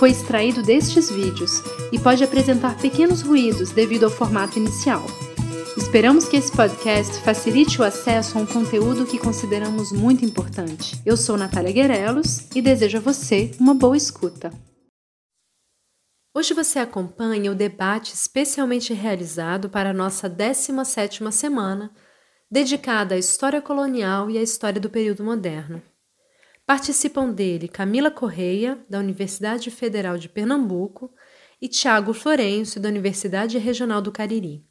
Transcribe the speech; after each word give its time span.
foi 0.00 0.12
extraído 0.12 0.62
destes 0.62 1.10
vídeos 1.10 1.62
e 1.92 1.98
pode 1.98 2.24
apresentar 2.24 2.74
pequenos 2.78 3.20
ruídos 3.20 3.70
devido 3.70 4.04
ao 4.04 4.10
formato 4.10 4.58
inicial. 4.58 5.04
Esperamos 5.76 6.26
que 6.26 6.38
esse 6.38 6.50
podcast 6.50 7.20
facilite 7.20 7.78
o 7.78 7.84
acesso 7.84 8.38
a 8.38 8.40
um 8.40 8.46
conteúdo 8.46 9.04
que 9.04 9.18
consideramos 9.18 9.92
muito 9.92 10.24
importante. 10.24 10.98
Eu 11.04 11.18
sou 11.18 11.36
Natália 11.36 11.70
Guerelos 11.70 12.48
e 12.54 12.62
desejo 12.62 12.96
a 12.96 13.00
você 13.02 13.50
uma 13.60 13.74
boa 13.74 13.94
escuta. 13.94 14.50
Hoje 16.34 16.54
você 16.54 16.78
acompanha 16.78 17.52
o 17.52 17.54
debate 17.54 18.14
especialmente 18.14 18.94
realizado 18.94 19.68
para 19.68 19.90
a 19.90 19.94
nossa 19.94 20.30
17ª 20.30 21.30
semana, 21.30 21.92
dedicada 22.50 23.16
à 23.16 23.18
história 23.18 23.60
colonial 23.60 24.30
e 24.30 24.38
à 24.38 24.42
história 24.42 24.80
do 24.80 24.88
período 24.88 25.22
moderno. 25.22 25.82
Participam 26.70 27.32
dele 27.32 27.66
Camila 27.66 28.12
Correia, 28.12 28.78
da 28.88 29.00
Universidade 29.00 29.72
Federal 29.72 30.16
de 30.16 30.28
Pernambuco, 30.28 31.12
e 31.60 31.66
Tiago 31.66 32.14
Florencio, 32.14 32.80
da 32.80 32.88
Universidade 32.88 33.58
Regional 33.58 34.00
do 34.00 34.12
Cariri. 34.12 34.64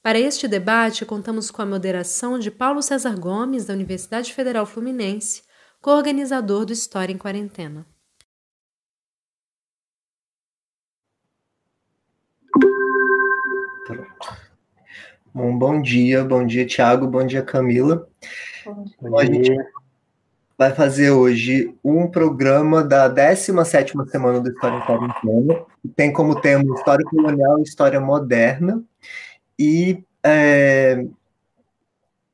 Para 0.00 0.16
este 0.16 0.46
debate, 0.46 1.04
contamos 1.04 1.50
com 1.50 1.60
a 1.60 1.66
moderação 1.66 2.38
de 2.38 2.52
Paulo 2.52 2.80
César 2.80 3.18
Gomes, 3.18 3.66
da 3.66 3.74
Universidade 3.74 4.32
Federal 4.32 4.64
Fluminense, 4.64 5.42
co-organizador 5.82 6.64
do 6.64 6.72
História 6.72 7.12
em 7.12 7.18
Quarentena. 7.18 7.84
Bom, 15.34 15.58
bom 15.58 15.82
dia, 15.82 16.22
bom 16.22 16.46
dia, 16.46 16.64
Tiago, 16.64 17.08
bom 17.08 17.26
dia, 17.26 17.42
Camila. 17.42 18.08
Bom 18.64 18.84
dia. 18.84 18.94
Então, 19.00 19.18
a 19.18 19.24
gente 19.24 19.50
vai 20.58 20.74
fazer 20.74 21.12
hoje 21.12 21.72
um 21.84 22.10
programa 22.10 22.82
da 22.82 23.08
17ª 23.08 24.08
Semana 24.08 24.40
do 24.40 24.50
História 24.50 24.76
em 24.76 24.80
Quarentena, 24.80 25.64
que 25.80 25.88
tem 25.88 26.12
como 26.12 26.40
tema 26.40 26.64
História 26.74 27.04
Colonial 27.04 27.60
e 27.60 27.62
História 27.62 28.00
Moderna, 28.00 28.82
e 29.56 30.02
é, 30.20 31.06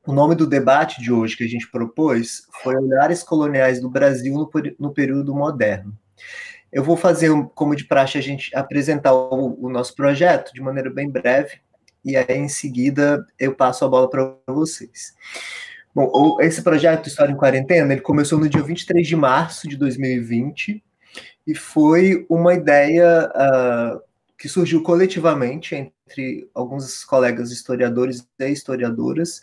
o 0.06 0.12
nome 0.12 0.34
do 0.34 0.46
debate 0.46 1.02
de 1.02 1.12
hoje 1.12 1.36
que 1.36 1.44
a 1.44 1.48
gente 1.48 1.70
propôs 1.70 2.46
foi 2.62 2.74
Olhares 2.76 3.22
Coloniais 3.22 3.78
do 3.78 3.90
Brasil 3.90 4.32
no, 4.32 4.50
no 4.78 4.94
Período 4.94 5.34
Moderno. 5.34 5.94
Eu 6.72 6.82
vou 6.82 6.96
fazer, 6.96 7.30
como 7.54 7.76
de 7.76 7.84
praxe, 7.84 8.16
a 8.16 8.22
gente 8.22 8.56
apresentar 8.56 9.12
o, 9.12 9.66
o 9.66 9.68
nosso 9.68 9.94
projeto 9.94 10.50
de 10.54 10.62
maneira 10.62 10.88
bem 10.88 11.10
breve, 11.10 11.60
e 12.02 12.16
aí 12.16 12.38
em 12.38 12.48
seguida 12.48 13.26
eu 13.38 13.54
passo 13.54 13.84
a 13.84 13.88
bola 13.88 14.08
para 14.08 14.34
vocês. 14.46 15.14
Bom, 15.94 16.36
esse 16.40 16.60
projeto 16.60 17.06
História 17.06 17.30
em 17.30 17.36
Quarentena, 17.36 17.92
ele 17.92 18.00
começou 18.00 18.38
no 18.38 18.48
dia 18.48 18.62
23 18.62 19.06
de 19.06 19.14
março 19.14 19.68
de 19.68 19.76
2020 19.76 20.82
e 21.46 21.54
foi 21.54 22.26
uma 22.28 22.52
ideia 22.52 23.30
uh, 23.30 24.00
que 24.36 24.48
surgiu 24.48 24.82
coletivamente 24.82 25.74
entre 25.76 26.50
alguns 26.52 27.04
colegas 27.04 27.52
historiadores 27.52 28.26
e 28.40 28.48
historiadoras, 28.48 29.40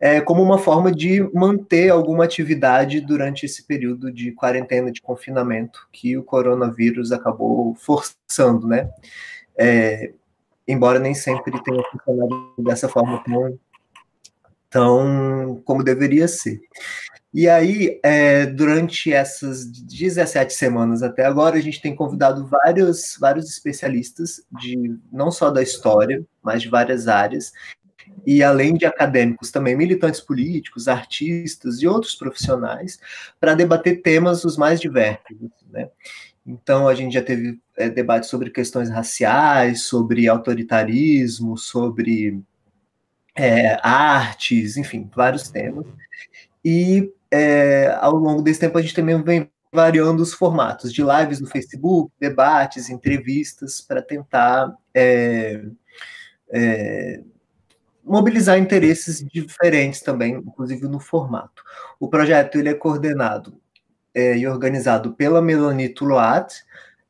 é, 0.00 0.20
como 0.22 0.42
uma 0.42 0.58
forma 0.58 0.90
de 0.90 1.20
manter 1.34 1.90
alguma 1.90 2.24
atividade 2.24 3.00
durante 3.00 3.44
esse 3.44 3.64
período 3.64 4.10
de 4.10 4.32
quarentena, 4.32 4.90
de 4.90 5.02
confinamento 5.02 5.86
que 5.92 6.16
o 6.16 6.22
coronavírus 6.22 7.12
acabou 7.12 7.74
forçando, 7.74 8.66
né? 8.66 8.88
É, 9.56 10.12
embora 10.66 10.98
nem 10.98 11.14
sempre 11.14 11.62
tenha 11.62 11.82
funcionado 11.90 12.54
dessa 12.58 12.88
forma 12.88 13.22
tão 13.22 13.58
tão 14.74 15.62
como 15.64 15.84
deveria 15.84 16.26
ser. 16.26 16.60
E 17.32 17.48
aí, 17.48 18.00
é, 18.02 18.44
durante 18.44 19.12
essas 19.12 19.64
17 19.64 20.52
semanas 20.52 21.00
até 21.00 21.24
agora, 21.24 21.56
a 21.56 21.60
gente 21.60 21.80
tem 21.80 21.94
convidado 21.94 22.44
vários, 22.46 23.16
vários 23.20 23.48
especialistas, 23.48 24.42
de 24.50 24.98
não 25.12 25.30
só 25.30 25.48
da 25.48 25.62
história, 25.62 26.24
mas 26.42 26.60
de 26.62 26.68
várias 26.68 27.06
áreas, 27.06 27.52
e 28.26 28.42
além 28.42 28.74
de 28.74 28.84
acadêmicos, 28.84 29.52
também 29.52 29.76
militantes 29.76 30.20
políticos, 30.20 30.88
artistas 30.88 31.80
e 31.80 31.86
outros 31.86 32.16
profissionais, 32.16 32.98
para 33.38 33.54
debater 33.54 34.02
temas 34.02 34.44
os 34.44 34.56
mais 34.56 34.80
diversos. 34.80 35.36
Né? 35.70 35.88
Então, 36.44 36.88
a 36.88 36.94
gente 36.94 37.14
já 37.14 37.22
teve 37.22 37.60
é, 37.76 38.22
sobre 38.24 38.50
questões 38.50 38.90
raciais, 38.90 39.84
sobre 39.84 40.28
autoritarismo, 40.28 41.56
sobre 41.56 42.42
é, 43.34 43.78
artes, 43.82 44.76
enfim, 44.76 45.10
vários 45.14 45.50
temas. 45.50 45.86
E 46.64 47.12
é, 47.30 47.96
ao 48.00 48.14
longo 48.14 48.42
desse 48.42 48.60
tempo 48.60 48.78
a 48.78 48.82
gente 48.82 48.94
também 48.94 49.20
vem 49.22 49.50
variando 49.72 50.22
os 50.22 50.32
formatos 50.32 50.92
de 50.92 51.02
lives 51.02 51.40
no 51.40 51.48
Facebook, 51.48 52.12
debates, 52.20 52.88
entrevistas, 52.88 53.80
para 53.80 54.00
tentar 54.00 54.72
é, 54.94 55.64
é, 56.52 57.20
mobilizar 58.04 58.56
interesses 58.56 59.24
diferentes 59.24 60.00
também, 60.00 60.34
inclusive 60.34 60.86
no 60.86 61.00
formato. 61.00 61.64
O 61.98 62.08
projeto 62.08 62.56
ele 62.56 62.68
é 62.68 62.74
coordenado 62.74 63.58
é, 64.14 64.38
e 64.38 64.46
organizado 64.46 65.14
pela 65.14 65.42
Melanie 65.42 65.88
Tuloat, 65.88 66.62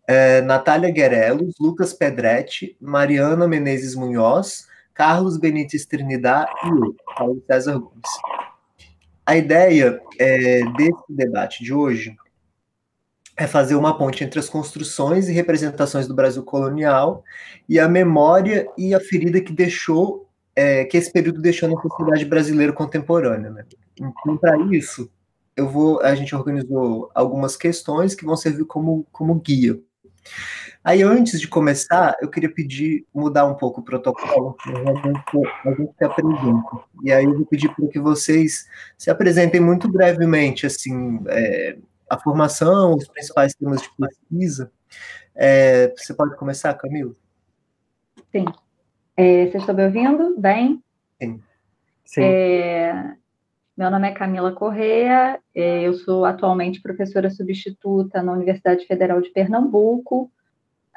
é, 0.07 0.41
Natália 0.41 0.91
Guerelos, 0.91 1.55
Lucas 1.61 1.93
Pedretti, 1.93 2.77
Mariana 2.81 3.47
Menezes 3.47 3.95
Munhoz, 3.95 4.69
Carlos 4.95 5.37
Benítez 5.37 5.85
Trinidad 5.85 6.49
e 6.65 6.69
eu, 6.69 6.97
Paulo 7.17 7.43
César 7.47 7.79
Gomes. 7.79 8.11
A 9.27 9.37
ideia 9.37 10.01
é, 10.19 10.61
desse 10.73 11.05
debate 11.09 11.65
de 11.65 11.75
hoje 11.75 12.15
é 13.37 13.47
fazer 13.47 13.75
uma 13.75 13.99
ponte 13.99 14.23
entre 14.23 14.39
as 14.39 14.49
construções 14.49 15.29
e 15.29 15.33
representações 15.33 16.07
do 16.07 16.15
Brasil 16.15 16.45
colonial 16.45 17.25
e 17.69 17.81
a 17.81 17.89
memória 17.89 18.69
e 18.79 18.95
a 18.95 19.01
ferida 19.01 19.41
que 19.41 19.53
deixou, 19.53 20.29
é, 20.55 20.85
que 20.85 20.97
esse 20.97 21.13
período 21.13 21.43
deixou 21.43 21.69
na 21.69 21.81
sociedade 21.81 22.25
brasileira 22.25 22.73
contemporânea. 22.73 23.51
Né? 23.51 23.65
Então, 23.97 24.37
para 24.37 24.57
isso, 24.73 25.11
eu 25.57 25.69
vou, 25.69 26.01
a 26.03 26.15
gente 26.15 26.35
organizou 26.35 27.11
algumas 27.15 27.57
questões 27.57 28.15
que 28.15 28.25
vão 28.25 28.37
servir 28.37 28.65
como, 28.67 29.05
como 29.11 29.35
guia. 29.35 29.81
Aí, 30.83 31.03
antes 31.03 31.41
de 31.41 31.49
começar, 31.49 32.17
eu 32.21 32.29
queria 32.29 32.53
pedir, 32.53 33.07
mudar 33.15 33.47
um 33.47 33.55
pouco 33.55 33.81
o 33.81 33.85
protocolo, 33.85 34.57
a 34.67 35.71
gente 35.71 35.95
se 35.97 36.05
apresenta. 36.05 36.85
E 37.03 37.13
aí, 37.13 37.25
eu 37.25 37.35
vou 37.35 37.47
pedir 37.47 37.75
para 37.75 37.89
que 37.89 37.99
vocês 37.99 38.69
se 38.99 39.11
apresentem 39.11 39.61
muito 39.61 39.91
brevemente, 39.91 40.67
assim, 40.67 41.23
é, 41.29 41.79
a 42.09 42.19
formação, 42.19 42.95
os 42.95 43.09
principais 43.09 43.55
temas 43.55 43.81
de 43.81 43.89
pesquisa. 43.97 44.71
É, 45.35 45.93
você 45.97 46.13
pode 46.15 46.37
começar, 46.37 46.75
Camila? 46.75 47.15
Sim. 48.31 48.45
É, 49.17 49.47
vocês 49.47 49.63
estão 49.63 49.75
me 49.75 49.85
ouvindo 49.87 50.39
bem? 50.39 50.83
Sim. 51.21 51.41
Sim. 52.05 52.23
É, 52.23 53.17
meu 53.77 53.91
nome 53.91 54.09
é 54.09 54.13
Camila 54.13 54.53
Correa, 54.53 55.41
é, 55.55 55.83
eu 55.83 55.95
sou 55.95 56.25
atualmente 56.25 56.81
professora 56.81 57.31
substituta 57.31 58.23
na 58.23 58.33
Universidade 58.33 58.87
Federal 58.87 59.21
de 59.21 59.31
Pernambuco, 59.31 60.31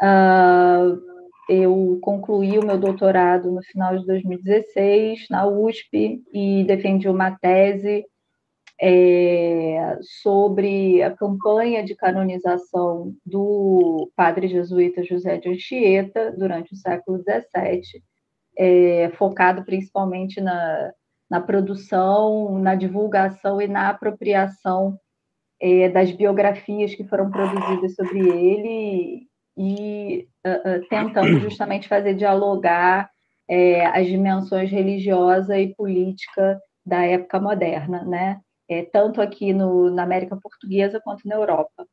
Uh, 0.02 1.02
eu 1.50 1.98
concluí 2.02 2.60
o 2.60 2.66
meu 2.66 2.78
doutorado 2.78 3.52
no 3.52 3.64
final 3.64 3.98
de 3.98 4.06
2016 4.06 5.28
na 5.30 5.48
USP 5.48 6.22
e 6.32 6.64
defendi 6.66 7.10
uma 7.10 7.32
tese 7.32 8.06
é, 8.80 9.98
sobre 10.22 11.02
a 11.02 11.10
campanha 11.10 11.84
de 11.84 11.96
canonização 11.96 13.16
do 13.26 14.12
padre 14.16 14.48
jesuíta 14.48 15.04
José 15.04 15.38
de 15.38 15.50
Anchieta 15.50 16.32
durante 16.38 16.74
o 16.74 16.76
século 16.76 17.18
XVII, 17.18 18.04
é, 18.56 19.10
focado 19.18 19.64
principalmente 19.64 20.40
na, 20.40 20.92
na 21.30 21.42
produção, 21.42 22.58
na 22.60 22.76
divulgação 22.76 23.62
e 23.62 23.68
na 23.68 23.90
apropriação 23.90 24.98
é, 25.62 25.90
das 25.90 26.12
biografias 26.12 26.96
que 26.96 27.04
foram 27.04 27.30
produzidas 27.30 27.96
sobre 27.96 28.20
ele 28.20 29.28
e 29.58 30.28
uh, 30.46 30.78
uh, 30.78 30.88
tentando 30.90 31.40
justamente 31.42 31.88
fazer 31.88 32.14
dialogar 32.14 33.10
é, 33.50 33.86
as 33.88 34.08
dimensões 34.08 34.70
religiosa 34.70 35.58
e 35.58 35.74
política 35.74 36.62
da 36.86 37.04
época 37.06 37.40
moderna, 37.40 38.04
né? 38.04 38.42
É, 38.70 38.84
tanto 38.84 39.22
aqui 39.22 39.54
no, 39.54 39.90
na 39.90 40.04
América 40.04 40.36
Portuguesa 40.36 41.00
quanto 41.02 41.26
na 41.28 41.36
Europa. 41.36 41.88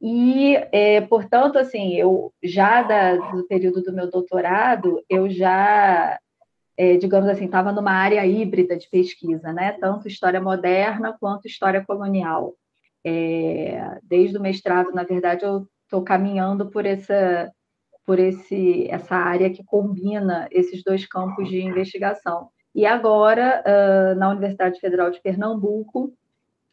E, 0.00 0.54
é, 0.70 1.00
portanto, 1.00 1.58
assim, 1.58 1.94
eu 1.94 2.32
já 2.42 2.82
da, 2.82 3.16
do 3.16 3.46
período 3.48 3.82
do 3.82 3.92
meu 3.92 4.08
doutorado, 4.08 5.02
eu 5.08 5.28
já, 5.28 6.18
é, 6.76 6.96
digamos 6.96 7.28
assim, 7.28 7.46
estava 7.46 7.72
numa 7.72 7.92
área 7.92 8.24
híbrida 8.26 8.76
de 8.76 8.88
pesquisa, 8.90 9.52
né? 9.52 9.72
Tanto 9.72 10.08
história 10.08 10.40
moderna 10.40 11.16
quanto 11.18 11.46
história 11.46 11.84
colonial. 11.84 12.54
É, 13.04 13.98
desde 14.02 14.36
o 14.36 14.40
mestrado, 14.40 14.92
na 14.92 15.04
verdade, 15.04 15.44
eu 15.44 15.66
estou 15.84 16.02
caminhando 16.02 16.70
por 16.70 16.84
essa 16.84 17.52
por 18.04 18.20
esse 18.20 18.86
essa 18.88 19.16
área 19.16 19.50
que 19.50 19.64
combina 19.64 20.48
esses 20.52 20.82
dois 20.84 21.06
campos 21.06 21.48
de 21.48 21.60
investigação. 21.60 22.50
E 22.74 22.84
agora, 22.84 23.64
uh, 23.66 24.18
na 24.18 24.28
Universidade 24.30 24.78
Federal 24.78 25.10
de 25.10 25.20
Pernambuco, 25.20 26.12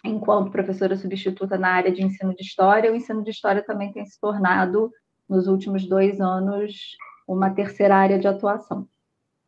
enquanto 0.03 0.51
professora 0.51 0.97
substituta 0.97 1.57
na 1.57 1.69
área 1.69 1.91
de 1.91 2.03
ensino 2.03 2.35
de 2.35 2.43
história, 2.43 2.91
o 2.91 2.95
ensino 2.95 3.23
de 3.23 3.31
história 3.31 3.63
também 3.63 3.91
tem 3.93 4.05
se 4.05 4.19
tornado, 4.19 4.91
nos 5.29 5.47
últimos 5.47 5.87
dois 5.87 6.19
anos, 6.19 6.97
uma 7.27 7.49
terceira 7.49 7.95
área 7.95 8.19
de 8.19 8.27
atuação. 8.27 8.87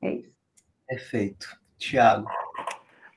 É 0.02 0.13
isso. 0.13 0.35
Perfeito. 0.88 1.48
Tiago. 1.78 2.28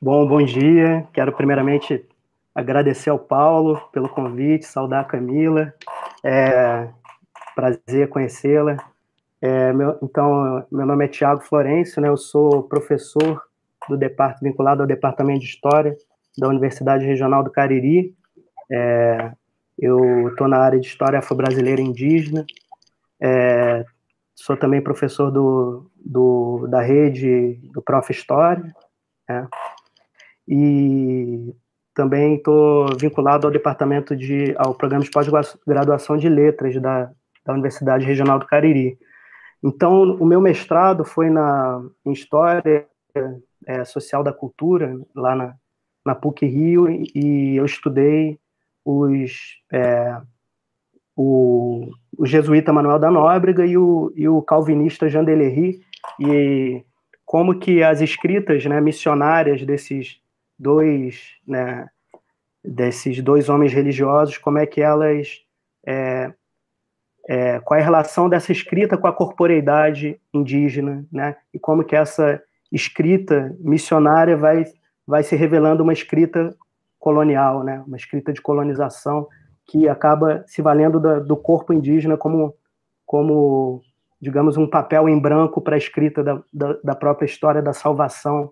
Bom, 0.00 0.26
bom 0.26 0.42
dia. 0.42 1.06
Quero 1.12 1.32
primeiramente 1.32 2.06
agradecer 2.54 3.10
ao 3.10 3.18
Paulo 3.18 3.80
pelo 3.92 4.08
convite, 4.08 4.66
saudar 4.66 5.02
a 5.02 5.04
Camila. 5.04 5.72
É, 6.24 6.88
prazer 7.54 8.08
conhecê-la. 8.08 8.76
É, 9.40 9.70
então, 10.02 10.66
meu 10.70 10.86
nome 10.86 11.04
é 11.04 11.08
Tiago 11.08 11.42
Florencio, 11.42 12.02
né? 12.02 12.08
Eu 12.08 12.16
sou 12.16 12.64
professor 12.64 13.42
do 13.88 13.96
departamento 13.96 14.44
vinculado 14.44 14.82
ao 14.82 14.88
departamento 14.88 15.40
de 15.40 15.46
História 15.46 15.96
da 16.36 16.48
Universidade 16.48 17.04
Regional 17.04 17.42
do 17.42 17.50
Cariri. 17.50 18.14
É, 18.70 19.32
eu 19.78 20.28
estou 20.28 20.48
na 20.48 20.58
área 20.58 20.78
de 20.78 20.86
História 20.86 21.18
Afro-Brasileira 21.18 21.80
Indígena. 21.80 22.44
É, 23.20 23.84
sou 24.40 24.56
também 24.56 24.80
professor 24.80 25.30
do, 25.30 25.90
do, 25.96 26.66
da 26.68 26.80
rede 26.80 27.60
do 27.72 27.82
Prof. 27.82 28.10
História. 28.10 28.72
Né? 29.28 29.48
E 30.46 31.54
também 31.92 32.36
estou 32.36 32.86
vinculado 32.96 33.46
ao 33.46 33.52
departamento 33.52 34.16
de 34.16 34.54
ao 34.56 34.74
programa 34.74 35.04
de 35.04 35.10
pós-graduação 35.10 36.16
de 36.16 36.28
letras 36.28 36.80
da, 36.80 37.10
da 37.44 37.52
Universidade 37.52 38.06
Regional 38.06 38.38
do 38.38 38.46
Cariri. 38.46 38.96
Então, 39.62 40.02
o 40.02 40.24
meu 40.24 40.40
mestrado 40.40 41.04
foi 41.04 41.28
na 41.28 41.82
em 42.06 42.12
história 42.12 42.86
é, 43.66 43.84
social 43.84 44.22
da 44.22 44.32
cultura 44.32 44.96
lá 45.14 45.34
na, 45.34 45.54
na 46.06 46.14
PUC 46.14 46.46
Rio 46.46 46.88
e 46.88 47.56
eu 47.56 47.64
estudei 47.64 48.38
os 48.84 49.60
é, 49.72 50.16
o, 51.20 51.90
o, 52.16 52.24
jesuíta 52.24 52.72
Manuel 52.72 53.00
da 53.00 53.10
Nóbrega 53.10 53.66
e 53.66 53.76
o, 53.76 54.12
e 54.14 54.28
o 54.28 54.40
calvinista 54.40 55.08
Jean 55.08 55.24
Delery 55.24 55.80
e 56.20 56.84
como 57.26 57.58
que 57.58 57.82
as 57.82 58.00
escritas 58.00 58.64
né, 58.64 58.80
missionárias 58.80 59.66
desses 59.66 60.20
dois 60.56 61.32
né, 61.44 61.88
desses 62.64 63.20
dois 63.20 63.48
homens 63.48 63.72
religiosos 63.72 64.38
como 64.38 64.58
é 64.58 64.66
que 64.66 64.80
elas 64.80 65.42
é, 65.84 66.32
é, 67.28 67.58
qual 67.60 67.80
é 67.80 67.82
a 67.82 67.84
relação 67.84 68.28
dessa 68.28 68.52
escrita 68.52 68.96
com 68.96 69.08
a 69.08 69.12
corporeidade 69.12 70.20
indígena 70.32 71.04
né, 71.10 71.34
e 71.52 71.58
como 71.58 71.82
que 71.82 71.96
essa 71.96 72.40
escrita 72.70 73.56
missionária 73.58 74.36
vai 74.36 74.64
vai 75.04 75.24
se 75.24 75.34
revelando 75.34 75.82
uma 75.82 75.92
escrita 75.92 76.54
colonial, 76.98 77.64
né? 77.64 77.82
uma 77.86 77.96
escrita 77.96 78.32
de 78.32 78.42
colonização 78.42 79.26
que 79.68 79.86
acaba 79.86 80.42
se 80.46 80.62
valendo 80.62 80.98
da, 80.98 81.20
do 81.20 81.36
corpo 81.36 81.74
indígena 81.74 82.16
como, 82.16 82.54
como, 83.04 83.82
digamos, 84.18 84.56
um 84.56 84.66
papel 84.66 85.08
em 85.08 85.20
branco 85.20 85.60
para 85.60 85.76
a 85.76 85.78
escrita 85.78 86.24
da, 86.24 86.42
da, 86.52 86.72
da, 86.82 86.94
própria 86.94 87.26
história 87.26 87.60
da 87.60 87.74
salvação 87.74 88.50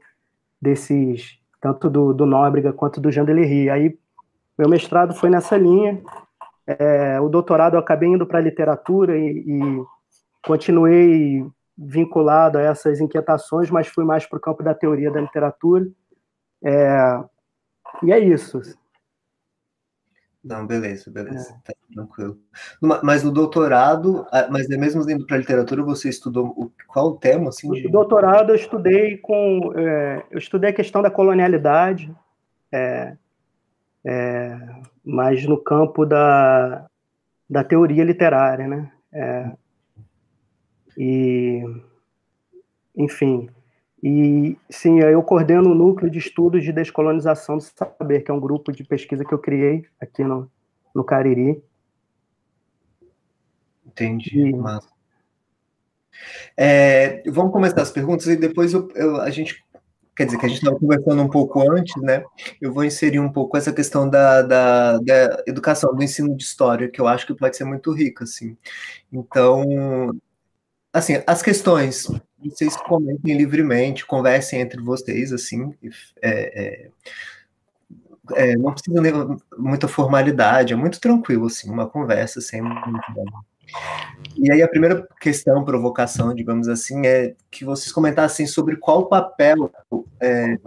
desses, 0.61 1.41
tanto 1.59 1.89
do, 1.89 2.13
do 2.13 2.27
Nóbrega 2.27 2.71
quanto 2.71 3.01
do 3.01 3.11
Jandelerry. 3.11 3.71
Aí, 3.71 3.99
meu 4.59 4.69
mestrado 4.69 5.15
foi 5.15 5.31
nessa 5.31 5.57
linha, 5.57 6.03
é, 6.67 7.19
o 7.19 7.31
doutorado 7.31 7.75
eu 7.75 7.81
acabei 7.81 8.11
indo 8.11 8.27
para 8.27 8.39
a 8.39 8.43
literatura 8.43 9.17
e, 9.17 9.45
e 9.47 9.85
continuei 10.45 11.47
vinculado 11.79 12.59
a 12.59 12.63
essas 12.63 13.01
inquietações, 13.01 13.71
mas 13.71 13.87
fui 13.87 14.05
mais 14.05 14.27
para 14.27 14.37
o 14.37 14.41
campo 14.41 14.63
da 14.63 14.75
teoria 14.75 15.11
da 15.11 15.21
literatura. 15.21 15.87
É, 16.63 17.21
e 18.03 18.13
é 18.13 18.19
isso. 18.19 18.61
Não, 20.47 20.65
beleza, 20.65 21.11
beleza, 21.11 21.53
é. 21.53 21.57
tá 21.65 21.75
tranquilo. 21.93 22.39
Mas 23.03 23.25
no 23.25 23.33
doutorado, 23.33 24.25
mas 24.49 24.71
é 24.71 24.77
mesmo 24.77 25.03
indo 25.11 25.27
para 25.27 25.39
literatura, 25.39 25.83
você 25.83 26.09
estudou 26.09 26.47
o, 26.57 26.71
qual 26.87 27.09
o 27.09 27.17
tema? 27.17 27.49
Assim, 27.49 27.69
de... 27.73 27.83
No 27.83 27.91
doutorado 27.91 28.51
eu 28.51 28.55
estudei 28.55 29.17
com, 29.17 29.73
é, 29.77 30.23
eu 30.31 30.39
estudei 30.39 30.71
a 30.71 30.73
questão 30.73 31.03
da 31.03 31.11
colonialidade, 31.11 32.15
é, 32.71 33.17
é, 34.05 34.57
mas 35.05 35.45
no 35.45 35.59
campo 35.59 36.07
da, 36.07 36.87
da 37.51 37.65
teoria 37.65 38.05
literária, 38.05 38.69
né? 38.69 38.93
É, 39.13 39.51
e, 40.97 41.65
enfim, 42.97 43.51
e 44.03 44.57
sim, 44.69 45.01
eu 45.01 45.23
coordeno 45.23 45.71
o 45.71 45.75
núcleo 45.75 46.11
de 46.11 46.19
estudos 46.19 46.63
de 46.63 46.73
descolonização 46.73 47.57
do 47.57 47.63
saber, 47.63 48.23
que 48.23 48.31
é 48.31 48.35
um 48.35 48.41
grupo 48.41 48.71
de 48.73 48.85
pesquisa 48.85 49.25
que 49.25 49.33
eu 49.33 49.39
criei 49.39 49.85
aqui 50.01 50.23
no, 50.23 50.51
no 50.95 51.03
Cariri. 51.03 51.63
Entendi, 53.87 54.53
mas 54.55 54.87
é, 56.57 57.23
vamos 57.31 57.53
começar 57.53 57.83
as 57.83 57.91
perguntas 57.91 58.27
e 58.27 58.37
depois 58.37 58.73
eu, 58.73 58.89
eu, 58.95 59.21
a 59.21 59.31
gente, 59.31 59.63
quer 60.17 60.27
dizer, 60.27 60.39
que 60.39 60.47
a 60.47 60.49
gente 60.49 60.59
estava 60.59 60.79
conversando 60.79 61.23
um 61.23 61.29
pouco 61.29 61.61
antes, 61.71 61.95
né? 62.03 62.25
Eu 62.61 62.73
vou 62.73 62.85
inserir 62.85 63.21
um 63.21 63.31
pouco 63.31 63.57
essa 63.57 63.73
questão 63.73 64.09
da, 64.09 64.43
da, 64.43 64.99
da 64.99 65.43
educação, 65.47 65.95
do 65.95 66.03
ensino 66.03 66.35
de 66.37 66.43
história, 66.43 66.89
que 66.89 67.01
eu 67.01 67.07
acho 67.07 67.27
que 67.27 67.35
pode 67.35 67.57
ser 67.57 67.65
muito 67.65 67.93
rica, 67.93 68.25
assim. 68.25 68.57
Então, 69.13 69.65
assim, 70.93 71.23
as 71.27 71.43
questões 71.43 72.09
vocês 72.51 72.77
comentem 72.77 73.37
livremente, 73.37 74.07
conversem 74.07 74.61
entre 74.61 74.81
vocês, 74.81 75.33
assim, 75.33 75.75
é, 76.23 76.31
é, 76.65 76.91
é, 78.35 78.57
não 78.57 78.73
precisa 78.73 79.03
ter 79.03 79.13
muita 79.59 79.87
formalidade, 79.87 80.73
é 80.73 80.77
muito 80.77 81.01
tranquilo, 81.01 81.47
assim, 81.47 81.71
uma 81.71 81.89
conversa 81.89 82.41
sem 82.41 82.61
E 84.37 84.51
aí 84.51 84.63
a 84.63 84.69
primeira 84.69 85.07
questão, 85.21 85.65
provocação, 85.65 86.35
digamos 86.35 86.69
assim, 86.69 87.07
é 87.07 87.35
que 87.51 87.65
vocês 87.65 87.93
comentassem 87.93 88.47
sobre 88.47 88.77
qual 88.77 89.01
o 89.01 89.07
papel 89.07 89.71
é, 90.21 90.59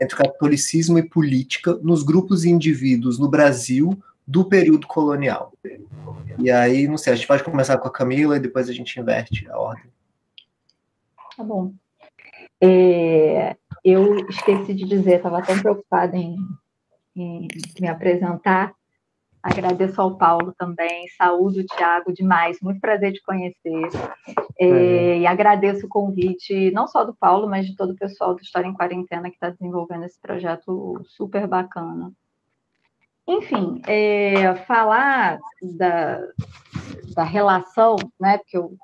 entre 0.00 0.16
catolicismo 0.16 0.98
e 0.98 1.08
política 1.08 1.74
nos 1.82 2.02
grupos 2.02 2.44
e 2.44 2.50
indivíduos 2.50 3.18
no 3.18 3.28
Brasil 3.28 3.96
do 4.26 4.44
período 4.44 4.86
colonial. 4.86 5.52
E 6.38 6.50
aí, 6.50 6.88
não 6.88 6.98
sei, 6.98 7.12
a 7.12 7.16
gente 7.16 7.28
pode 7.28 7.44
começar 7.44 7.78
com 7.78 7.86
a 7.86 7.92
Camila 7.92 8.36
e 8.36 8.40
depois 8.40 8.68
a 8.68 8.72
gente 8.72 8.98
inverte 8.98 9.48
a 9.48 9.58
ordem. 9.58 9.95
Tá 11.36 11.44
bom. 11.44 11.72
É, 12.62 13.54
eu 13.84 14.16
esqueci 14.28 14.72
de 14.72 14.84
dizer, 14.86 15.16
estava 15.16 15.42
tão 15.42 15.58
preocupada 15.58 16.16
em, 16.16 16.36
em, 17.14 17.46
me 17.78 17.88
apresentar. 17.88 18.72
Agradeço 19.42 20.00
ao 20.00 20.16
Paulo 20.16 20.52
também, 20.58 21.06
saúde 21.16 21.60
o 21.60 21.66
Tiago 21.66 22.12
demais, 22.12 22.58
muito 22.60 22.80
prazer 22.80 23.12
de 23.12 23.22
conhecer. 23.22 23.88
É, 24.58 24.66
é. 24.66 25.18
E 25.18 25.26
agradeço 25.26 25.86
o 25.86 25.88
convite, 25.88 26.70
não 26.72 26.88
só 26.88 27.04
do 27.04 27.14
Paulo, 27.14 27.46
mas 27.48 27.66
de 27.66 27.76
todo 27.76 27.90
o 27.90 27.96
pessoal 27.96 28.34
do 28.34 28.40
História 28.40 28.66
em 28.66 28.74
Quarentena 28.74 29.28
que 29.28 29.36
está 29.36 29.50
desenvolvendo 29.50 30.04
esse 30.04 30.18
projeto 30.18 31.00
super 31.04 31.46
bacana. 31.46 32.10
Enfim, 33.28 33.82
é, 33.86 34.54
falar 34.66 35.38
da, 35.60 36.20
da 37.14 37.24
relação, 37.24 37.96
né, 38.18 38.38
porque 38.38 38.56
eu 38.56 38.76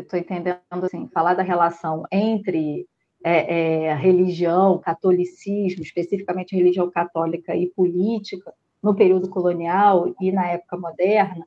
estou 0.00 0.18
entendendo 0.18 0.58
assim, 0.82 1.08
falar 1.08 1.34
da 1.34 1.42
relação 1.42 2.04
entre 2.10 2.86
é, 3.22 3.86
é, 3.88 3.94
religião, 3.94 4.78
catolicismo, 4.78 5.82
especificamente 5.82 6.56
religião 6.56 6.90
católica 6.90 7.54
e 7.54 7.66
política, 7.68 8.52
no 8.82 8.94
período 8.94 9.28
colonial 9.28 10.14
e 10.20 10.32
na 10.32 10.46
época 10.46 10.78
moderna, 10.78 11.46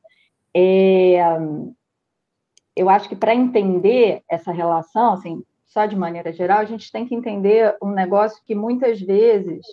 é, 0.55 1.17
eu 2.75 2.89
acho 2.89 3.10
que 3.10 3.15
para 3.15 3.33
entender 3.33 4.22
essa 4.29 4.51
relação, 4.51 5.13
assim, 5.13 5.43
só 5.65 5.86
de 5.86 5.95
maneira 5.95 6.31
geral, 6.31 6.60
a 6.60 6.65
gente 6.65 6.91
tem 6.91 7.07
que 7.07 7.15
entender 7.15 7.75
um 7.81 7.89
negócio 7.89 8.43
que 8.45 8.53
muitas 8.53 9.01
vezes 9.01 9.65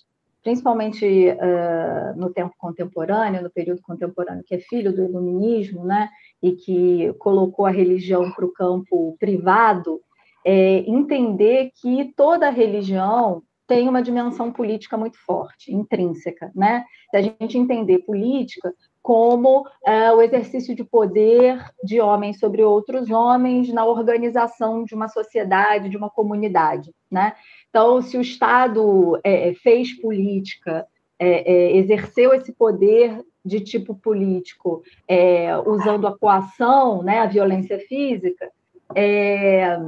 principalmente 0.42 1.04
uh, 1.04 2.18
no 2.18 2.30
tempo 2.30 2.54
contemporâneo, 2.56 3.42
no 3.42 3.50
período 3.50 3.82
contemporâneo, 3.82 4.44
que 4.44 4.54
é 4.54 4.58
filho 4.58 4.92
do 4.92 5.04
iluminismo, 5.04 5.84
né, 5.84 6.08
e 6.42 6.52
que 6.52 7.12
colocou 7.18 7.66
a 7.66 7.70
religião 7.70 8.30
para 8.32 8.44
o 8.44 8.52
campo 8.52 9.16
privado, 9.18 10.00
é 10.44 10.78
entender 10.88 11.70
que 11.80 12.12
toda 12.16 12.48
religião 12.50 13.42
tem 13.66 13.88
uma 13.88 14.02
dimensão 14.02 14.50
política 14.50 14.96
muito 14.96 15.16
forte, 15.24 15.72
intrínseca, 15.72 16.50
né? 16.56 16.84
Se 17.10 17.16
a 17.16 17.22
gente 17.22 17.56
entender 17.56 18.00
política 18.00 18.74
como 19.02 19.60
uh, 19.60 20.16
o 20.16 20.22
exercício 20.22 20.74
de 20.74 20.84
poder 20.84 21.64
de 21.82 22.00
homens 22.00 22.38
sobre 22.38 22.62
outros 22.62 23.10
homens 23.10 23.72
na 23.72 23.84
organização 23.84 24.84
de 24.84 24.94
uma 24.94 25.08
sociedade, 25.08 25.88
de 25.88 25.96
uma 25.96 26.10
comunidade. 26.10 26.92
Né? 27.10 27.32
Então, 27.68 28.02
se 28.02 28.16
o 28.16 28.20
Estado 28.20 29.18
é, 29.24 29.54
fez 29.54 29.98
política, 30.00 30.86
é, 31.18 31.52
é, 31.52 31.76
exerceu 31.76 32.34
esse 32.34 32.52
poder 32.52 33.24
de 33.44 33.60
tipo 33.60 33.94
político 33.94 34.82
é, 35.08 35.56
usando 35.58 36.06
a 36.06 36.16
coação, 36.16 37.02
né, 37.02 37.20
a 37.20 37.26
violência 37.26 37.78
física, 37.78 38.50
é, 38.94 39.78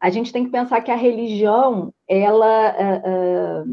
a 0.00 0.10
gente 0.10 0.32
tem 0.32 0.44
que 0.44 0.50
pensar 0.50 0.80
que 0.80 0.90
a 0.90 0.96
religião, 0.96 1.92
ela, 2.08 2.68
é, 2.68 3.64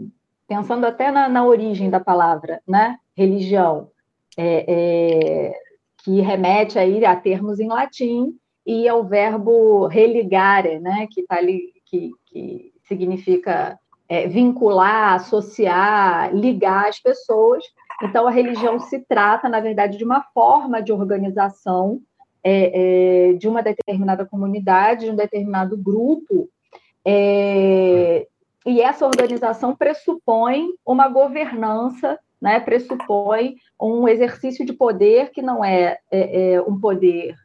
pensando 0.48 0.86
até 0.86 1.12
na, 1.12 1.27
na, 1.27 1.45
origem 1.45 1.89
da 1.89 2.00
palavra, 2.00 2.62
né, 2.67 2.98
religião, 3.15 3.89
é, 4.38 4.65
é, 4.67 5.59
que 6.03 6.21
remete 6.21 6.77
aí 6.79 7.03
a 7.03 7.15
termos 7.15 7.59
em 7.59 7.67
latim 7.67 8.36
e 8.65 8.88
ao 8.88 9.03
verbo 9.03 9.88
religare, 9.88 10.79
né, 10.79 11.07
que 11.12 11.24
tá 11.24 11.36
ali, 11.38 11.74
que, 11.86 12.12
que 12.27 12.71
significa 12.88 13.79
é, 14.07 14.27
vincular, 14.27 15.13
associar, 15.13 16.33
ligar 16.36 16.89
as 16.89 17.00
pessoas. 17.00 17.63
Então, 18.03 18.27
a 18.27 18.31
religião 18.31 18.79
se 18.79 18.99
trata, 18.99 19.49
na 19.49 19.59
verdade, 19.59 19.97
de 19.97 20.03
uma 20.03 20.21
forma 20.33 20.81
de 20.81 20.91
organização 20.91 22.01
é, 22.43 23.31
é, 23.31 23.33
de 23.33 23.47
uma 23.47 23.61
determinada 23.61 24.25
comunidade, 24.25 25.05
de 25.05 25.11
um 25.11 25.15
determinado 25.15 25.77
grupo, 25.77 26.49
é, 27.05 28.25
e 28.65 28.81
essa 28.81 29.05
organização 29.05 29.75
pressupõe 29.75 30.67
uma 30.85 31.07
governança 31.07 32.19
né, 32.41 32.59
pressupõe 32.59 33.55
um 33.79 34.07
exercício 34.07 34.65
de 34.65 34.73
poder 34.73 35.31
que 35.31 35.41
não 35.41 35.63
é, 35.63 35.97
é, 36.11 36.53
é 36.53 36.61
um 36.61 36.79
poder 36.79 37.35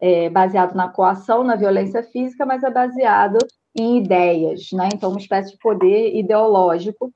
é, 0.00 0.28
baseado 0.30 0.74
na 0.74 0.88
coação, 0.88 1.42
na 1.42 1.56
violência 1.56 2.02
física, 2.02 2.46
mas 2.46 2.62
é 2.62 2.70
baseado 2.70 3.38
em 3.76 3.98
ideias, 3.98 4.70
né? 4.72 4.88
Então, 4.94 5.10
uma 5.10 5.18
espécie 5.18 5.52
de 5.52 5.58
poder 5.58 6.14
ideológico, 6.14 7.12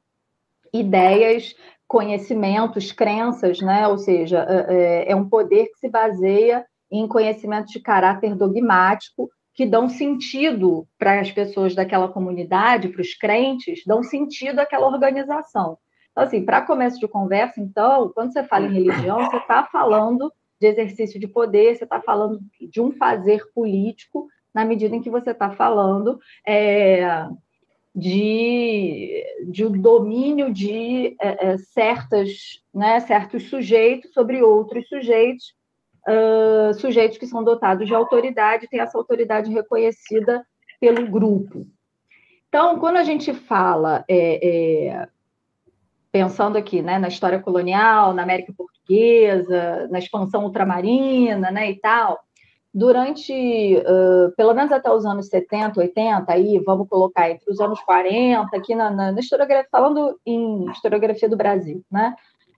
ideias, 0.73 1.55
conhecimentos, 1.89 2.93
crenças, 2.93 3.61
né? 3.61 3.89
Ou 3.89 3.99
seja, 3.99 4.47
é, 4.49 4.75
é, 5.09 5.13
é 5.13 5.17
um 5.17 5.29
poder 5.29 5.67
que 5.69 5.79
se 5.79 5.89
baseia 5.89 6.65
em 6.93 7.09
conhecimentos 7.09 7.73
de 7.73 7.81
caráter 7.81 8.35
dogmático 8.35 9.29
que 9.55 9.67
dão 9.67 9.89
sentido 9.89 10.87
para 10.97 11.19
as 11.19 11.33
pessoas 11.33 11.75
daquela 11.75 12.07
comunidade, 12.07 12.91
para 12.91 13.01
os 13.01 13.15
crentes, 13.15 13.83
dão 13.85 14.05
sentido 14.05 14.61
àquela 14.61 14.87
organização. 14.87 15.79
Então, 16.13 16.23
assim, 16.23 16.45
para 16.45 16.63
começo 16.63 17.01
de 17.01 17.09
conversa, 17.09 17.61
então, 17.61 18.13
quando 18.15 18.33
você 18.33 18.45
fala 18.45 18.67
em 18.67 18.75
religião, 18.75 19.19
você 19.19 19.39
está 19.39 19.65
falando 19.65 20.33
de 20.61 20.67
exercício 20.69 21.19
de 21.19 21.27
poder, 21.27 21.75
você 21.75 21.85
está 21.85 22.01
falando 22.01 22.39
de 22.71 22.81
um 22.81 22.93
fazer 22.93 23.43
político, 23.53 24.29
na 24.55 24.65
medida 24.65 24.95
em 24.95 25.03
que 25.03 25.11
você 25.11 25.31
está 25.31 25.51
falando 25.51 26.19
é, 26.47 27.27
de, 27.99 29.25
de 29.51 29.67
um 29.67 29.73
domínio 29.73 30.53
de 30.53 31.17
é, 31.21 31.49
é, 31.49 31.59
certas, 31.59 32.63
né, 32.73 33.01
certos 33.01 33.49
sujeitos 33.49 34.13
sobre 34.13 34.43
outros 34.43 34.87
sujeitos, 34.89 35.55
uh, 36.07 36.73
sujeitos 36.75 37.19
que 37.19 37.27
são 37.27 37.43
dotados 37.43 37.87
de 37.87 37.95
autoridade, 37.95 38.69
têm 38.69 38.81
essa 38.81 38.97
autoridade 38.97 39.53
reconhecida 39.53 40.47
pelo 40.81 41.11
grupo. 41.11 41.67
Então, 42.49 42.79
quando 42.79 42.97
a 42.97 43.05
gente 43.05 43.35
fala 43.35 44.05
é, 44.09 44.47
é 44.47 45.09
pensando 46.11 46.57
aqui 46.57 46.81
né, 46.81 46.99
na 46.99 47.09
história 47.09 47.39
colonial, 47.39 48.15
na 48.15 48.23
América 48.23 48.53
Portuguesa, 48.57 49.89
na 49.91 49.99
expansão 49.99 50.45
ultramarina 50.45 51.51
né, 51.51 51.71
e 51.71 51.77
tal, 51.79 52.19
durante, 52.79 53.33
uh, 53.77 54.31
pelo 54.37 54.55
menos 54.55 54.71
até 54.71 54.89
os 54.89 55.05
anos 55.05 55.27
70, 55.27 55.81
80, 55.81 56.33
aí 56.33 56.61
vamos 56.61 56.89
colocar 56.89 57.29
entre 57.29 57.51
os 57.51 57.61
anos 57.61 57.81
40, 57.81 58.57
aqui 58.57 58.73
na, 58.73 58.89
na, 58.89 59.11
na 59.11 59.19
historiografia, 59.19 59.69
falando 59.69 60.17
em 60.25 60.71
historiografia 60.71 61.29
do 61.29 61.37
Brasil, 61.37 61.85
né? 61.91 62.15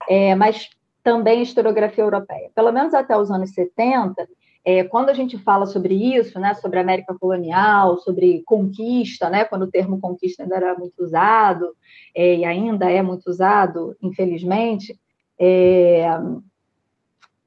É, 0.07 0.35
mas 0.35 0.69
também 1.03 1.41
historiografia 1.41 2.03
europeia. 2.03 2.51
Pelo 2.53 2.71
menos 2.71 2.93
até 2.93 3.17
os 3.17 3.31
anos 3.31 3.51
70, 3.51 4.29
é, 4.63 4.83
quando 4.83 5.09
a 5.09 5.13
gente 5.13 5.39
fala 5.39 5.65
sobre 5.65 5.95
isso, 5.95 6.39
né, 6.39 6.53
sobre 6.53 6.77
América 6.77 7.15
colonial, 7.19 7.97
sobre 7.97 8.43
conquista, 8.45 9.27
né, 9.27 9.43
quando 9.43 9.63
o 9.63 9.71
termo 9.71 9.99
conquista 9.99 10.43
ainda 10.43 10.55
era 10.55 10.77
muito 10.77 11.03
usado, 11.03 11.75
é, 12.15 12.35
e 12.35 12.45
ainda 12.45 12.91
é 12.91 13.01
muito 13.01 13.27
usado, 13.27 13.95
infelizmente, 14.03 14.95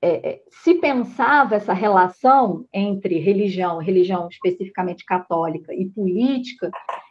é, 0.04 0.08
é, 0.08 0.28
é 0.28 0.42
se 0.50 0.74
pensava 0.74 1.56
essa 1.56 1.72
relação 1.72 2.66
entre 2.72 3.18
religião, 3.18 3.78
religião 3.78 4.28
especificamente 4.28 5.04
católica, 5.04 5.74
e 5.74 5.86
política, 5.86 6.70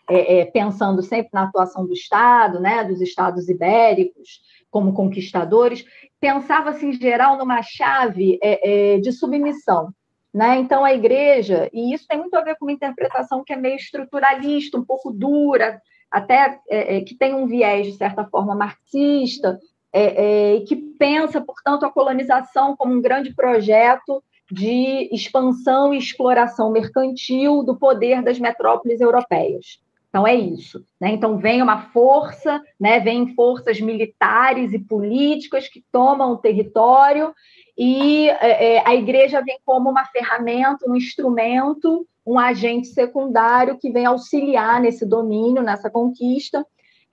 é, 0.10 0.46
pensando 0.46 1.02
sempre 1.02 1.30
na 1.34 1.44
atuação 1.44 1.86
do 1.86 1.94
Estado, 1.94 2.60
né, 2.60 2.84
dos 2.84 3.02
Estados 3.02 3.50
ibéricos, 3.50 4.42
como 4.70 4.94
conquistadores, 4.94 5.86
pensava-se 6.20 6.86
em 6.86 6.94
geral 6.94 7.38
numa 7.38 7.62
chave 7.62 8.40
é, 8.42 8.96
é, 8.96 9.00
de 9.00 9.12
submissão. 9.12 9.94
Né? 10.34 10.58
Então, 10.58 10.84
a 10.84 10.92
igreja, 10.92 11.70
e 11.72 11.94
isso 11.94 12.08
tem 12.08 12.18
muito 12.18 12.34
a 12.34 12.42
ver 12.42 12.56
com 12.58 12.66
uma 12.66 12.72
interpretação 12.72 13.44
que 13.46 13.54
é 13.54 13.56
meio 13.56 13.76
estruturalista, 13.76 14.80
um 14.80 14.84
pouco 14.84 15.12
dura, 15.12 15.80
até 16.10 16.60
é, 16.68 16.98
é 16.98 17.02
que 17.02 17.16
tem 17.16 17.36
um 17.36 17.46
viés, 17.46 17.86
de 17.86 17.98
certa 17.98 18.26
forma, 18.26 18.56
marxista, 18.56 19.60
é, 19.94 20.56
é, 20.56 20.60
que 20.62 20.76
pensa, 20.76 21.40
portanto, 21.40 21.86
a 21.86 21.92
colonização 21.92 22.76
como 22.76 22.94
um 22.94 23.02
grande 23.02 23.34
projeto 23.34 24.24
de 24.52 25.10
expansão 25.12 25.94
e 25.94 25.98
exploração 25.98 26.72
mercantil 26.72 27.64
do 27.64 27.76
poder 27.76 28.24
das 28.24 28.40
metrópoles 28.40 29.00
europeias. 29.00 29.80
Então 30.10 30.28
é 30.28 30.36
isso. 30.36 30.86
Né? 31.02 31.12
Então 31.12 31.38
vem 31.38 31.62
uma 31.62 31.90
força, 31.90 32.62
né? 32.80 33.00
vem 33.00 33.34
forças 33.34 33.82
militares 33.82 34.72
e 34.72 34.78
políticas 34.78 35.68
que 35.68 35.84
tomam 35.92 36.34
o 36.34 36.38
território 36.38 37.34
e 37.76 38.30
é, 38.30 38.76
é, 38.76 38.88
a 38.88 38.94
igreja 38.94 39.42
vem 39.42 39.58
como 39.66 39.90
uma 39.90 40.06
ferramenta, 40.06 40.88
um 40.88 40.96
instrumento, 40.96 42.06
um 42.26 42.38
agente 42.38 42.90
secundário 42.90 43.80
que 43.80 43.90
vem 43.90 44.06
auxiliar 44.06 44.80
nesse 44.80 45.04
domínio, 45.04 45.64
nessa 45.64 45.90
conquista, 45.90 46.64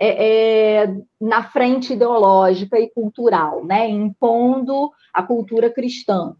é, 0.00 0.84
é, 0.84 0.96
na 1.20 1.42
frente 1.42 1.92
ideológica 1.92 2.80
e 2.80 2.88
cultural, 2.88 3.64
né? 3.66 3.86
impondo 3.86 4.90
a 5.12 5.22
cultura 5.22 5.68
cristã. 5.68 6.34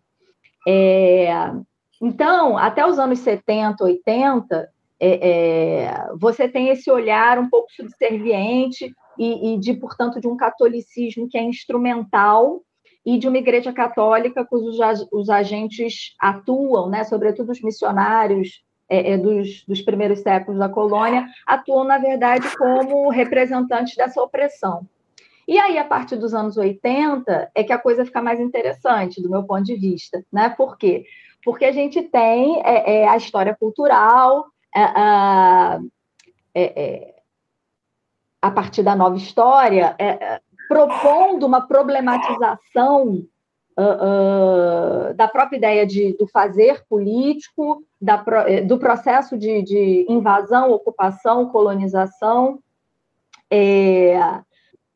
É, 0.66 1.52
então, 2.00 2.56
até 2.56 2.86
os 2.86 2.98
anos 2.98 3.18
70, 3.18 3.84
80, 3.84 4.68
é, 4.98 5.28
é, 5.28 6.08
você 6.18 6.48
tem 6.48 6.70
esse 6.70 6.90
olhar 6.90 7.38
um 7.38 7.50
pouco 7.50 7.70
subserviente 7.72 8.94
e, 9.18 9.52
e, 9.52 9.58
de, 9.58 9.74
portanto, 9.74 10.20
de 10.20 10.26
um 10.26 10.36
catolicismo 10.36 11.28
que 11.28 11.36
é 11.36 11.42
instrumental 11.42 12.62
e 13.04 13.18
de 13.18 13.28
uma 13.28 13.38
igreja 13.38 13.72
católica 13.72 14.44
cujos 14.44 15.06
os 15.12 15.28
agentes 15.28 16.14
atuam, 16.18 16.88
né, 16.88 17.04
sobretudo 17.04 17.52
os 17.52 17.60
missionários 17.60 18.62
é, 18.90 19.12
é, 19.12 19.16
dos, 19.16 19.64
dos 19.64 19.80
primeiros 19.80 20.18
séculos 20.18 20.58
da 20.58 20.68
colônia, 20.68 21.26
atuam, 21.46 21.84
na 21.84 21.96
verdade, 21.96 22.44
como 22.56 23.08
representantes 23.08 23.96
dessa 23.96 24.20
opressão. 24.20 24.84
E 25.46 25.58
aí, 25.58 25.78
a 25.78 25.84
partir 25.84 26.16
dos 26.16 26.34
anos 26.34 26.56
80, 26.56 27.50
é 27.54 27.64
que 27.64 27.72
a 27.72 27.78
coisa 27.78 28.04
fica 28.04 28.20
mais 28.20 28.40
interessante, 28.40 29.22
do 29.22 29.30
meu 29.30 29.44
ponto 29.44 29.62
de 29.62 29.76
vista. 29.76 30.22
Né? 30.32 30.48
Por 30.50 30.76
quê? 30.76 31.04
Porque 31.44 31.64
a 31.64 31.72
gente 31.72 32.02
tem 32.02 32.60
é, 32.64 33.02
é, 33.02 33.08
a 33.08 33.16
história 33.16 33.56
cultural, 33.58 34.46
a, 34.74 35.80
é, 36.54 36.62
é, 36.62 37.14
a 38.42 38.50
partir 38.50 38.82
da 38.82 38.94
nova 38.94 39.16
história, 39.16 39.94
é, 39.98 40.08
é 40.08 40.40
propondo 40.68 41.46
uma 41.46 41.66
problematização 41.66 43.24
uh, 43.80 45.14
da 45.14 45.28
própria 45.28 45.56
ideia 45.56 45.86
de, 45.86 46.16
do 46.16 46.26
fazer 46.26 46.84
político, 46.88 47.84
da, 48.00 48.24
do 48.66 48.78
processo 48.78 49.36
de, 49.36 49.62
de 49.62 50.06
invasão, 50.08 50.72
ocupação, 50.72 51.48
colonização, 51.48 52.58
é, 53.50 54.18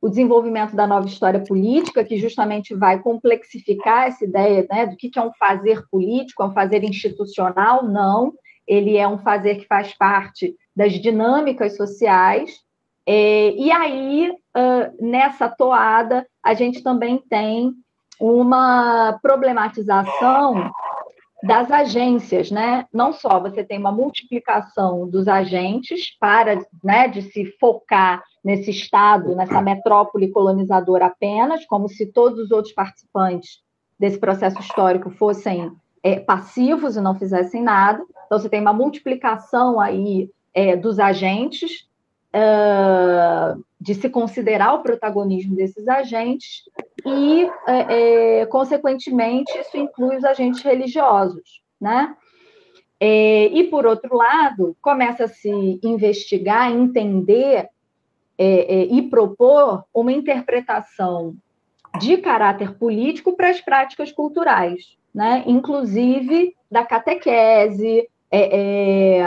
o 0.01 0.09
desenvolvimento 0.09 0.77
da 0.77 0.87
nova 0.87 1.07
história 1.07 1.41
política, 1.41 2.05
que 2.05 2.19
justamente 2.19 2.75
vai 2.75 3.01
complexificar 3.01 4.07
essa 4.07 4.25
ideia 4.25 4.67
né, 4.71 4.87
do 4.87 4.97
que 4.97 5.11
é 5.17 5.23
um 5.23 5.33
fazer 5.39 5.83
político, 5.91 6.43
é 6.43 6.47
um 6.47 6.53
fazer 6.53 6.85
institucional, 6.85 7.85
não 7.85 8.35
ele 8.67 8.97
é 8.97 9.07
um 9.07 9.19
fazer 9.19 9.57
que 9.57 9.67
faz 9.67 9.95
parte 9.95 10.57
das 10.75 10.93
dinâmicas 10.95 11.77
sociais. 11.77 12.63
É, 13.07 13.51
e 13.51 13.71
aí, 13.71 14.31
uh, 14.31 15.07
nessa 15.07 15.49
toada, 15.49 16.27
a 16.43 16.55
gente 16.55 16.83
também 16.83 17.19
tem 17.29 17.73
uma 18.21 19.19
problematização 19.23 20.71
das 21.43 21.71
agências, 21.71 22.51
né? 22.51 22.87
Não 22.93 23.13
só 23.13 23.39
você 23.39 23.63
tem 23.63 23.79
uma 23.79 23.93
multiplicação 23.93 25.09
dos 25.09 25.29
agentes 25.29 26.17
para, 26.19 26.59
né, 26.83 27.07
de 27.07 27.21
se 27.21 27.45
focar 27.61 28.23
nesse 28.43 28.71
estado, 28.71 29.35
nessa 29.35 29.61
metrópole 29.61 30.31
colonizadora 30.31 31.07
apenas, 31.07 31.67
como 31.67 31.89
se 31.89 32.07
todos 32.07 32.39
os 32.39 32.51
outros 32.51 32.73
participantes 32.73 33.63
desse 33.99 34.19
processo 34.19 34.59
histórico 34.59 35.11
fossem 35.11 35.71
é, 36.03 36.19
passivos 36.19 36.97
e 36.97 37.01
não 37.01 37.15
fizessem 37.15 37.63
nada. 37.63 38.03
Então, 38.27 38.39
você 38.39 38.49
tem 38.49 38.61
uma 38.61 38.73
multiplicação 38.73 39.79
aí 39.79 40.31
é, 40.55 40.77
dos 40.77 40.99
agentes, 40.99 41.87
uh, 42.35 43.63
de 43.81 43.95
se 43.95 44.09
considerar 44.09 44.75
o 44.75 44.83
protagonismo 44.83 45.55
desses 45.55 45.87
agentes, 45.89 46.65
e, 47.05 47.51
é, 47.67 48.41
é 48.41 48.47
consequentemente, 48.47 49.57
isso 49.59 49.77
inclui 49.77 50.17
os 50.17 50.25
agentes 50.25 50.63
religiosos, 50.63 51.63
né? 51.81 52.15
É, 53.01 53.47
e, 53.47 53.65
por 53.65 53.87
outro 53.87 54.17
lado, 54.17 54.77
começa 54.81 55.25
a 55.25 55.29
se 55.29 55.81
investigar, 55.83 56.73
entender 56.73 57.69
é, 58.39 58.85
e 58.85 59.03
propor 59.03 59.85
uma 59.93 60.13
interpretação 60.13 61.37
de 62.01 62.17
caráter 62.17 62.77
político 62.77 63.37
para 63.37 63.51
as 63.51 63.61
práticas 63.61 64.11
culturais, 64.11 64.97
né? 65.15 65.45
inclusive 65.47 66.55
da 66.71 66.85
catequese, 66.85 68.09
é, 68.31 69.19
é, 69.21 69.25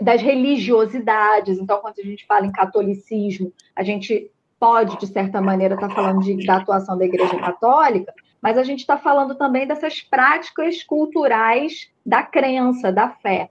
das 0.00 0.22
religiosidades. 0.22 1.58
Então, 1.58 1.80
quando 1.80 1.98
a 1.98 2.02
gente 2.02 2.26
fala 2.26 2.46
em 2.46 2.52
catolicismo, 2.52 3.52
a 3.76 3.82
gente 3.82 4.30
pode, 4.60 4.98
de 4.98 5.06
certa 5.06 5.40
maneira, 5.40 5.74
estar 5.74 5.88
tá 5.88 5.94
falando 5.94 6.20
de, 6.20 6.44
da 6.44 6.58
atuação 6.58 6.98
da 6.98 7.06
Igreja 7.06 7.38
Católica, 7.38 8.12
mas 8.42 8.58
a 8.58 8.62
gente 8.62 8.80
está 8.80 8.98
falando 8.98 9.34
também 9.34 9.66
dessas 9.66 10.02
práticas 10.02 10.84
culturais 10.84 11.90
da 12.04 12.22
crença, 12.22 12.92
da 12.92 13.08
fé. 13.08 13.50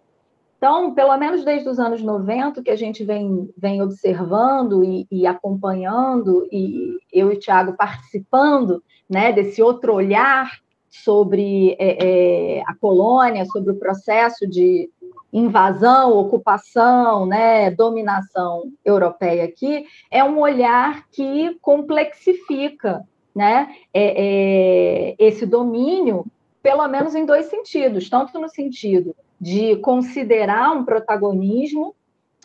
Então, 0.58 0.94
pelo 0.94 1.18
menos 1.18 1.44
desde 1.44 1.68
os 1.70 1.80
anos 1.80 2.04
90, 2.04 2.62
que 2.62 2.70
a 2.70 2.76
gente 2.76 3.04
vem, 3.04 3.50
vem 3.58 3.82
observando 3.82 4.84
e, 4.84 5.08
e 5.10 5.26
acompanhando, 5.26 6.48
e 6.52 6.98
eu 7.12 7.32
e 7.32 7.36
o 7.36 7.40
Tiago 7.40 7.74
participando 7.74 8.84
né, 9.10 9.32
desse 9.32 9.62
outro 9.62 9.94
olhar 9.94 10.52
sobre 10.90 11.76
é, 11.80 12.58
é, 12.58 12.64
a 12.68 12.76
colônia, 12.76 13.46
sobre 13.46 13.72
o 13.72 13.80
processo 13.80 14.46
de 14.48 14.90
invasão, 15.32 16.18
ocupação, 16.18 17.26
né, 17.26 17.72
dominação 17.72 18.72
europeia 18.84 19.46
aqui, 19.46 19.86
é 20.10 20.24
um 20.24 20.40
olhar 20.40 21.08
que 21.12 21.58
complexifica 21.62 23.04
né, 23.36 23.70
é, 23.94 25.12
é 25.12 25.16
esse 25.20 25.46
domínio, 25.46 26.26
pelo 26.62 26.88
menos 26.88 27.16
em 27.16 27.26
dois 27.26 27.46
sentidos, 27.46 28.10
tanto 28.10 28.40
no 28.40 28.50
sentido 28.50 29.16
de 29.40 29.78
considerar 29.78 30.72
um 30.72 30.84
protagonismo 30.84 31.96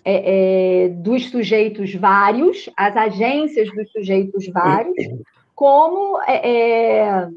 é, 0.05 0.85
é, 0.85 0.89
dos 0.91 1.31
sujeitos 1.31 1.95
vários, 1.95 2.69
as 2.77 2.97
agências 2.97 3.69
dos 3.75 3.91
sujeitos 3.91 4.47
vários, 4.49 4.97
como 5.55 6.21
é, 6.23 6.51
é 6.51 7.29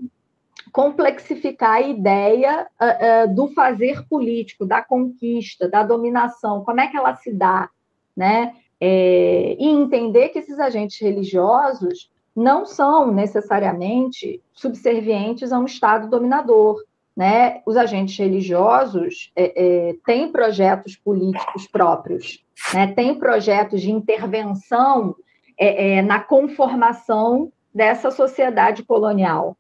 complexificar 0.72 1.76
a 1.76 1.82
ideia 1.82 2.68
uh, 2.80 3.30
uh, 3.30 3.36
do 3.36 3.48
fazer 3.50 4.08
político, 4.08 4.66
da 4.66 4.82
conquista, 4.82 5.68
da 5.68 5.84
dominação, 5.84 6.64
como 6.64 6.82
é 6.82 6.88
que 6.88 6.98
ela 6.98 7.16
se 7.16 7.32
dá, 7.34 7.70
né? 8.16 8.54
É, 8.80 9.56
e 9.60 9.66
entender 9.66 10.30
que 10.30 10.38
esses 10.38 10.60
agentes 10.60 11.00
religiosos 11.02 12.12
não 12.36 12.64
são 12.66 13.12
necessariamente 13.12 14.40
subservientes 14.54 15.52
a 15.52 15.58
um 15.58 15.66
Estado 15.66 16.08
dominador, 16.08 16.84
né, 17.16 17.64
os 17.66 17.76
agentes 17.76 18.16
religiosos 18.16 19.32
é, 19.36 19.90
é, 19.90 19.96
têm 20.06 20.32
projetos 20.32 20.96
políticos 20.96 21.66
próprios, 21.66 22.46
né, 22.72 22.94
têm 22.94 23.18
projetos 23.18 23.82
de 23.82 23.90
intervenção 23.90 25.16
é, 25.60 25.96
é, 25.96 26.02
na 26.04 26.20
conformação 26.20 27.52
dessa 27.74 28.12
sociedade 28.12 28.84
colonial 28.84 29.58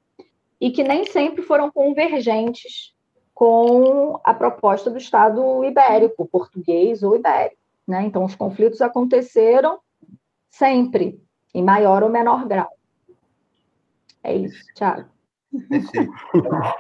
e 0.59 0.71
que 0.71 0.83
nem 0.83 1.05
sempre 1.05 1.41
foram 1.41 1.71
convergentes 1.71 2.93
com 3.33 4.19
a 4.23 4.33
proposta 4.33 4.89
do 4.89 4.97
Estado 4.97 5.63
ibérico, 5.63 6.27
português 6.27 7.03
ou 7.03 7.15
ibérico. 7.15 7.61
Né? 7.87 8.03
Então, 8.03 8.23
os 8.25 8.35
conflitos 8.35 8.81
aconteceram 8.81 9.79
sempre, 10.49 11.21
em 11.53 11.63
maior 11.63 12.01
ou 12.01 12.10
menor 12.10 12.47
grau. 12.47 12.69
É 14.23 14.36
isso, 14.36 14.65
Thiago. 14.73 15.08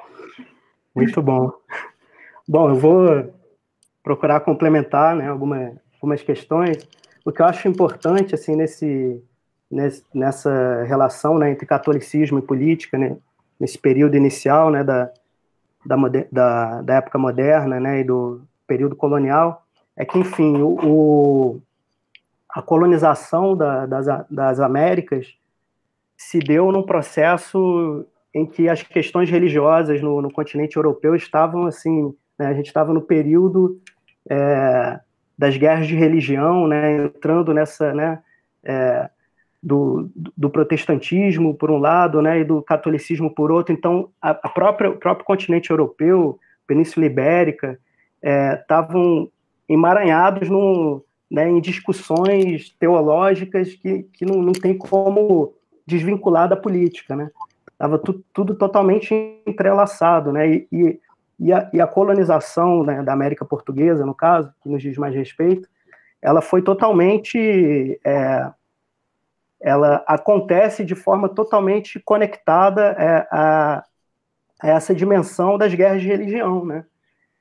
Muito 0.95 1.21
bom. 1.21 1.51
Bom, 2.47 2.69
eu 2.69 2.75
vou 2.75 3.33
procurar 4.01 4.39
complementar 4.39 5.15
né, 5.15 5.29
alguma, 5.29 5.79
algumas 5.93 6.23
questões. 6.23 6.77
O 7.23 7.31
que 7.31 7.41
eu 7.41 7.45
acho 7.45 7.67
importante 7.67 8.33
assim 8.33 8.55
nesse, 8.55 9.23
nesse 9.69 10.03
nessa 10.13 10.83
relação 10.85 11.37
né, 11.37 11.51
entre 11.51 11.67
catolicismo 11.67 12.39
e 12.39 12.41
política, 12.41 12.97
né, 12.97 13.15
nesse 13.59 13.77
período 13.77 14.15
inicial 14.15 14.69
né, 14.69 14.83
da, 14.83 15.11
da, 15.85 15.95
da, 16.31 16.81
da, 16.81 16.93
época 16.95 17.17
moderna 17.17 17.79
né, 17.79 18.01
e 18.01 18.03
do 18.03 18.41
período 18.65 18.95
colonial, 18.95 19.65
é 19.95 20.05
que, 20.05 20.17
enfim, 20.19 20.61
o, 20.61 20.77
o 20.83 21.61
a 22.49 22.61
colonização 22.61 23.55
da, 23.55 23.85
das, 23.85 24.05
das 24.29 24.59
Américas 24.59 25.35
se 26.17 26.39
deu 26.39 26.71
num 26.71 26.83
processo 26.83 28.05
em 28.33 28.45
que 28.45 28.67
as 28.67 28.81
questões 28.81 29.29
religiosas 29.29 30.01
no, 30.01 30.21
no 30.21 30.31
continente 30.31 30.75
europeu 30.75 31.15
estavam 31.15 31.65
assim, 31.65 32.13
né, 32.37 32.47
a 32.47 32.53
gente 32.53 32.67
estava 32.67 32.93
no 32.93 33.01
período 33.01 33.79
é, 34.29 34.99
das 35.37 35.55
guerras 35.55 35.87
de 35.87 35.95
religião, 35.95 36.67
né, 36.67 37.05
entrando 37.05 37.53
nessa, 37.53 37.93
né, 37.93 38.19
é, 38.63 39.09
do, 39.61 40.09
do, 40.15 40.49
protestantismo 40.49 41.53
por 41.53 41.71
um 41.71 41.77
lado, 41.77 42.21
né, 42.21 42.39
e 42.39 42.43
do 42.43 42.61
catolicismo 42.61 43.33
por 43.33 43.51
outro. 43.51 43.73
Então, 43.73 44.09
a, 44.21 44.31
a 44.31 44.49
própria, 44.49 44.89
o 44.89 44.97
próprio 44.97 45.25
continente 45.25 45.71
europeu, 45.71 46.39
Península 46.65 47.05
Ibérica, 47.05 47.79
estavam 48.21 49.29
é, 49.69 49.73
emaranhados 49.73 50.47
né, 51.29 51.49
em 51.49 51.59
discussões 51.59 52.75
teológicas 52.79 53.73
que, 53.73 54.03
que 54.13 54.25
não, 54.25 54.41
não 54.41 54.53
tem 54.53 54.77
como 54.77 55.53
desvincular 55.85 56.47
da 56.47 56.55
política, 56.55 57.15
né? 57.15 57.29
estava 57.77 57.99
tu, 57.99 58.23
tudo 58.33 58.55
totalmente 58.55 59.13
entrelaçado, 59.45 60.33
né? 60.33 60.49
E, 60.49 60.67
e, 60.71 60.99
e, 61.39 61.53
a, 61.53 61.69
e 61.71 61.79
a, 61.79 61.85
colonização 61.85 62.83
né, 62.83 63.03
da 63.03 63.13
América 63.13 63.45
Portuguesa, 63.45 64.03
no 64.03 64.15
caso, 64.15 64.51
que 64.61 64.67
nos 64.67 64.81
diz 64.81 64.97
mais 64.97 65.13
respeito, 65.13 65.69
ela 66.19 66.41
foi 66.41 66.63
totalmente, 66.63 67.99
é, 68.03 68.51
ela 69.61 70.03
acontece 70.07 70.85
de 70.85 70.95
forma 70.95 71.27
totalmente 71.29 71.99
conectada 71.99 72.95
é, 72.97 73.27
a, 73.31 73.83
a, 74.61 74.67
essa 74.69 74.93
dimensão 74.93 75.57
das 75.57 75.73
guerras 75.73 76.01
de 76.01 76.07
religião, 76.07 76.65
né? 76.65 76.85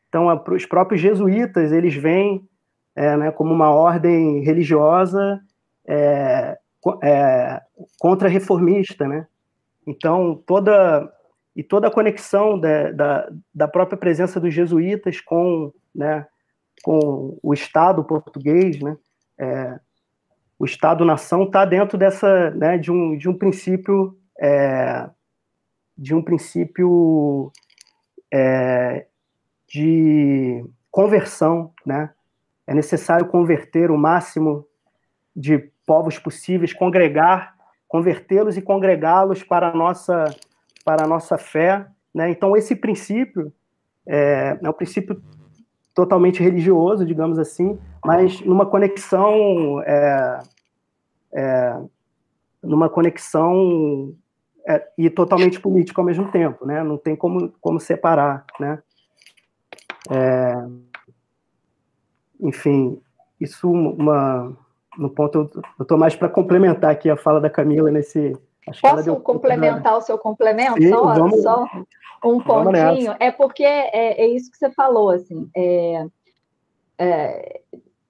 Então, 0.09 0.31
a, 0.31 0.42
os 0.50 0.64
próprios 0.64 1.00
jesuítas, 1.00 1.72
eles 1.72 1.94
vêm 1.94 2.48
é, 2.94 3.16
né, 3.16 3.31
como 3.31 3.52
uma 3.52 3.70
ordem 3.70 4.40
religiosa 4.40 5.40
é, 5.87 6.59
é, 7.02 7.61
contra-reformista, 7.98 9.07
né? 9.07 9.26
Então, 9.87 10.42
toda 10.46 11.12
e 11.57 11.62
toda 11.62 11.88
a 11.88 11.90
conexão 11.90 12.61
da, 12.61 12.92
da, 12.92 13.29
da 13.55 13.66
própria 13.66 13.96
presença 13.96 14.38
dos 14.38 14.52
jesuítas 14.52 15.22
com, 15.22 15.72
né, 15.94 16.26
com 16.83 17.38
o 17.42 17.55
Estado 17.55 18.05
português, 18.05 18.79
né, 18.79 18.94
é, 19.38 19.81
o 20.58 20.64
Estado-nação 20.64 21.44
está 21.44 21.64
dentro 21.64 21.98
dessa, 21.98 22.50
né, 22.50 22.78
de 22.78 22.90
um, 22.90 23.16
de 23.16 23.28
um 23.28 23.36
princípio, 23.36 24.16
é, 24.38 25.08
de 25.96 26.14
um 26.14 26.22
princípio 26.22 27.52
é, 28.32 29.06
de 29.68 30.64
conversão, 30.90 31.72
né? 31.84 32.10
É 32.66 32.74
necessário 32.74 33.28
converter 33.28 33.90
o 33.90 33.98
máximo 33.98 34.66
de 35.34 35.70
povos 35.86 36.18
possíveis, 36.18 36.72
congregar 36.72 37.56
convertê-los 37.88 38.56
e 38.56 38.62
congregá-los 38.62 39.42
para 39.42 39.68
a 39.68 39.74
nossa, 39.74 40.24
para 40.84 41.04
a 41.04 41.08
nossa 41.08 41.38
fé. 41.38 41.86
Né? 42.14 42.30
Então, 42.30 42.56
esse 42.56 42.74
princípio 42.74 43.52
é, 44.06 44.58
é 44.62 44.72
princípio 44.72 45.22
totalmente 45.96 46.42
religioso, 46.42 47.06
digamos 47.06 47.38
assim, 47.38 47.78
mas 48.04 48.42
numa 48.42 48.66
conexão 48.66 49.82
é, 49.82 50.42
é, 51.32 51.80
numa 52.62 52.90
conexão 52.90 54.14
é, 54.68 54.87
e 54.98 55.09
totalmente 55.09 55.59
político 55.59 55.98
ao 55.98 56.06
mesmo 56.06 56.30
tempo, 56.30 56.66
né? 56.66 56.85
Não 56.85 56.98
tem 56.98 57.16
como, 57.16 57.50
como 57.62 57.80
separar, 57.80 58.44
né? 58.61 58.78
É, 60.11 60.66
enfim, 62.40 63.00
isso 63.40 63.70
uma 63.70 64.54
no 64.98 65.11
ponto, 65.11 65.50
eu 65.78 65.82
estou 65.82 65.98
mais 65.98 66.14
para 66.14 66.28
complementar 66.28 66.90
aqui 66.90 67.09
a 67.09 67.16
fala 67.16 67.40
da 67.40 67.50
Camila 67.50 67.90
nesse. 67.90 68.37
Posso 68.81 69.16
complementar 69.20 69.96
o 69.96 70.00
seu 70.00 70.18
complemento? 70.18 70.83
Sim, 70.83 70.90
só, 70.90 71.14
vamos, 71.14 71.42
só 71.42 71.66
um 72.24 72.40
pontinho. 72.40 73.14
É 73.20 73.31
porque 73.31 73.62
é, 73.62 74.22
é, 74.22 74.26
isso 74.29 74.50
que 74.50 74.57
você 74.57 74.70
falou, 74.70 75.11
assim, 75.11 75.48
é, 75.57 76.07
é, 76.98 77.61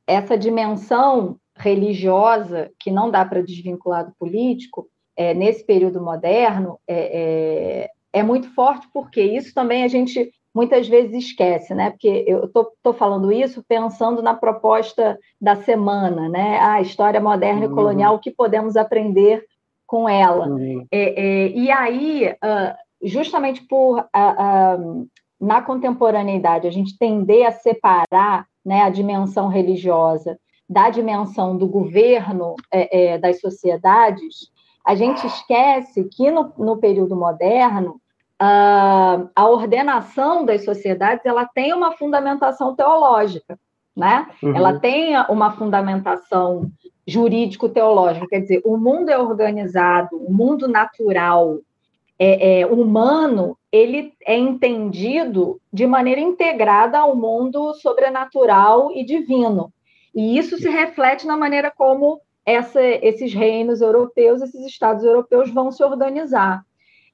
essa 0.06 0.36
dimensão 0.36 1.36
religiosa 1.54 2.70
que 2.78 2.90
não 2.90 3.10
dá 3.10 3.24
para 3.24 3.42
desvincular 3.42 4.06
do 4.06 4.14
político, 4.18 4.88
é, 5.16 5.32
nesse 5.34 5.64
período 5.64 6.00
moderno, 6.00 6.78
é, 6.86 7.88
é, 8.14 8.20
é 8.20 8.22
muito 8.22 8.52
forte 8.54 8.88
porque 8.92 9.22
isso 9.22 9.54
também 9.54 9.82
a 9.82 9.88
gente 9.88 10.30
muitas 10.54 10.88
vezes 10.88 11.26
esquece, 11.26 11.74
né? 11.74 11.90
Porque 11.90 12.24
eu 12.26 12.44
estou 12.46 12.94
falando 12.94 13.30
isso 13.30 13.62
pensando 13.68 14.22
na 14.22 14.32
proposta 14.32 15.18
da 15.38 15.56
semana, 15.56 16.30
né? 16.30 16.58
A 16.60 16.80
história 16.80 17.20
moderna 17.20 17.66
uhum. 17.66 17.72
e 17.72 17.74
colonial, 17.74 18.14
o 18.14 18.18
que 18.18 18.30
podemos 18.30 18.74
aprender 18.74 19.44
com 19.86 20.08
ela. 20.08 20.48
Uhum. 20.48 20.86
É, 20.90 21.22
é, 21.22 21.48
e 21.50 21.70
aí, 21.70 22.28
uh, 22.28 22.76
justamente 23.02 23.62
por 23.62 24.00
uh, 24.00 24.02
uh, 24.02 25.08
na 25.40 25.62
contemporaneidade 25.62 26.66
a 26.66 26.70
gente 26.70 26.98
tender 26.98 27.46
a 27.46 27.52
separar 27.52 28.46
né, 28.64 28.82
a 28.82 28.90
dimensão 28.90 29.48
religiosa 29.48 30.38
da 30.68 30.90
dimensão 30.90 31.56
do 31.56 31.68
governo 31.68 32.56
é, 32.72 33.14
é 33.14 33.18
das 33.18 33.40
sociedades, 33.40 34.50
a 34.84 34.94
gente 34.96 35.24
esquece 35.24 36.04
que 36.04 36.30
no, 36.30 36.52
no 36.58 36.76
período 36.78 37.14
moderno 37.14 38.00
a, 38.38 39.26
a 39.34 39.48
ordenação 39.48 40.44
das 40.44 40.64
sociedades 40.64 41.24
ela 41.24 41.46
tem 41.46 41.72
uma 41.72 41.92
fundamentação 41.92 42.74
teológica, 42.74 43.58
né? 43.96 44.26
Uhum. 44.42 44.54
Ela 44.54 44.78
tem 44.78 45.16
uma 45.28 45.52
fundamentação 45.52 46.70
jurídico-teológica, 47.06 48.26
quer 48.26 48.40
dizer, 48.40 48.62
o 48.64 48.76
mundo 48.76 49.10
é 49.10 49.18
organizado, 49.18 50.16
o 50.16 50.32
mundo 50.32 50.66
natural, 50.66 51.58
é, 52.18 52.60
é, 52.60 52.66
humano, 52.66 53.56
ele 53.70 54.12
é 54.24 54.36
entendido 54.36 55.60
de 55.72 55.86
maneira 55.86 56.20
integrada 56.20 56.98
ao 56.98 57.14
mundo 57.14 57.74
sobrenatural 57.74 58.90
e 58.92 59.04
divino. 59.04 59.72
E 60.14 60.38
isso 60.38 60.56
se 60.56 60.68
reflete 60.68 61.26
na 61.26 61.36
maneira 61.36 61.70
como 61.70 62.20
essa, 62.44 62.80
esses 62.82 63.34
reinos 63.34 63.80
europeus, 63.80 64.40
esses 64.40 64.64
estados 64.64 65.04
europeus 65.04 65.50
vão 65.50 65.70
se 65.70 65.84
organizar. 65.84 66.64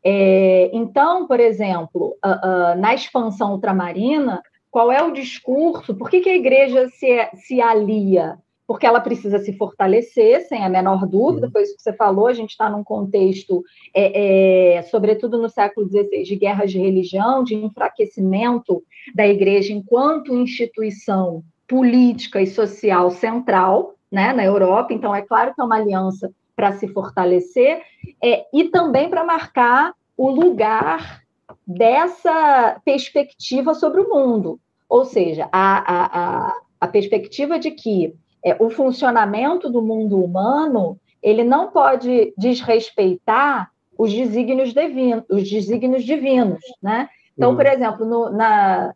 É, 0.04 0.70
então, 0.72 1.26
por 1.26 1.40
exemplo, 1.40 2.16
uh, 2.24 2.74
uh, 2.74 2.80
na 2.80 2.94
expansão 2.94 3.52
ultramarina, 3.52 4.42
qual 4.70 4.90
é 4.90 5.02
o 5.02 5.12
discurso? 5.12 5.94
Por 5.94 6.10
que, 6.10 6.20
que 6.20 6.30
a 6.30 6.36
igreja 6.36 6.88
se, 6.88 7.28
se 7.36 7.60
alia? 7.60 8.38
Porque 8.72 8.86
ela 8.86 9.00
precisa 9.00 9.38
se 9.38 9.52
fortalecer, 9.52 10.48
sem 10.48 10.64
a 10.64 10.68
menor 10.68 11.06
dúvida, 11.06 11.44
uhum. 11.44 11.52
foi 11.52 11.62
isso 11.62 11.76
que 11.76 11.82
você 11.82 11.92
falou. 11.92 12.26
A 12.26 12.32
gente 12.32 12.52
está 12.52 12.70
num 12.70 12.82
contexto, 12.82 13.62
é, 13.94 14.76
é, 14.76 14.82
sobretudo 14.84 15.36
no 15.36 15.50
século 15.50 15.86
XVI, 15.86 16.22
de 16.22 16.36
guerras 16.36 16.70
de 16.70 16.78
religião, 16.78 17.44
de 17.44 17.54
enfraquecimento 17.54 18.82
da 19.14 19.28
igreja 19.28 19.74
enquanto 19.74 20.34
instituição 20.34 21.44
política 21.68 22.40
e 22.40 22.46
social 22.46 23.10
central 23.10 23.94
né, 24.10 24.32
na 24.32 24.42
Europa. 24.42 24.94
Então, 24.94 25.14
é 25.14 25.20
claro 25.20 25.54
que 25.54 25.60
é 25.60 25.64
uma 25.64 25.76
aliança 25.76 26.32
para 26.56 26.72
se 26.72 26.88
fortalecer 26.88 27.82
é, 28.24 28.46
e 28.54 28.70
também 28.70 29.10
para 29.10 29.22
marcar 29.22 29.92
o 30.16 30.30
lugar 30.30 31.20
dessa 31.66 32.80
perspectiva 32.86 33.74
sobre 33.74 34.00
o 34.00 34.08
mundo. 34.08 34.58
Ou 34.88 35.04
seja, 35.04 35.46
a, 35.52 36.46
a, 36.46 36.56
a, 36.80 36.88
perspectiva 36.88 37.58
de 37.58 37.70
que 37.70 38.14
é, 38.44 38.56
o 38.58 38.70
funcionamento 38.70 39.70
do 39.70 39.82
mundo 39.82 40.22
humano 40.22 40.98
ele 41.22 41.44
não 41.44 41.70
pode 41.70 42.34
desrespeitar 42.36 43.70
os 43.96 44.12
desígnios, 44.12 44.72
divino, 44.74 45.24
os 45.30 45.48
desígnios 45.48 46.04
divinos. 46.04 46.60
Né? 46.82 47.08
Então, 47.36 47.50
uhum. 47.50 47.56
por 47.56 47.66
exemplo, 47.66 48.04
no, 48.04 48.30
na, 48.30 48.92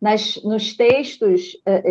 nas, 0.00 0.42
nos 0.42 0.76
textos 0.76 1.60
é, 1.64 1.82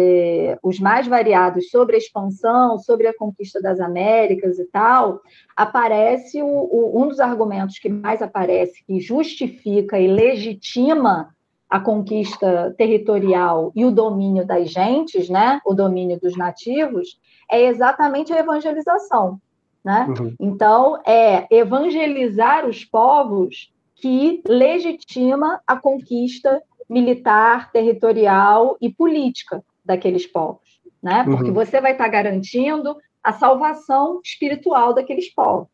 é, 0.51 0.59
os 0.61 0.79
mais 0.79 1.07
variados 1.07 1.69
sobre 1.69 1.95
a 1.95 1.99
expansão, 1.99 2.77
sobre 2.77 3.07
a 3.07 3.17
conquista 3.17 3.61
das 3.61 3.79
Américas 3.79 4.59
e 4.59 4.65
tal, 4.65 5.21
aparece 5.55 6.41
o, 6.41 6.47
o, 6.47 7.01
um 7.01 7.07
dos 7.07 7.19
argumentos 7.19 7.79
que 7.79 7.89
mais 7.89 8.21
aparece, 8.21 8.83
que 8.85 8.99
justifica 8.99 9.99
e 9.99 10.07
legitima 10.07 11.29
a 11.69 11.79
conquista 11.79 12.73
territorial 12.77 13.71
e 13.75 13.85
o 13.85 13.91
domínio 13.91 14.45
das 14.45 14.71
gentes, 14.71 15.29
né, 15.29 15.61
o 15.65 15.73
domínio 15.73 16.19
dos 16.19 16.35
nativos, 16.35 17.19
é 17.49 17.65
exatamente 17.65 18.33
a 18.33 18.39
evangelização. 18.39 19.39
Né? 19.83 20.07
Uhum. 20.09 20.35
Então, 20.39 20.99
é 21.05 21.47
evangelizar 21.49 22.65
os 22.67 22.83
povos 22.83 23.71
que 23.95 24.41
legitima 24.47 25.61
a 25.65 25.77
conquista 25.77 26.61
militar, 26.89 27.71
territorial 27.71 28.77
e 28.81 28.89
política 28.89 29.63
daqueles 29.85 30.25
povos, 30.25 30.81
né? 31.01 31.23
Porque 31.23 31.49
uhum. 31.49 31.53
você 31.53 31.79
vai 31.79 31.91
estar 31.91 32.07
garantindo 32.07 32.97
a 33.23 33.31
salvação 33.31 34.19
espiritual 34.23 34.93
daqueles 34.93 35.31
povos, 35.33 35.67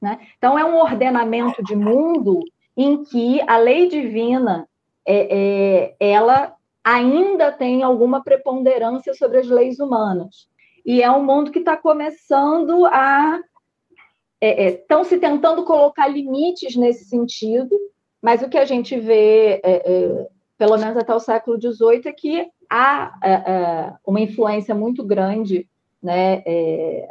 né? 0.00 0.18
Então 0.36 0.58
é 0.58 0.64
um 0.64 0.76
ordenamento 0.76 1.62
de 1.62 1.74
mundo 1.74 2.40
em 2.76 3.02
que 3.02 3.40
a 3.48 3.56
lei 3.56 3.88
divina 3.88 4.68
é, 5.08 5.94
é, 6.00 6.12
ela 6.12 6.54
ainda 6.84 7.50
tem 7.50 7.82
alguma 7.82 8.22
preponderância 8.22 9.14
sobre 9.14 9.38
as 9.38 9.48
leis 9.48 9.78
humanas. 9.78 10.48
E 10.84 11.02
é 11.02 11.10
um 11.10 11.24
mundo 11.24 11.50
que 11.50 11.58
está 11.58 11.76
começando 11.76 12.86
a 12.86 13.40
estão 14.40 15.00
é, 15.00 15.02
é 15.02 15.04
se 15.04 15.18
tentando 15.18 15.64
colocar 15.64 16.06
limites 16.06 16.76
nesse 16.76 17.06
sentido, 17.06 17.76
mas 18.22 18.42
o 18.42 18.48
que 18.48 18.58
a 18.58 18.64
gente 18.64 18.98
vê 18.98 19.60
é, 19.64 19.92
é 19.92 20.28
pelo 20.56 20.76
menos 20.76 20.96
até 20.96 21.14
o 21.14 21.20
século 21.20 21.60
XVIII, 21.60 22.02
é 22.06 22.12
que 22.12 22.48
há 22.68 23.98
uma 24.04 24.20
influência 24.20 24.74
muito 24.74 25.04
grande 25.04 25.68
né, 26.02 26.42
é, 26.44 27.08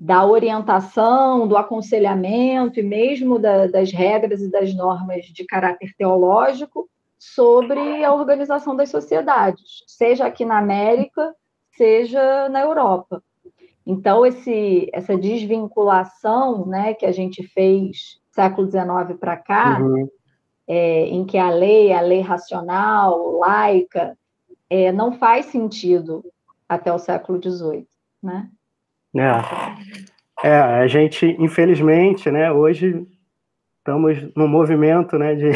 da 0.00 0.26
orientação, 0.26 1.46
do 1.46 1.56
aconselhamento 1.56 2.80
e 2.80 2.82
mesmo 2.82 3.38
da, 3.38 3.66
das 3.66 3.92
regras 3.92 4.40
e 4.40 4.50
das 4.50 4.74
normas 4.74 5.26
de 5.26 5.44
caráter 5.44 5.94
teológico 5.96 6.88
sobre 7.18 8.02
a 8.02 8.14
organização 8.14 8.74
das 8.74 8.88
sociedades, 8.88 9.84
seja 9.86 10.24
aqui 10.24 10.44
na 10.44 10.56
América, 10.56 11.34
seja 11.76 12.48
na 12.48 12.62
Europa. 12.62 13.22
Então, 13.86 14.24
esse, 14.24 14.88
essa 14.92 15.16
desvinculação 15.18 16.64
né, 16.66 16.94
que 16.94 17.04
a 17.04 17.12
gente 17.12 17.42
fez 17.48 18.18
século 18.30 18.70
XIX 18.70 19.18
para 19.18 19.36
cá, 19.36 19.78
uhum 19.80 20.08
é, 20.72 21.08
em 21.08 21.24
que 21.26 21.36
a 21.36 21.50
lei, 21.50 21.92
a 21.92 22.00
lei 22.00 22.20
racional, 22.20 23.38
laica, 23.38 24.16
é, 24.68 24.92
não 24.92 25.10
faz 25.10 25.46
sentido 25.46 26.24
até 26.68 26.92
o 26.92 26.98
século 26.98 27.42
XVIII, 27.42 27.88
né? 28.22 28.48
É. 29.14 30.48
é, 30.48 30.60
a 30.60 30.86
gente, 30.86 31.36
infelizmente, 31.38 32.30
né, 32.30 32.52
hoje 32.52 33.06
estamos 33.78 34.34
num 34.36 34.46
movimento 34.46 35.18
né, 35.18 35.34
de, 35.34 35.50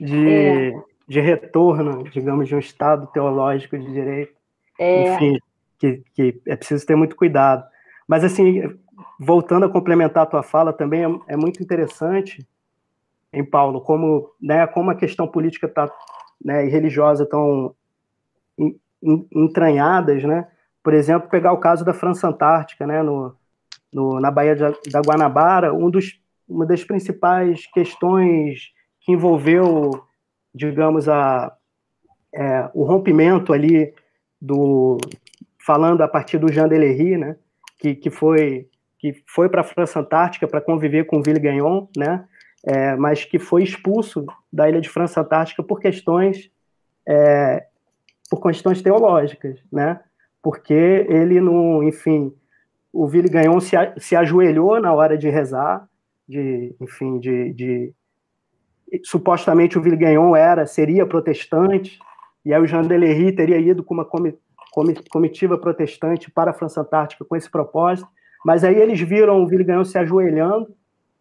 de, 0.00 0.28
é. 0.28 0.82
de 1.06 1.20
retorno, 1.20 2.04
digamos, 2.04 2.48
de 2.48 2.54
um 2.54 2.58
Estado 2.58 3.06
teológico 3.08 3.78
de 3.78 3.92
direito. 3.92 4.32
É. 4.78 5.14
Enfim, 5.14 5.38
que, 5.78 6.02
que 6.14 6.40
é 6.46 6.56
preciso 6.56 6.86
ter 6.86 6.96
muito 6.96 7.16
cuidado. 7.16 7.64
Mas, 8.08 8.24
assim, 8.24 8.62
voltando 9.18 9.66
a 9.66 9.70
complementar 9.70 10.22
a 10.22 10.26
tua 10.26 10.42
fala, 10.42 10.72
também 10.72 11.04
é, 11.04 11.34
é 11.34 11.36
muito 11.36 11.62
interessante 11.62 12.46
em 13.32 13.44
Paulo, 13.44 13.80
como, 13.80 14.30
né, 14.40 14.66
como 14.66 14.90
a 14.90 14.94
questão 14.94 15.28
política 15.28 15.68
tá, 15.68 15.90
né, 16.44 16.66
e 16.66 16.68
religiosa 16.68 17.24
estão 17.24 17.74
entranhadas, 19.32 20.24
né? 20.24 20.46
Por 20.82 20.94
exemplo, 20.94 21.28
pegar 21.28 21.52
o 21.52 21.58
caso 21.58 21.84
da 21.84 21.92
França 21.92 22.28
Antártica, 22.28 22.86
né, 22.86 23.02
no, 23.02 23.34
no 23.92 24.20
na 24.20 24.30
Baía 24.30 24.54
de, 24.54 24.90
da 24.90 25.00
Guanabara, 25.00 25.74
um 25.74 25.90
dos, 25.90 26.20
uma 26.48 26.66
das 26.66 26.82
principais 26.84 27.66
questões 27.66 28.72
que 29.00 29.12
envolveu, 29.12 29.90
digamos, 30.54 31.08
a, 31.08 31.54
é, 32.32 32.70
o 32.74 32.84
rompimento 32.84 33.52
ali 33.52 33.94
do 34.40 34.98
falando 35.58 36.00
a 36.00 36.08
partir 36.08 36.38
do 36.38 36.50
Jean 36.50 36.68
Delery, 36.68 37.16
né, 37.16 37.36
que, 37.78 37.94
que 37.94 38.10
foi 38.10 38.68
que 38.98 39.14
foi 39.26 39.48
para 39.48 39.62
a 39.62 39.64
França 39.64 40.00
Antártica 40.00 40.46
para 40.46 40.60
conviver 40.60 41.04
com 41.04 41.22
Ville 41.22 41.40
Gagnon, 41.40 41.86
né, 41.96 42.26
é, 42.66 42.94
mas 42.96 43.24
que 43.24 43.38
foi 43.38 43.62
expulso 43.62 44.26
da 44.52 44.68
ilha 44.68 44.80
de 44.80 44.90
França 44.90 45.22
Antártica 45.22 45.62
por 45.62 45.80
questões 45.80 46.50
é, 47.08 47.66
por 48.30 48.40
questões 48.40 48.80
teológicas, 48.80 49.58
né? 49.72 50.00
Porque 50.42 51.06
ele 51.08 51.40
no, 51.40 51.82
enfim, 51.82 52.32
o 52.92 53.06
Ville 53.06 53.28
Gagnon 53.28 53.60
se, 53.60 53.76
se 53.98 54.16
ajoelhou 54.16 54.80
na 54.80 54.92
hora 54.92 55.16
de 55.16 55.28
rezar, 55.28 55.86
de, 56.28 56.74
enfim, 56.80 57.18
de, 57.18 57.52
de 57.52 57.94
supostamente 59.04 59.78
o 59.78 59.82
Ville 59.82 59.96
Gagnon 59.96 60.34
era 60.34 60.66
seria 60.66 61.06
protestante 61.06 61.98
e 62.44 62.52
aí 62.52 62.60
o 62.60 62.66
Jean 62.66 62.82
Delery 62.82 63.32
teria 63.32 63.58
ido 63.58 63.84
com 63.84 63.94
uma 63.94 64.08
comitiva 65.10 65.58
protestante 65.58 66.30
para 66.30 66.50
a 66.50 66.54
França 66.54 66.80
Antártica 66.80 67.24
com 67.24 67.36
esse 67.36 67.50
propósito, 67.50 68.08
mas 68.44 68.64
aí 68.64 68.76
eles 68.76 69.00
viram 69.00 69.42
o 69.42 69.46
Ville 69.46 69.64
Gagnon 69.64 69.84
se 69.84 69.98
ajoelhando 69.98 70.74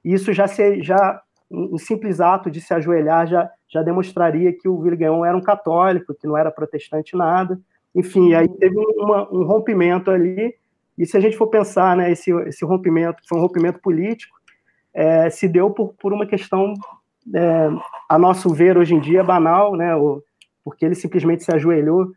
e 0.04 0.14
isso 0.14 0.32
já 0.34 0.48
se, 0.48 0.82
já 0.82 1.22
um 1.52 1.78
simples 1.78 2.20
ato 2.20 2.50
de 2.52 2.62
se 2.62 2.74
ajoelhar 2.74 3.28
já, 3.28 3.50
já 3.68 3.82
demonstraria 3.82 4.54
que 4.54 4.68
o 4.70 4.80
Villegagnon 4.82 5.26
era 5.26 5.36
um 5.36 5.42
católico, 5.42 6.14
que 6.14 6.28
não 6.28 6.38
era 6.38 6.52
protestante 6.52 7.18
nada. 7.18 7.60
Enfim, 7.96 8.34
aí 8.34 8.48
teve 8.48 8.76
uma, 8.98 9.28
um 9.32 9.44
rompimento 9.44 10.12
ali, 10.12 10.56
e 10.98 11.06
se 11.06 11.18
a 11.18 11.20
gente 11.20 11.38
for 11.38 11.48
pensar, 11.48 11.96
né, 11.96 12.12
esse, 12.12 12.32
esse 12.48 12.66
rompimento, 12.66 13.22
foi 13.28 13.38
um 13.38 13.42
rompimento 13.42 13.80
político, 13.80 14.38
é, 14.94 15.30
se 15.30 15.48
deu 15.48 15.72
por, 15.72 15.94
por 15.94 16.14
uma 16.14 16.26
questão 16.26 16.74
é, 17.34 17.70
a 18.10 18.18
nosso 18.18 18.50
ver 18.50 18.78
hoje 18.78 18.96
em 18.96 19.00
dia 19.00 19.24
banal, 19.24 19.76
né? 19.76 19.92
porque 20.64 20.86
ele 20.86 20.96
simplesmente 20.96 21.44
se 21.44 21.54
ajoelhou 21.54 22.12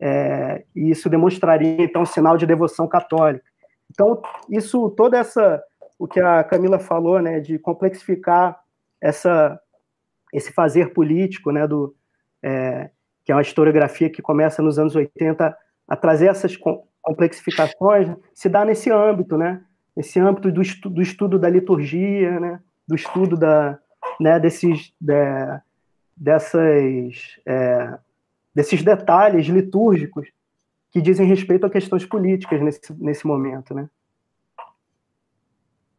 é, 0.00 0.64
e 0.74 0.90
isso 0.90 1.10
demonstraria 1.10 1.82
então 1.82 2.02
um 2.02 2.06
sinal 2.06 2.36
de 2.36 2.46
devoção 2.46 2.86
católica. 2.86 3.44
Então 3.90 4.22
isso, 4.48 4.90
toda 4.90 5.18
essa, 5.18 5.62
o 5.98 6.06
que 6.06 6.20
a 6.20 6.44
Camila 6.44 6.78
falou, 6.78 7.20
né, 7.20 7.40
de 7.40 7.58
complexificar 7.58 8.58
essa 9.00 9.60
esse 10.32 10.52
fazer 10.52 10.92
político, 10.92 11.50
né, 11.50 11.66
do 11.66 11.94
é, 12.42 12.90
que 13.28 13.32
é 13.32 13.34
uma 13.34 13.42
historiografia 13.42 14.08
que 14.08 14.22
começa 14.22 14.62
nos 14.62 14.78
anos 14.78 14.96
80 14.96 15.54
a 15.86 15.96
trazer 15.96 16.28
essas 16.28 16.56
complexificações, 17.02 18.08
se 18.32 18.48
dá 18.48 18.64
nesse 18.64 18.90
âmbito, 18.90 19.36
né, 19.36 19.60
nesse 19.94 20.18
âmbito 20.18 20.50
do, 20.50 20.62
estu 20.62 20.88
do 20.88 21.02
estudo 21.02 21.38
da 21.38 21.50
liturgia, 21.50 22.40
né, 22.40 22.58
do 22.88 22.94
estudo 22.94 23.36
da, 23.36 23.78
né, 24.18 24.40
desses, 24.40 24.94
de, 24.98 25.60
dessas, 26.16 27.38
é, 27.44 27.98
desses 28.54 28.82
detalhes 28.82 29.46
litúrgicos 29.46 30.26
que 30.90 31.02
dizem 31.02 31.26
respeito 31.26 31.66
a 31.66 31.70
questões 31.70 32.06
políticas 32.06 32.62
nesse, 32.62 32.80
nesse 32.94 33.26
momento, 33.26 33.74
né? 33.74 33.90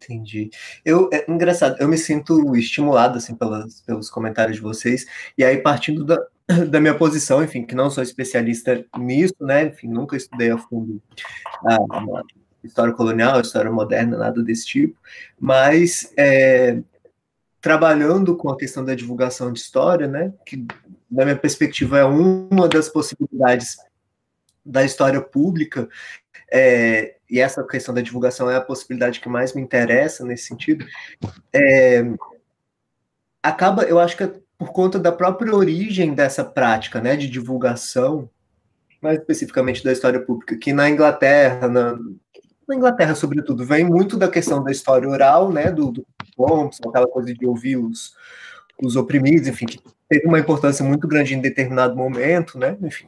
Entendi. 0.01 0.49
Eu, 0.85 1.09
é 1.11 1.29
engraçado, 1.29 1.75
eu 1.79 1.87
me 1.87 1.97
sinto 1.97 2.55
estimulado, 2.55 3.17
assim, 3.17 3.35
pelas, 3.35 3.81
pelos 3.81 4.09
comentários 4.09 4.55
de 4.55 4.63
vocês, 4.63 5.05
e 5.37 5.43
aí 5.43 5.57
partindo 5.57 6.05
da, 6.05 6.17
da 6.69 6.79
minha 6.79 6.95
posição, 6.97 7.43
enfim, 7.43 7.65
que 7.65 7.75
não 7.75 7.89
sou 7.89 8.01
especialista 8.01 8.85
nisso, 8.97 9.35
né, 9.41 9.65
enfim, 9.65 9.87
nunca 9.87 10.15
estudei 10.15 10.51
a 10.51 10.57
fundo 10.57 11.01
a, 11.65 11.77
história 12.63 12.93
colonial, 12.93 13.41
história 13.41 13.71
moderna, 13.71 14.17
nada 14.17 14.41
desse 14.41 14.65
tipo, 14.65 14.97
mas 15.39 16.11
é, 16.17 16.79
trabalhando 17.61 18.35
com 18.35 18.49
a 18.49 18.57
questão 18.57 18.83
da 18.83 18.95
divulgação 18.95 19.51
de 19.51 19.59
história, 19.59 20.07
né, 20.07 20.33
que 20.45 20.65
na 21.11 21.25
minha 21.25 21.37
perspectiva 21.37 21.99
é 21.99 22.05
uma 22.05 22.67
das 22.67 22.87
possibilidades 22.87 23.77
da 24.65 24.83
história 24.83 25.21
pública, 25.21 25.89
é, 26.51 27.15
e 27.29 27.39
essa 27.39 27.63
questão 27.63 27.93
da 27.93 28.01
divulgação 28.01 28.49
é 28.49 28.55
a 28.55 28.61
possibilidade 28.61 29.19
que 29.19 29.29
mais 29.29 29.53
me 29.53 29.61
interessa 29.61 30.25
nesse 30.25 30.45
sentido, 30.45 30.85
é, 31.53 32.03
acaba, 33.43 33.83
eu 33.83 33.99
acho 33.99 34.17
que 34.17 34.23
é 34.23 34.33
por 34.57 34.73
conta 34.73 34.99
da 34.99 35.11
própria 35.11 35.55
origem 35.55 36.13
dessa 36.13 36.43
prática, 36.43 36.99
né, 36.99 37.15
de 37.15 37.29
divulgação, 37.29 38.29
mais 39.01 39.17
especificamente 39.19 39.83
da 39.83 39.91
história 39.91 40.19
pública, 40.19 40.57
que 40.57 40.73
na 40.73 40.89
Inglaterra, 40.89 41.69
na, 41.69 41.97
na 42.67 42.75
Inglaterra, 42.75 43.15
sobretudo, 43.15 43.65
vem 43.65 43.85
muito 43.85 44.17
da 44.17 44.27
questão 44.27 44.61
da 44.61 44.71
história 44.71 45.07
oral, 45.07 45.49
né, 45.51 45.71
do, 45.71 45.91
do 45.91 46.05
Thompson, 46.35 46.89
aquela 46.89 47.07
coisa 47.07 47.33
de 47.33 47.45
ouvir 47.45 47.77
os, 47.77 48.13
os 48.81 48.97
oprimidos, 48.97 49.47
enfim, 49.47 49.65
que 49.65 49.79
teve 50.09 50.27
uma 50.27 50.39
importância 50.39 50.83
muito 50.83 51.07
grande 51.07 51.33
em 51.33 51.41
determinado 51.41 51.95
momento, 51.95 52.59
né, 52.59 52.77
enfim. 52.81 53.07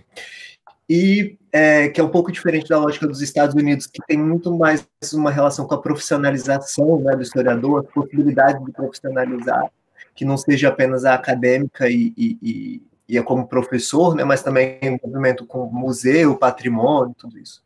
E 0.94 1.38
é, 1.54 1.88
que 1.88 2.02
é 2.02 2.04
um 2.04 2.10
pouco 2.10 2.34
diferente 2.34 2.68
da 2.68 2.78
lógica 2.78 3.08
dos 3.08 3.22
Estados 3.22 3.56
Unidos, 3.56 3.88
que 3.88 4.02
tem 4.06 4.18
muito 4.18 4.54
mais 4.58 4.86
uma 5.14 5.32
relação 5.32 5.66
com 5.66 5.74
a 5.74 5.82
profissionalização 5.82 7.00
né, 7.00 7.16
do 7.16 7.22
historiador, 7.22 7.80
a 7.80 7.94
possibilidade 7.94 8.62
de 8.66 8.74
profissionalizar, 8.74 9.72
que 10.14 10.26
não 10.26 10.36
seja 10.36 10.68
apenas 10.68 11.06
a 11.06 11.14
acadêmica 11.14 11.90
e, 11.90 12.14
e, 12.18 12.82
e, 13.08 13.18
é 13.18 13.24
como 13.24 13.48
professor, 13.48 14.14
né, 14.16 14.26
mas 14.26 14.44
também 14.44 14.80
em 14.82 15.00
movimento 15.02 15.46
com 15.46 15.66
museu, 15.68 16.38
patrimônio, 16.38 17.16
tudo 17.18 17.40
isso. 17.40 17.64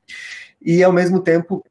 E, 0.61 0.83
ao 0.83 0.93
mesmo 0.93 1.19
tempo, 1.19 1.65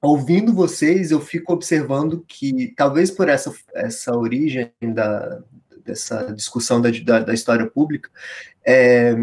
ouvindo 0.00 0.54
vocês, 0.54 1.10
eu 1.10 1.20
fico 1.20 1.54
observando 1.54 2.24
que, 2.24 2.72
talvez 2.76 3.10
por 3.10 3.28
essa, 3.28 3.52
essa 3.74 4.16
origem 4.16 4.70
da, 4.80 5.40
dessa 5.84 6.32
discussão 6.32 6.80
da, 6.80 6.90
da, 7.04 7.18
da 7.18 7.34
história 7.34 7.66
pública, 7.68 8.08
é, 8.64 9.16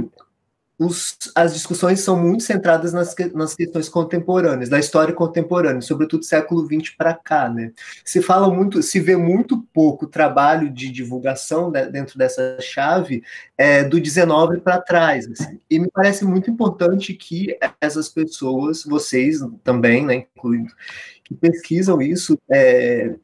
os, 0.77 1.17
as 1.35 1.53
discussões 1.53 1.99
são 1.99 2.19
muito 2.19 2.43
centradas 2.43 2.93
nas, 2.93 3.15
nas 3.33 3.55
questões 3.55 3.87
contemporâneas, 3.87 4.69
da 4.69 4.79
história 4.79 5.13
contemporânea, 5.13 5.81
sobretudo 5.81 6.25
século 6.25 6.65
XX 6.65 6.95
para 6.97 7.13
cá, 7.13 7.47
né? 7.47 7.71
Se 8.03 8.21
fala 8.21 8.51
muito, 8.53 8.81
se 8.81 8.99
vê 8.99 9.15
muito 9.15 9.61
pouco 9.73 10.07
trabalho 10.07 10.71
de 10.71 10.91
divulgação 10.91 11.69
né, 11.69 11.85
dentro 11.85 12.17
dessa 12.17 12.57
chave 12.59 13.23
é, 13.57 13.83
do 13.83 13.99
19 13.99 14.61
para 14.61 14.81
trás, 14.81 15.29
assim. 15.29 15.59
e 15.69 15.79
me 15.79 15.89
parece 15.91 16.25
muito 16.25 16.49
importante 16.49 17.13
que 17.13 17.55
essas 17.79 18.09
pessoas, 18.09 18.83
vocês 18.83 19.39
também, 19.63 20.05
né, 20.05 20.25
incluindo, 20.35 20.73
que 21.23 21.35
pesquisam 21.35 22.01
isso, 22.01 22.37
é, 22.51 23.15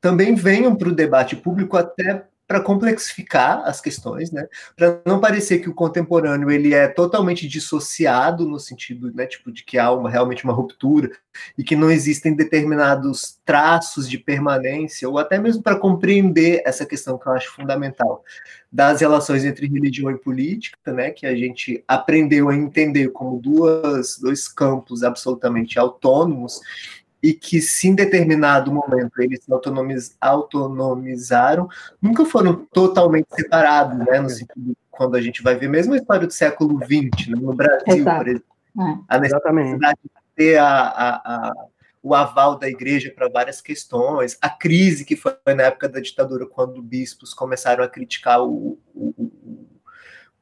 também 0.00 0.34
venham 0.34 0.74
para 0.74 0.88
o 0.88 0.94
debate 0.94 1.36
público 1.36 1.76
até 1.76 2.24
para 2.50 2.60
complexificar 2.60 3.62
as 3.64 3.80
questões, 3.80 4.32
né? 4.32 4.44
Para 4.76 5.00
não 5.06 5.20
parecer 5.20 5.60
que 5.60 5.70
o 5.70 5.74
contemporâneo 5.74 6.50
ele 6.50 6.74
é 6.74 6.88
totalmente 6.88 7.46
dissociado 7.46 8.44
no 8.44 8.58
sentido, 8.58 9.14
né, 9.14 9.24
tipo 9.24 9.52
de 9.52 9.62
que 9.62 9.78
há 9.78 9.92
uma, 9.92 10.10
realmente 10.10 10.42
uma 10.42 10.52
ruptura 10.52 11.12
e 11.56 11.62
que 11.62 11.76
não 11.76 11.88
existem 11.88 12.34
determinados 12.34 13.38
traços 13.44 14.10
de 14.10 14.18
permanência 14.18 15.08
ou 15.08 15.16
até 15.16 15.38
mesmo 15.38 15.62
para 15.62 15.78
compreender 15.78 16.60
essa 16.66 16.84
questão 16.84 17.16
que 17.16 17.28
eu 17.28 17.32
acho 17.32 17.52
fundamental 17.52 18.24
das 18.72 19.00
relações 19.00 19.44
entre 19.44 19.68
religião 19.68 20.10
e 20.10 20.18
política, 20.18 20.92
né, 20.92 21.12
que 21.12 21.26
a 21.26 21.36
gente 21.36 21.84
aprendeu 21.86 22.48
a 22.48 22.56
entender 22.56 23.10
como 23.10 23.40
duas 23.40 24.18
dois 24.18 24.48
campos 24.48 25.04
absolutamente 25.04 25.78
autônomos 25.78 26.60
e 27.22 27.32
que 27.34 27.60
se 27.60 27.88
em 27.88 27.94
determinado 27.94 28.72
momento 28.72 29.20
eles 29.20 29.44
se 29.44 29.52
autonomiz, 29.52 30.16
autonomizaram, 30.20 31.68
nunca 32.00 32.24
foram 32.24 32.66
totalmente 32.72 33.28
separados, 33.30 33.98
né, 33.98 34.20
no 34.20 34.30
sentido 34.30 34.76
quando 34.90 35.16
a 35.16 35.20
gente 35.22 35.42
vai 35.42 35.54
ver 35.54 35.68
mesmo 35.68 35.94
a 35.94 35.96
história 35.96 36.26
do 36.26 36.32
século 36.32 36.78
XX, 36.78 37.28
né, 37.28 37.38
no 37.40 37.54
Brasil, 37.54 37.84
Exato. 37.86 38.18
por 38.18 38.28
exemplo, 38.28 38.46
é. 38.78 38.98
a 39.08 39.18
necessidade 39.18 39.98
de 40.04 40.10
ter 40.36 40.58
a, 40.58 40.68
a, 40.68 41.08
a, 41.48 41.52
o 42.02 42.14
aval 42.14 42.58
da 42.58 42.68
igreja 42.68 43.10
para 43.14 43.28
várias 43.28 43.62
questões, 43.62 44.36
a 44.42 44.50
crise 44.50 45.04
que 45.04 45.16
foi 45.16 45.32
na 45.56 45.64
época 45.64 45.88
da 45.88 46.00
ditadura, 46.00 46.46
quando 46.46 46.82
bispos 46.82 47.32
começaram 47.32 47.82
a 47.82 47.88
criticar 47.88 48.42
o, 48.42 48.78
o, 48.94 49.32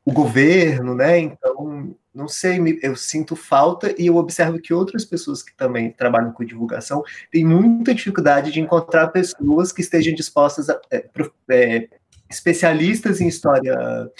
o 0.04 0.12
governo, 0.12 0.94
né, 0.94 1.18
então 1.20 1.94
não 2.18 2.26
sei, 2.26 2.58
eu 2.82 2.96
sinto 2.96 3.36
falta 3.36 3.94
e 3.96 4.08
eu 4.08 4.16
observo 4.16 4.58
que 4.58 4.74
outras 4.74 5.04
pessoas 5.04 5.40
que 5.40 5.56
também 5.56 5.92
trabalham 5.92 6.32
com 6.32 6.44
divulgação 6.44 7.04
têm 7.30 7.44
muita 7.44 7.94
dificuldade 7.94 8.50
de 8.50 8.58
encontrar 8.60 9.06
pessoas 9.08 9.70
que 9.70 9.80
estejam 9.80 10.12
dispostas 10.12 10.68
a. 10.68 10.80
É, 10.90 11.08
é, 11.50 11.88
especialistas 12.28 13.20
em 13.20 13.28
história 13.28 14.10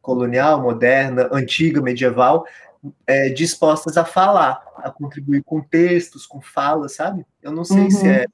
colonial, 0.00 0.62
moderna, 0.62 1.28
antiga, 1.32 1.82
medieval, 1.82 2.46
é, 3.04 3.28
dispostas 3.28 3.96
a 3.96 4.04
falar, 4.04 4.62
a 4.76 4.90
contribuir 4.90 5.42
com 5.42 5.60
textos, 5.60 6.26
com 6.26 6.40
falas, 6.40 6.94
sabe? 6.94 7.26
Eu 7.42 7.50
não 7.50 7.64
sei 7.64 7.82
uhum. 7.82 7.90
se 7.90 8.08
é. 8.08 8.26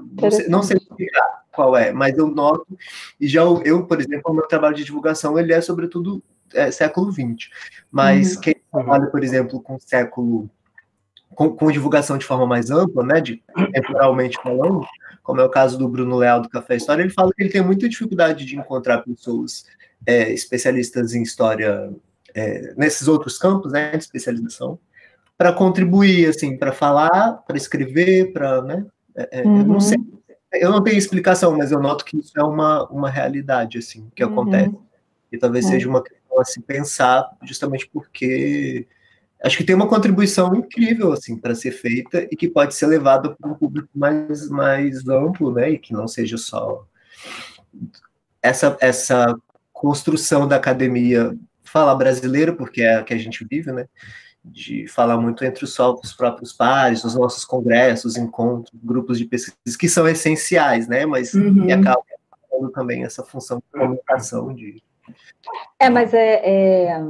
Não 0.00 0.30
sei, 0.30 0.48
não 0.48 0.62
sei 0.62 0.76
explicar 0.76 1.42
qual 1.52 1.76
é, 1.76 1.92
mas 1.92 2.16
eu 2.16 2.28
noto, 2.28 2.66
e 3.20 3.26
já 3.26 3.42
eu, 3.42 3.60
eu, 3.64 3.84
por 3.84 4.00
exemplo, 4.00 4.30
o 4.30 4.34
meu 4.34 4.46
trabalho 4.46 4.76
de 4.76 4.84
divulgação, 4.84 5.38
ele 5.38 5.52
é 5.52 5.60
sobretudo 5.60 6.22
é, 6.54 6.70
século 6.70 7.12
XX. 7.12 7.48
Mas 7.90 8.34
uhum. 8.34 8.40
quem 8.40 8.54
trabalha, 8.70 9.06
por 9.06 9.22
exemplo, 9.22 9.60
com 9.60 9.78
século 9.78 10.50
com, 11.34 11.50
com, 11.50 11.70
divulgação 11.70 12.18
de 12.18 12.26
forma 12.26 12.46
mais 12.46 12.70
ampla, 12.70 13.04
né, 13.04 13.20
de 13.20 13.42
temporalmente 13.72 14.38
falando, 14.42 14.84
como 15.22 15.40
é 15.40 15.44
o 15.44 15.48
caso 15.48 15.78
do 15.78 15.88
Bruno 15.88 16.16
Leal 16.16 16.42
do 16.42 16.48
Café 16.48 16.76
História, 16.76 17.02
ele 17.02 17.12
fala 17.12 17.32
que 17.32 17.42
ele 17.42 17.50
tem 17.50 17.62
muita 17.62 17.88
dificuldade 17.88 18.44
de 18.44 18.56
encontrar 18.56 18.98
pessoas 18.98 19.64
é, 20.04 20.32
especialistas 20.32 21.14
em 21.14 21.22
história 21.22 21.92
é, 22.34 22.74
nesses 22.76 23.06
outros 23.08 23.38
campos, 23.38 23.72
né, 23.72 23.92
de 23.92 24.02
especialização, 24.02 24.78
para 25.38 25.52
contribuir, 25.52 26.28
assim, 26.28 26.56
para 26.56 26.72
falar, 26.72 27.34
para 27.46 27.56
escrever, 27.56 28.32
para, 28.32 28.62
né, 28.62 28.86
é, 29.14 29.42
uhum. 29.42 29.58
eu 29.58 29.64
não 29.64 29.74
uhum. 29.74 29.80
sei, 29.80 29.98
eu 30.54 30.70
não 30.70 30.82
tenho 30.82 30.98
explicação, 30.98 31.56
mas 31.56 31.70
eu 31.70 31.80
noto 31.80 32.04
que 32.04 32.18
isso 32.18 32.32
é 32.36 32.42
uma, 32.42 32.88
uma 32.88 33.08
realidade, 33.08 33.78
assim, 33.78 34.10
que 34.14 34.24
uhum. 34.24 34.32
acontece. 34.32 34.76
E 35.32 35.38
talvez 35.38 35.64
é. 35.66 35.68
seja 35.68 35.88
uma 35.88 36.02
a 36.40 36.44
se 36.44 36.60
pensar, 36.60 37.28
justamente 37.42 37.88
porque 37.92 38.86
acho 39.42 39.56
que 39.56 39.64
tem 39.64 39.74
uma 39.74 39.88
contribuição 39.88 40.54
incrível 40.54 41.12
assim 41.12 41.36
para 41.36 41.54
ser 41.54 41.72
feita 41.72 42.26
e 42.30 42.36
que 42.36 42.48
pode 42.48 42.74
ser 42.74 42.86
levada 42.86 43.34
para 43.34 43.50
um 43.50 43.54
público 43.54 43.88
mais 43.94 44.48
mais 44.48 45.08
amplo, 45.08 45.52
né, 45.52 45.70
e 45.70 45.78
que 45.78 45.92
não 45.92 46.06
seja 46.06 46.36
só 46.36 46.84
essa 48.42 48.76
essa 48.80 49.34
construção 49.72 50.46
da 50.46 50.56
academia 50.56 51.36
falar 51.64 51.94
brasileira, 51.94 52.52
porque 52.52 52.82
é 52.82 52.96
a 52.96 53.04
que 53.04 53.14
a 53.14 53.18
gente 53.18 53.46
vive, 53.48 53.72
né, 53.72 53.86
de 54.44 54.86
falar 54.88 55.16
muito 55.16 55.44
entre 55.44 55.64
os, 55.64 55.78
os 55.78 56.12
próprios 56.12 56.52
pares, 56.52 57.04
os 57.04 57.14
nossos 57.14 57.44
congressos, 57.44 58.16
encontros, 58.16 58.78
grupos 58.82 59.18
de 59.18 59.24
pesquisa 59.24 59.78
que 59.78 59.88
são 59.88 60.08
essenciais, 60.08 60.88
né, 60.88 61.06
mas 61.06 61.34
uhum. 61.34 61.72
acabam 61.72 62.04
também 62.74 63.04
essa 63.04 63.22
função 63.22 63.58
de 63.58 63.78
comunicação 63.78 64.54
de 64.54 64.82
é, 65.78 65.90
mas 65.90 66.14
é, 66.14 66.40
é, 66.44 67.00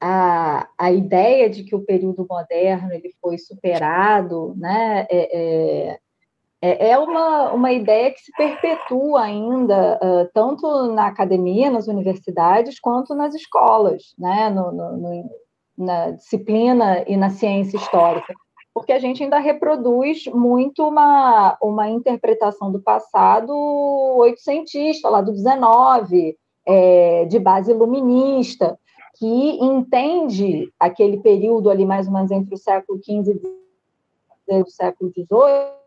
a, 0.00 0.68
a 0.78 0.92
ideia 0.92 1.48
de 1.50 1.64
que 1.64 1.74
o 1.74 1.84
período 1.84 2.26
moderno 2.28 2.92
ele 2.92 3.14
foi 3.20 3.38
superado, 3.38 4.54
né, 4.56 5.06
é, 5.10 5.92
é 5.92 5.98
é, 6.62 6.90
é 6.90 6.98
uma, 6.98 7.52
uma 7.52 7.72
ideia 7.72 8.12
que 8.12 8.20
se 8.20 8.32
perpetua 8.32 9.22
ainda, 9.22 9.98
uh, 10.02 10.30
tanto 10.34 10.92
na 10.92 11.06
academia, 11.06 11.70
nas 11.70 11.88
universidades, 11.88 12.78
quanto 12.78 13.14
nas 13.14 13.34
escolas, 13.34 14.14
né? 14.18 14.50
No, 14.50 14.70
no, 14.70 14.96
no, 14.98 15.30
na 15.78 16.10
disciplina 16.10 17.02
e 17.08 17.16
na 17.16 17.30
ciência 17.30 17.78
histórica, 17.78 18.34
porque 18.74 18.92
a 18.92 18.98
gente 18.98 19.22
ainda 19.22 19.38
reproduz 19.38 20.26
muito 20.26 20.86
uma, 20.86 21.56
uma 21.62 21.88
interpretação 21.88 22.70
do 22.70 22.82
passado 22.82 23.50
oitocentista, 24.18 25.08
lá 25.08 25.22
do 25.22 25.32
19, 25.32 26.36
é, 26.66 27.24
de 27.26 27.38
base 27.38 27.70
iluminista, 27.70 28.78
que 29.14 29.58
entende 29.62 30.72
aquele 30.78 31.18
período 31.18 31.68
ali 31.70 31.84
mais 31.84 32.06
ou 32.06 32.12
menos 32.12 32.30
entre 32.30 32.54
o 32.54 32.58
século 32.58 32.98
XV 33.02 33.40
e 34.48 34.62
o 34.62 34.66
século 34.66 35.12
XVIII, 35.12 35.78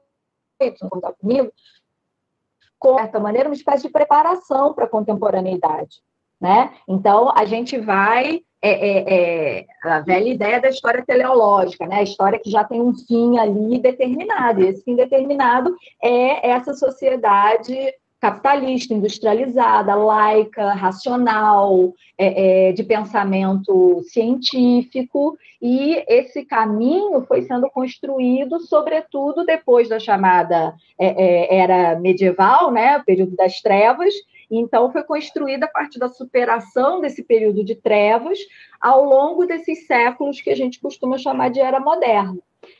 com, 2.79 2.97
certa 2.97 3.19
maneira, 3.19 3.49
uma 3.49 3.55
espécie 3.55 3.83
de 3.83 3.89
preparação 3.89 4.73
para 4.73 4.85
a 4.85 4.89
contemporaneidade. 4.89 6.01
Né? 6.39 6.73
Então, 6.87 7.31
a 7.35 7.45
gente 7.45 7.77
vai. 7.79 8.41
É, 8.65 8.69
é, 8.71 9.57
é, 9.59 9.65
a 9.83 9.99
velha 9.99 10.29
ideia 10.29 10.61
da 10.61 10.69
história 10.69 11.03
teleológica, 11.05 11.85
né? 11.85 11.97
a 11.97 12.03
história 12.03 12.39
que 12.39 12.49
já 12.49 12.63
tem 12.63 12.81
um 12.81 12.95
fim 12.95 13.37
ali 13.37 13.77
determinado, 13.77 14.61
e 14.61 14.67
esse 14.67 14.81
fim 14.85 14.95
determinado 14.95 15.75
é 16.01 16.49
essa 16.49 16.73
sociedade 16.73 17.93
capitalista, 18.23 18.93
industrializada, 18.93 19.93
laica, 19.95 20.71
racional, 20.71 21.93
é, 22.17 22.69
é, 22.69 22.71
de 22.71 22.81
pensamento 22.81 24.01
científico, 24.03 25.37
e 25.61 26.01
esse 26.07 26.45
caminho 26.45 27.25
foi 27.27 27.41
sendo 27.41 27.69
construído, 27.69 28.61
sobretudo 28.61 29.43
depois 29.43 29.89
da 29.89 29.99
chamada 29.99 30.73
é, 30.97 31.07
é 31.07 31.57
era 31.57 31.99
medieval, 31.99 32.71
né, 32.71 33.03
período 33.05 33.35
das 33.35 33.59
trevas, 33.59 34.13
então 34.49 34.89
foi 34.89 35.03
construída 35.03 35.65
a 35.65 35.69
partir 35.69 35.99
da 35.99 36.07
superação 36.07 37.01
desse 37.01 37.23
período 37.23 37.61
de 37.61 37.75
trevas 37.75 38.39
ao 38.79 39.03
longo 39.03 39.45
desses 39.45 39.85
séculos 39.85 40.39
que 40.39 40.49
a 40.49 40.55
gente 40.55 40.79
costuma 40.79 41.17
chamar 41.17 41.49
de 41.49 41.59
era 41.59 41.81
moderna. 41.81 42.37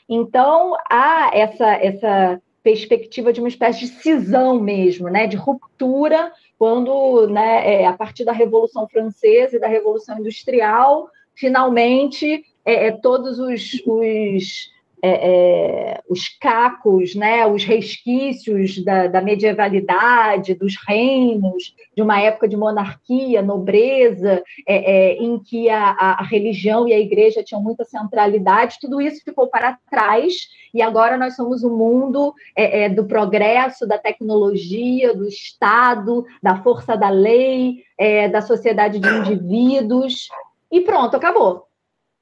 Então 0.08 0.74
há 0.88 1.30
essa 1.34 1.66
essa 1.74 2.40
perspectiva 2.64 3.30
de 3.30 3.40
uma 3.40 3.48
espécie 3.48 3.80
de 3.80 3.88
cisão 3.88 4.58
mesmo, 4.58 5.10
né, 5.10 5.26
de 5.26 5.36
ruptura, 5.36 6.32
quando, 6.58 7.28
né, 7.28 7.82
é, 7.82 7.86
a 7.86 7.92
partir 7.92 8.24
da 8.24 8.32
Revolução 8.32 8.88
Francesa 8.88 9.56
e 9.56 9.60
da 9.60 9.68
Revolução 9.68 10.18
Industrial, 10.18 11.08
finalmente 11.34 12.42
é, 12.64 12.86
é 12.86 12.90
todos 12.90 13.38
os, 13.38 13.82
os 13.86 14.70
é, 15.06 15.10
é, 15.10 16.00
os 16.08 16.30
cacos, 16.40 17.14
né, 17.14 17.46
os 17.46 17.62
resquícios 17.62 18.82
da, 18.82 19.06
da, 19.06 19.20
medievalidade, 19.20 20.54
dos 20.54 20.76
reinos, 20.88 21.74
de 21.94 22.00
uma 22.00 22.18
época 22.22 22.48
de 22.48 22.56
monarquia, 22.56 23.42
nobreza, 23.42 24.42
é, 24.66 25.10
é 25.10 25.22
em 25.22 25.38
que 25.38 25.68
a, 25.68 25.90
a, 25.90 26.22
religião 26.22 26.88
e 26.88 26.94
a 26.94 26.98
igreja 26.98 27.42
tinham 27.42 27.62
muita 27.62 27.84
centralidade, 27.84 28.78
tudo 28.80 28.98
isso 28.98 29.22
ficou 29.22 29.46
para 29.46 29.78
trás, 29.90 30.48
e 30.72 30.80
agora 30.80 31.18
nós 31.18 31.36
somos 31.36 31.62
o 31.62 31.68
um 31.68 31.76
mundo 31.76 32.32
é, 32.56 32.84
é, 32.84 32.88
do 32.88 33.04
progresso, 33.04 33.86
da 33.86 33.98
tecnologia, 33.98 35.14
do 35.14 35.28
Estado, 35.28 36.24
da 36.42 36.62
força 36.62 36.96
da 36.96 37.10
lei, 37.10 37.84
da 38.32 38.40
sociedade 38.40 38.98
de 38.98 39.08
indivíduos, 39.08 40.28
e 40.72 40.80
pronto, 40.80 41.14
acabou. 41.14 41.68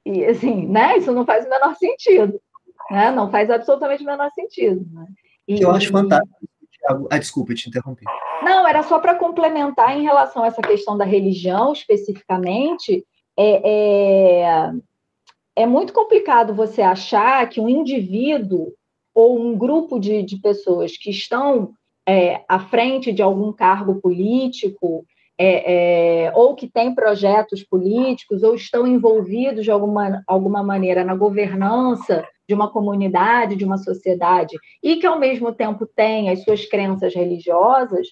E 0.05 0.25
assim, 0.25 0.67
né? 0.67 0.97
Isso 0.97 1.13
não 1.13 1.25
faz 1.25 1.45
o 1.45 1.49
menor 1.49 1.75
sentido. 1.75 2.39
Né? 2.91 3.11
Não 3.11 3.29
faz 3.29 3.49
absolutamente 3.49 4.03
o 4.03 4.05
menor 4.05 4.29
sentido. 4.31 4.85
Né? 4.91 5.05
E, 5.47 5.61
eu 5.61 5.71
acho 5.71 5.91
fantástico. 5.91 6.35
Ah, 7.09 7.17
desculpa, 7.17 7.53
te 7.53 7.69
interrompi. 7.69 8.03
Não, 8.43 8.67
era 8.67 8.83
só 8.83 8.99
para 8.99 9.15
complementar 9.15 9.97
em 9.97 10.03
relação 10.03 10.43
a 10.43 10.47
essa 10.47 10.61
questão 10.61 10.97
da 10.97 11.05
religião, 11.05 11.71
especificamente. 11.71 13.05
É, 13.37 13.61
é, 14.43 14.71
é 15.55 15.65
muito 15.65 15.93
complicado 15.93 16.53
você 16.53 16.81
achar 16.81 17.47
que 17.47 17.61
um 17.61 17.69
indivíduo 17.69 18.73
ou 19.15 19.39
um 19.39 19.57
grupo 19.57 19.99
de, 19.99 20.23
de 20.23 20.37
pessoas 20.37 20.97
que 20.97 21.09
estão 21.09 21.73
é, 22.07 22.41
à 22.49 22.59
frente 22.59 23.13
de 23.13 23.21
algum 23.21 23.53
cargo 23.53 23.95
político 24.01 25.05
é, 25.37 26.25
é, 26.25 26.31
ou 26.35 26.55
que 26.55 26.67
têm 26.67 26.93
projetos 26.93 27.63
políticos 27.63 28.43
ou 28.43 28.55
estão 28.55 28.85
envolvidos 28.85 29.63
de 29.63 29.71
alguma, 29.71 30.21
alguma 30.27 30.61
maneira 30.61 31.03
na 31.03 31.15
governança 31.15 32.27
de 32.47 32.53
uma 32.53 32.69
comunidade, 32.69 33.55
de 33.55 33.65
uma 33.65 33.77
sociedade, 33.77 34.57
e 34.81 34.97
que 34.97 35.07
ao 35.07 35.19
mesmo 35.19 35.53
tempo 35.53 35.85
tem 35.85 36.29
as 36.29 36.43
suas 36.43 36.65
crenças 36.65 37.13
religiosas, 37.13 38.07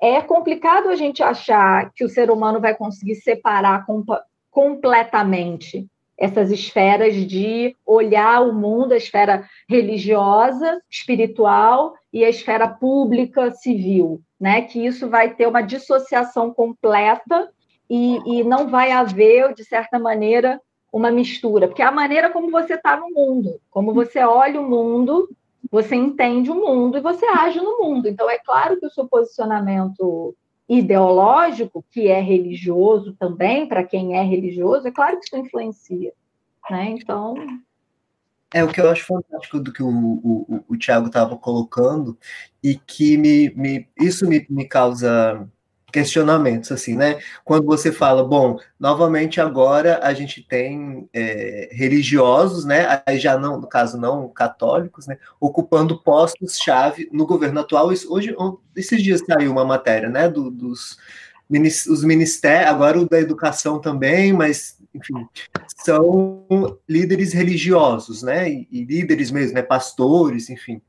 é 0.00 0.20
complicado 0.20 0.88
a 0.88 0.96
gente 0.96 1.22
achar 1.22 1.90
que 1.94 2.04
o 2.04 2.08
ser 2.08 2.30
humano 2.30 2.60
vai 2.60 2.74
conseguir 2.74 3.16
separar 3.16 3.86
completamente 4.50 5.86
essas 6.18 6.50
esferas 6.50 7.14
de 7.14 7.76
olhar 7.84 8.42
o 8.42 8.52
mundo, 8.52 8.92
a 8.92 8.96
esfera 8.96 9.46
religiosa, 9.68 10.80
espiritual 10.90 11.94
e 12.12 12.24
a 12.24 12.28
esfera 12.30 12.66
pública, 12.66 13.50
civil, 13.50 14.22
né? 14.40 14.62
Que 14.62 14.84
isso 14.84 15.10
vai 15.10 15.34
ter 15.34 15.46
uma 15.46 15.60
dissociação 15.60 16.52
completa 16.52 17.50
e, 17.88 18.16
e 18.26 18.44
não 18.44 18.68
vai 18.68 18.92
haver, 18.92 19.52
de 19.54 19.64
certa 19.64 19.98
maneira, 19.98 20.60
uma 20.96 21.10
mistura, 21.10 21.68
porque 21.68 21.82
é 21.82 21.84
a 21.84 21.92
maneira 21.92 22.30
como 22.30 22.50
você 22.50 22.74
está 22.74 22.96
no 22.96 23.10
mundo, 23.10 23.60
como 23.70 23.92
você 23.92 24.20
olha 24.20 24.60
o 24.60 24.68
mundo, 24.68 25.28
você 25.70 25.94
entende 25.94 26.50
o 26.50 26.54
mundo 26.54 26.96
e 26.96 27.02
você 27.02 27.26
age 27.26 27.60
no 27.60 27.78
mundo. 27.78 28.08
Então, 28.08 28.30
é 28.30 28.38
claro 28.38 28.78
que 28.78 28.86
o 28.86 28.90
seu 28.90 29.06
posicionamento 29.06 30.34
ideológico, 30.68 31.84
que 31.90 32.08
é 32.08 32.20
religioso 32.20 33.14
também, 33.18 33.68
para 33.68 33.84
quem 33.84 34.16
é 34.16 34.22
religioso, 34.22 34.88
é 34.88 34.90
claro 34.90 35.18
que 35.18 35.26
isso 35.26 35.36
influencia. 35.36 36.12
Né? 36.70 36.90
Então. 36.90 37.34
É 38.54 38.64
o 38.64 38.68
que 38.68 38.80
eu 38.80 38.88
acho 38.88 39.04
fantástico 39.04 39.60
do 39.60 39.72
que 39.72 39.82
o, 39.82 39.88
o, 39.88 40.64
o 40.68 40.76
Tiago 40.76 41.08
estava 41.08 41.36
colocando, 41.36 42.16
e 42.62 42.74
que 42.74 43.18
me, 43.18 43.50
me, 43.50 43.88
isso 44.00 44.26
me, 44.26 44.46
me 44.48 44.64
causa 44.64 45.46
questionamentos, 45.96 46.70
assim, 46.70 46.94
né? 46.94 47.18
Quando 47.42 47.64
você 47.64 47.90
fala, 47.90 48.22
bom, 48.22 48.58
novamente 48.78 49.40
agora 49.40 49.98
a 50.02 50.12
gente 50.12 50.42
tem 50.46 51.08
é, 51.10 51.70
religiosos, 51.72 52.66
né? 52.66 53.02
Aí 53.06 53.18
já 53.18 53.38
não, 53.38 53.58
no 53.58 53.66
caso 53.66 53.96
não 53.98 54.28
católicos, 54.28 55.06
né? 55.06 55.16
Ocupando 55.40 56.02
postos-chave 56.02 57.08
no 57.10 57.26
governo 57.26 57.60
atual. 57.60 57.90
Isso, 57.90 58.12
hoje, 58.12 58.36
esses 58.76 59.02
dias 59.02 59.22
saiu 59.26 59.50
uma 59.50 59.64
matéria, 59.64 60.10
né? 60.10 60.28
Do, 60.28 60.50
dos 60.50 60.98
os 61.48 62.04
ministérios, 62.04 62.68
agora 62.68 63.00
o 63.00 63.08
da 63.08 63.20
educação 63.20 63.80
também, 63.80 64.32
mas 64.32 64.76
enfim, 64.92 65.26
são 65.76 66.44
líderes 66.86 67.32
religiosos, 67.32 68.22
né? 68.22 68.50
E, 68.50 68.68
e 68.70 68.84
líderes 68.84 69.30
mesmo, 69.30 69.54
né? 69.54 69.62
Pastores, 69.62 70.50
enfim 70.50 70.82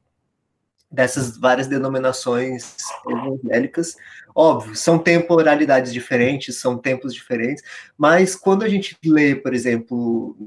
dessas 0.91 1.38
várias 1.38 1.67
denominações 1.67 2.76
evangélicas. 3.10 3.95
Óbvio, 4.34 4.76
são 4.76 5.00
temporalidades 5.00 5.91
diferentes, 5.91 6.60
são 6.60 6.78
tempos 6.78 7.13
diferentes, 7.13 7.63
mas 7.97 8.36
quando 8.36 8.63
a 8.63 8.69
gente 8.69 8.95
lê, 9.04 9.36
por 9.36 9.54
exemplo, 9.54 10.38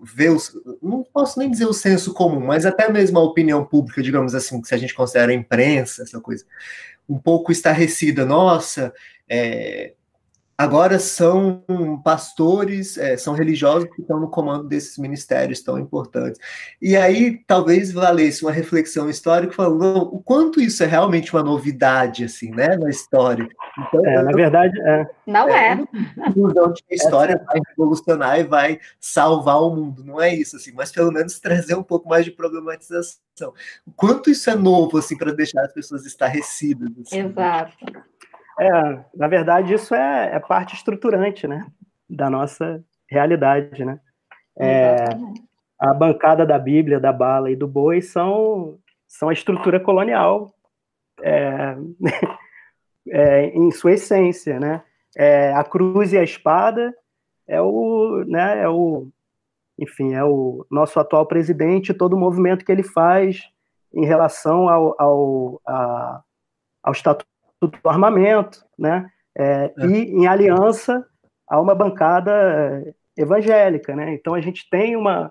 vê 0.00 0.28
os, 0.28 0.52
não 0.80 1.02
posso 1.02 1.38
nem 1.38 1.50
dizer 1.50 1.66
o 1.66 1.72
senso 1.72 2.14
comum, 2.14 2.40
mas 2.40 2.64
até 2.64 2.88
mesmo 2.88 3.18
a 3.18 3.22
opinião 3.24 3.64
pública, 3.64 4.00
digamos 4.00 4.32
assim, 4.34 4.62
se 4.62 4.74
a 4.74 4.78
gente 4.78 4.94
considera 4.94 5.32
a 5.32 5.34
imprensa, 5.34 6.04
essa 6.04 6.20
coisa, 6.20 6.44
um 7.08 7.18
pouco 7.18 7.50
estarrecida, 7.50 8.24
nossa, 8.24 8.94
é, 9.28 9.92
agora 10.58 10.98
são 10.98 11.62
pastores, 12.02 12.96
é, 12.96 13.16
são 13.16 13.34
religiosos 13.34 13.88
que 13.90 14.00
estão 14.00 14.18
no 14.18 14.28
comando 14.28 14.66
desses 14.66 14.96
ministérios 14.96 15.60
tão 15.60 15.78
importantes. 15.78 16.40
E 16.80 16.96
aí 16.96 17.38
talvez 17.46 17.92
valesse 17.92 18.42
uma 18.42 18.52
reflexão 18.52 19.10
histórica 19.10 19.52
falando 19.52 20.14
o 20.14 20.22
quanto 20.22 20.60
isso 20.60 20.82
é 20.82 20.86
realmente 20.86 21.34
uma 21.34 21.42
novidade 21.42 22.24
assim, 22.24 22.50
né, 22.50 22.76
na 22.76 22.88
história. 22.88 23.46
Então, 23.78 24.06
é, 24.06 24.22
na 24.22 24.32
verdade, 24.32 24.80
é. 24.80 25.06
não 25.26 25.48
é. 25.48 25.72
é. 25.72 25.76
Que 26.86 26.92
a 26.92 26.94
história 26.94 27.42
vai 27.46 27.60
revolucionar 27.68 28.40
e 28.40 28.44
vai 28.44 28.78
salvar 28.98 29.60
o 29.62 29.74
mundo, 29.74 30.04
não 30.04 30.20
é 30.20 30.34
isso 30.34 30.56
assim, 30.56 30.72
mas 30.72 30.90
pelo 30.90 31.12
menos 31.12 31.38
trazer 31.38 31.74
um 31.74 31.82
pouco 31.82 32.08
mais 32.08 32.24
de 32.24 32.30
problematização. 32.30 33.16
O 33.86 33.92
quanto 33.94 34.30
isso 34.30 34.48
é 34.48 34.54
novo 34.54 34.96
assim 34.96 35.16
para 35.16 35.32
deixar 35.32 35.62
as 35.62 35.72
pessoas 35.72 36.06
estarrecidas. 36.06 36.90
Assim. 37.02 37.18
Exato. 37.18 37.76
É, 38.58 39.04
na 39.14 39.28
verdade, 39.28 39.74
isso 39.74 39.94
é, 39.94 40.34
é, 40.34 40.40
parte 40.40 40.74
estruturante, 40.74 41.46
né, 41.46 41.66
da 42.08 42.30
nossa 42.30 42.82
realidade, 43.08 43.84
né? 43.84 44.00
É, 44.58 44.94
a 45.78 45.92
bancada 45.92 46.46
da 46.46 46.58
Bíblia, 46.58 46.98
da 46.98 47.12
bala 47.12 47.50
e 47.50 47.56
do 47.56 47.68
boi 47.68 48.00
são, 48.00 48.78
são 49.06 49.28
a 49.28 49.32
estrutura 49.32 49.78
colonial 49.78 50.54
é, 51.22 51.76
é, 53.08 53.46
em 53.48 53.70
sua 53.70 53.92
essência, 53.92 54.58
né? 54.58 54.82
É, 55.14 55.52
a 55.52 55.62
cruz 55.62 56.12
e 56.12 56.18
a 56.18 56.22
espada 56.22 56.94
é 57.46 57.60
o, 57.60 58.24
né, 58.26 58.62
é 58.62 58.68
o, 58.68 59.08
enfim, 59.78 60.14
é 60.14 60.24
o 60.24 60.66
nosso 60.70 60.98
atual 60.98 61.26
presidente, 61.26 61.94
todo 61.94 62.14
o 62.14 62.18
movimento 62.18 62.64
que 62.64 62.72
ele 62.72 62.82
faz 62.82 63.42
em 63.94 64.04
relação 64.04 64.68
ao, 64.68 64.94
ao, 65.00 65.60
a, 65.66 66.22
ao 66.82 66.92
Estatuto 66.92 67.35
do 67.60 67.70
Armamento, 67.84 68.64
né? 68.78 69.10
É, 69.34 69.72
é. 69.78 69.86
e 69.86 70.10
em 70.12 70.26
aliança 70.26 71.06
a 71.48 71.60
uma 71.60 71.74
bancada 71.74 72.94
evangélica, 73.16 73.94
né? 73.94 74.14
Então 74.14 74.34
a 74.34 74.40
gente 74.40 74.68
tem 74.68 74.96
uma, 74.96 75.30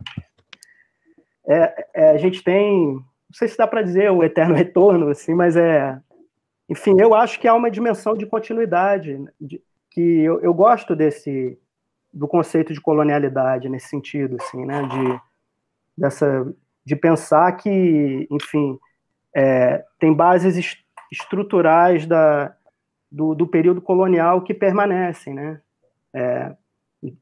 é, 1.48 1.88
é, 1.94 2.10
a 2.10 2.18
gente 2.18 2.44
tem, 2.44 2.94
não 2.94 3.04
sei 3.34 3.48
se 3.48 3.58
dá 3.58 3.68
para 3.68 3.82
dizer 3.82 4.12
o 4.12 4.24
eterno 4.24 4.54
retorno, 4.56 5.10
assim, 5.10 5.34
mas 5.34 5.56
é, 5.56 6.00
enfim, 6.68 7.00
eu 7.00 7.14
acho 7.14 7.40
que 7.40 7.48
há 7.48 7.54
uma 7.54 7.70
dimensão 7.70 8.16
de 8.16 8.26
continuidade, 8.26 9.24
de, 9.40 9.62
que 9.92 10.02
eu, 10.02 10.42
eu 10.42 10.54
gosto 10.54 10.96
desse 10.96 11.58
do 12.12 12.28
conceito 12.28 12.74
de 12.74 12.80
colonialidade 12.80 13.68
nesse 13.68 13.90
sentido, 13.90 14.38
assim, 14.40 14.66
né? 14.66 14.84
De 14.84 15.22
dessa 15.98 16.46
de 16.86 16.96
pensar 16.96 17.52
que, 17.54 18.28
enfim, 18.30 18.78
é, 19.36 19.84
tem 20.00 20.14
bases 20.14 20.56
estruturais 21.12 22.06
da, 22.06 22.56
do, 23.12 23.34
do, 23.36 23.48
período 23.48 23.82
colonial 23.82 24.42
que 24.42 24.54
permanecem, 24.54 25.34
né? 25.34 25.62
É, 26.14 26.56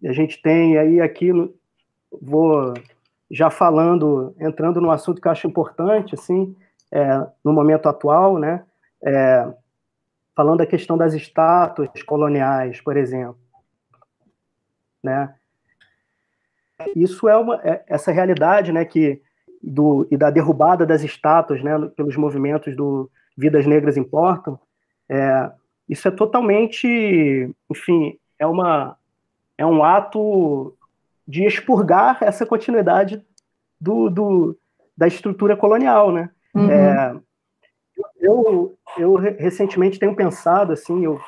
a 0.06 0.12
gente 0.12 0.42
tem 0.42 0.78
aí 0.78 1.02
aqui, 1.02 1.32
vou 2.22 2.74
já 3.30 3.50
falando, 3.50 4.36
entrando 4.40 4.80
no 4.80 4.92
assunto 4.92 5.22
que 5.22 5.28
eu 5.28 5.32
acho 5.32 5.48
importante, 5.48 6.14
assim, 6.16 6.56
é, 6.92 7.28
no 7.44 7.52
momento 7.52 7.90
atual, 7.90 8.38
né? 8.38 8.64
É, 9.04 9.52
falando 10.36 10.60
da 10.60 10.66
questão 10.66 10.98
das 10.98 11.14
estátuas 11.14 11.90
coloniais, 12.04 12.80
por 12.80 12.96
exemplo, 12.96 13.40
né? 15.04 15.34
Isso 16.96 17.28
é 17.28 17.38
uma 17.38 17.60
é, 17.64 17.84
essa 17.88 18.12
realidade, 18.12 18.72
né? 18.72 18.86
Que 18.86 19.22
do 19.62 20.08
e 20.12 20.18
da 20.18 20.30
derrubada 20.30 20.86
das 20.86 21.04
estátuas, 21.04 21.64
né? 21.64 21.72
Pelos 21.96 22.16
movimentos 22.16 22.76
do 22.76 23.10
Vidas 23.36 23.66
Negras 23.66 23.98
Importam, 23.98 24.60
é, 25.10 25.52
isso 25.88 26.08
é 26.08 26.12
totalmente, 26.12 27.50
enfim, 27.70 28.18
é 28.40 28.48
uma 28.48 28.98
é 29.58 29.66
um 29.66 29.84
ato 29.84 30.76
de 31.28 31.46
expurgar 31.46 32.18
essa 32.22 32.46
continuidade 32.46 33.24
do, 33.80 34.10
do 34.10 34.58
da 34.96 35.08
estrutura 35.08 35.56
colonial, 35.56 36.12
né? 36.12 36.30
Uhum. 36.54 36.70
É, 36.70 37.16
eu, 38.20 38.78
eu 38.98 39.16
recentemente 39.16 40.00
tenho 40.00 40.16
pensado 40.16 40.74
assim, 40.74 41.04
eu, 41.04 41.20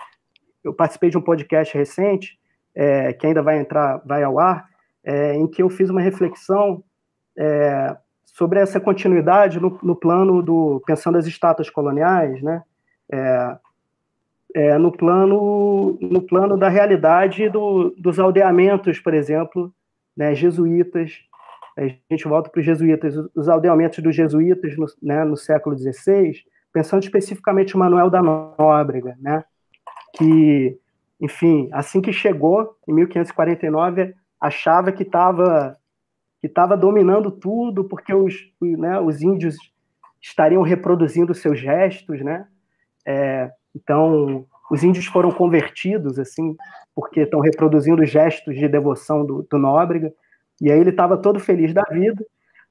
eu 0.63 0.73
participei 0.73 1.09
de 1.09 1.17
um 1.17 1.21
podcast 1.21 1.75
recente 1.77 2.37
é, 2.73 3.13
que 3.13 3.25
ainda 3.25 3.41
vai 3.41 3.59
entrar, 3.59 4.01
vai 4.05 4.23
ao 4.23 4.39
ar, 4.39 4.69
é, 5.03 5.33
em 5.35 5.47
que 5.47 5.61
eu 5.61 5.69
fiz 5.69 5.89
uma 5.89 6.01
reflexão 6.01 6.83
é, 7.37 7.95
sobre 8.35 8.59
essa 8.59 8.81
continuidade 8.81 9.61
no, 9.61 9.79
no, 9.81 9.95
plano 9.95 10.41
do 10.41 10.83
pensando 10.85 11.17
as 11.17 11.25
estátuas 11.25 11.69
coloniais, 11.69 12.41
né? 12.41 12.63
É, 13.09 13.57
é, 14.53 14.77
no 14.77 14.91
plano 14.91 15.97
no 16.01 16.21
plano 16.21 16.57
da 16.57 16.67
realidade 16.67 17.47
do, 17.47 17.95
dos 17.97 18.19
aldeamentos, 18.19 18.99
por 18.99 19.13
exemplo, 19.13 19.73
né, 20.15 20.35
jesuítas. 20.35 21.13
A 21.77 21.87
gente 22.11 22.27
volta 22.27 22.49
para 22.49 22.59
os 22.59 22.65
jesuítas, 22.65 23.15
os 23.33 23.47
aldeamentos 23.47 23.99
dos 23.99 24.13
jesuítas 24.13 24.77
no, 24.77 24.85
né, 25.01 25.23
no 25.23 25.37
século 25.37 25.77
XVI, 25.77 26.33
pensando 26.73 27.03
especificamente 27.03 27.75
o 27.75 27.79
Manuel 27.79 28.09
da 28.09 28.21
Nóbrega, 28.21 29.15
né, 29.19 29.45
que, 30.17 30.77
enfim, 31.21 31.69
assim 31.71 32.01
que 32.01 32.11
chegou, 32.11 32.75
em 32.87 32.93
1549, 32.93 34.13
achava 34.41 34.91
que 34.91 35.03
estava 35.03 35.77
que 36.45 36.47
estava 36.47 36.77
dominando 36.77 37.31
tudo, 37.31 37.85
porque 37.85 38.13
os, 38.13 38.35
né, 38.61 38.99
os 38.99 39.23
índios 39.23 39.55
estariam 40.21 40.61
reproduzindo 40.61 41.33
seus 41.33 41.59
gestos, 41.59 42.21
né? 42.21 42.47
É, 43.03 43.49
então, 43.75 44.45
os 44.69 44.83
índios 44.83 45.07
foram 45.07 45.31
convertidos, 45.31 46.19
assim, 46.19 46.55
porque 46.93 47.21
estão 47.21 47.39
reproduzindo 47.39 48.05
gestos 48.05 48.55
de 48.55 48.67
devoção 48.67 49.25
do, 49.25 49.47
do 49.49 49.57
Nóbrega, 49.57 50.13
e 50.61 50.71
aí 50.71 50.79
ele 50.79 50.91
estava 50.91 51.17
todo 51.17 51.39
feliz 51.39 51.73
da 51.73 51.83
vida. 51.89 52.23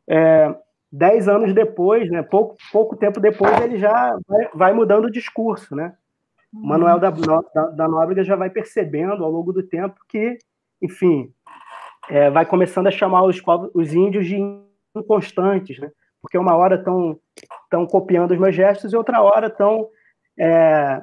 É, 0.08 0.54
dez 0.90 1.26
anos 1.26 1.52
depois, 1.52 2.08
né, 2.08 2.22
pouco, 2.22 2.54
pouco 2.70 2.94
tempo 2.94 3.18
depois, 3.18 3.60
ele 3.60 3.76
já 3.76 4.16
vai, 4.28 4.48
vai 4.54 4.72
mudando 4.72 5.06
o 5.06 5.10
discurso, 5.10 5.74
né? 5.74 5.94
O 6.52 6.64
Manuel 6.64 7.00
da, 7.00 7.10
da, 7.10 7.70
da, 7.70 7.88
Nóbrega 7.88 8.22
já 8.22 8.36
vai 8.36 8.50
percebendo 8.50 9.24
ao 9.24 9.30
longo 9.32 9.52
do 9.52 9.64
tempo 9.64 9.96
que, 10.08 10.38
enfim, 10.80 11.32
é, 12.08 12.30
vai 12.30 12.44
começando 12.46 12.86
a 12.86 12.90
chamar 12.90 13.24
os, 13.24 13.40
os 13.74 13.94
índios 13.94 14.26
de 14.26 14.38
inconstantes, 14.96 15.78
né? 15.78 15.90
Porque 16.20 16.38
uma 16.38 16.56
hora 16.56 16.76
estão 16.76 17.86
copiando 17.86 18.30
os 18.30 18.38
meus 18.38 18.54
gestos 18.54 18.92
e 18.92 18.96
outra 18.96 19.20
hora 19.20 19.48
estão 19.48 19.88
é, 20.38 21.02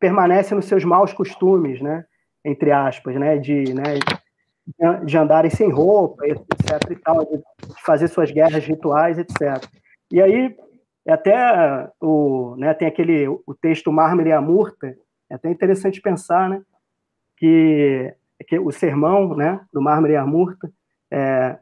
permanecem 0.00 0.56
nos 0.56 0.66
seus 0.66 0.84
maus 0.84 1.12
costumes, 1.12 1.80
né? 1.80 2.04
Entre 2.44 2.70
aspas, 2.70 3.14
né? 3.16 3.36
De, 3.38 3.74
né? 3.74 3.98
de 5.04 5.18
andarem 5.18 5.50
sem 5.50 5.70
roupa, 5.70 6.26
etc. 6.26 6.90
E 6.90 6.96
tal, 6.96 7.24
de 7.24 7.42
fazer 7.84 8.08
suas 8.08 8.30
guerras 8.30 8.64
rituais, 8.64 9.18
etc. 9.18 9.62
E 10.10 10.22
aí, 10.22 10.56
até 11.06 11.88
o, 12.00 12.56
né, 12.56 12.72
tem 12.72 12.88
aquele 12.88 13.28
o 13.28 13.54
texto 13.60 13.92
Mármore 13.92 14.30
e 14.30 14.32
a 14.32 14.40
Murta, 14.40 14.96
é 15.30 15.34
até 15.34 15.50
interessante 15.50 16.00
pensar, 16.00 16.48
né? 16.48 16.62
Que, 17.36 18.14
que 18.46 18.58
o 18.58 18.70
sermão, 18.70 19.34
né? 19.36 19.60
Do 19.72 19.80
Mármore 19.80 20.14
e 20.14 20.16
é, 21.10 21.58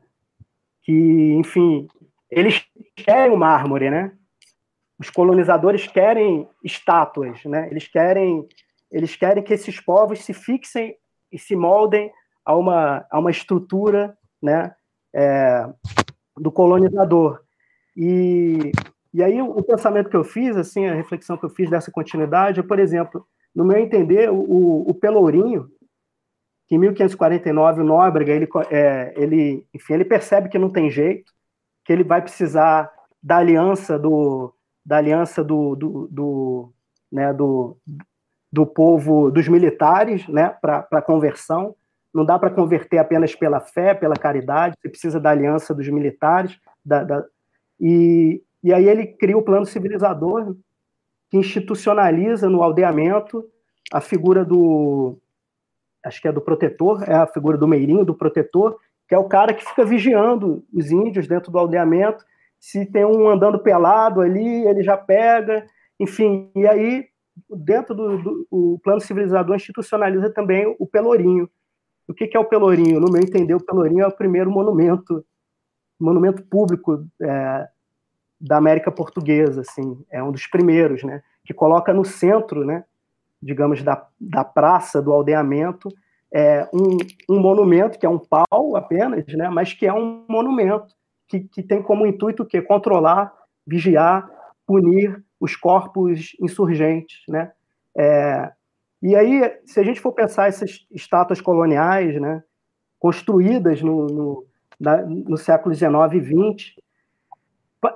que, 0.82 1.34
enfim, 1.34 1.86
eles 2.30 2.64
querem 2.96 3.34
o 3.34 3.36
mármore, 3.36 3.90
né? 3.90 4.12
os 5.02 5.10
colonizadores 5.10 5.88
querem 5.88 6.48
estátuas, 6.62 7.44
né? 7.44 7.66
Eles 7.72 7.88
querem, 7.88 8.46
eles 8.88 9.16
querem 9.16 9.42
que 9.42 9.52
esses 9.52 9.80
povos 9.80 10.24
se 10.24 10.32
fixem 10.32 10.94
e 11.30 11.38
se 11.40 11.56
moldem 11.56 12.12
a 12.44 12.56
uma, 12.56 13.04
a 13.10 13.18
uma 13.18 13.30
estrutura, 13.32 14.16
né? 14.40 14.72
É, 15.12 15.68
do 16.38 16.52
colonizador. 16.52 17.40
E, 17.96 18.70
e 19.12 19.22
aí 19.24 19.42
o, 19.42 19.62
pensamento 19.62 20.08
que 20.08 20.16
eu 20.16 20.22
fiz, 20.22 20.56
assim, 20.56 20.86
a 20.86 20.94
reflexão 20.94 21.36
que 21.36 21.44
eu 21.44 21.50
fiz 21.50 21.68
dessa 21.68 21.90
continuidade, 21.90 22.60
é, 22.60 22.62
por 22.62 22.78
exemplo, 22.78 23.26
no 23.52 23.64
meu 23.64 23.78
entender, 23.78 24.30
o, 24.30 24.88
o 24.88 24.94
Pelourinho, 24.94 25.68
que 26.72 26.76
em 26.76 26.78
1549 26.78 27.82
o 27.82 27.84
Nóbrega, 27.84 28.32
ele, 28.32 28.48
é, 28.70 29.12
ele, 29.14 29.66
enfim, 29.74 29.92
ele 29.92 30.06
percebe 30.06 30.48
que 30.48 30.58
não 30.58 30.70
tem 30.70 30.90
jeito, 30.90 31.30
que 31.84 31.92
ele 31.92 32.02
vai 32.02 32.22
precisar 32.22 32.90
da 33.22 33.36
aliança 33.36 33.98
do, 33.98 34.54
da 34.82 34.96
aliança 34.96 35.44
do, 35.44 35.76
do, 35.76 36.08
do, 36.10 36.72
né, 37.12 37.30
do, 37.30 37.76
do 38.50 38.64
povo, 38.64 39.30
dos 39.30 39.48
militares, 39.48 40.26
né, 40.28 40.48
para 40.62 41.02
conversão. 41.02 41.76
Não 42.14 42.24
dá 42.24 42.38
para 42.38 42.48
converter 42.48 42.96
apenas 42.96 43.34
pela 43.34 43.60
fé, 43.60 43.92
pela 43.92 44.16
caridade, 44.16 44.74
você 44.80 44.88
precisa 44.88 45.20
da 45.20 45.28
aliança 45.28 45.74
dos 45.74 45.90
militares. 45.90 46.58
Da, 46.82 47.04
da, 47.04 47.22
e, 47.78 48.42
e 48.64 48.72
aí 48.72 48.88
ele 48.88 49.08
cria 49.08 49.36
o 49.36 49.42
plano 49.42 49.66
civilizador, 49.66 50.56
que 51.28 51.36
institucionaliza 51.36 52.48
no 52.48 52.62
aldeamento 52.62 53.44
a 53.92 54.00
figura 54.00 54.42
do. 54.42 55.18
Acho 56.04 56.20
que 56.20 56.28
é 56.28 56.32
do 56.32 56.40
protetor, 56.40 57.02
é 57.08 57.14
a 57.14 57.26
figura 57.26 57.56
do 57.56 57.68
meirinho, 57.68 58.04
do 58.04 58.14
protetor, 58.14 58.76
que 59.08 59.14
é 59.14 59.18
o 59.18 59.28
cara 59.28 59.54
que 59.54 59.64
fica 59.64 59.84
vigiando 59.84 60.64
os 60.72 60.90
índios 60.90 61.26
dentro 61.26 61.52
do 61.52 61.58
aldeamento 61.58 62.24
se 62.62 62.86
tem 62.86 63.04
um 63.04 63.28
andando 63.28 63.58
pelado 63.58 64.20
ali, 64.20 64.64
ele 64.68 64.84
já 64.84 64.96
pega, 64.96 65.66
enfim. 65.98 66.48
E 66.54 66.64
aí, 66.64 67.08
dentro 67.50 67.92
do, 67.92 68.18
do 68.18 68.46
o 68.48 68.78
plano 68.78 69.00
civilizador, 69.00 69.56
institucionaliza 69.56 70.30
também 70.30 70.72
o 70.78 70.86
Pelourinho. 70.86 71.50
O 72.06 72.14
que, 72.14 72.28
que 72.28 72.36
é 72.36 72.40
o 72.40 72.44
Pelourinho? 72.44 73.00
No 73.00 73.10
meu 73.10 73.20
entender, 73.20 73.54
o 73.54 73.64
Pelourinho 73.64 74.04
é 74.04 74.06
o 74.06 74.16
primeiro 74.16 74.48
monumento, 74.48 75.24
monumento 76.00 76.44
público 76.44 77.04
é, 77.20 77.66
da 78.40 78.58
América 78.58 78.92
Portuguesa, 78.92 79.62
assim, 79.62 80.00
é 80.08 80.22
um 80.22 80.30
dos 80.30 80.46
primeiros, 80.46 81.02
né? 81.02 81.20
Que 81.44 81.52
coloca 81.52 81.92
no 81.92 82.04
centro, 82.04 82.64
né? 82.64 82.84
Digamos 83.42 83.82
da, 83.82 84.06
da 84.20 84.44
praça 84.44 85.02
do 85.02 85.12
aldeamento 85.12 85.88
é, 86.32 86.66
um, 86.72 86.96
um 87.28 87.38
monumento 87.38 87.98
que 87.98 88.06
é 88.06 88.08
um 88.08 88.18
pau 88.18 88.74
apenas, 88.74 89.26
né? 89.34 89.50
Mas 89.50 89.74
que 89.74 89.86
é 89.86 89.92
um 89.92 90.24
monumento 90.28 90.94
que, 91.28 91.40
que 91.40 91.62
tem 91.62 91.82
como 91.82 92.06
intuito 92.06 92.42
o 92.42 92.46
quê? 92.46 92.62
Controlar, 92.62 93.32
vigiar, 93.66 94.28
punir 94.66 95.22
os 95.38 95.54
corpos 95.56 96.34
insurgentes, 96.40 97.20
né? 97.28 97.52
É, 97.96 98.50
e 99.02 99.14
aí, 99.16 99.58
se 99.66 99.80
a 99.80 99.82
gente 99.82 100.00
for 100.00 100.12
pensar 100.12 100.48
essas 100.48 100.86
estátuas 100.90 101.40
coloniais, 101.40 102.18
né, 102.20 102.42
construídas 102.98 103.82
no, 103.82 104.06
no, 104.06 104.46
na, 104.78 105.02
no 105.02 105.36
século 105.36 105.74
XIX 105.74 105.92
e 106.14 106.54
XX, 106.54 106.76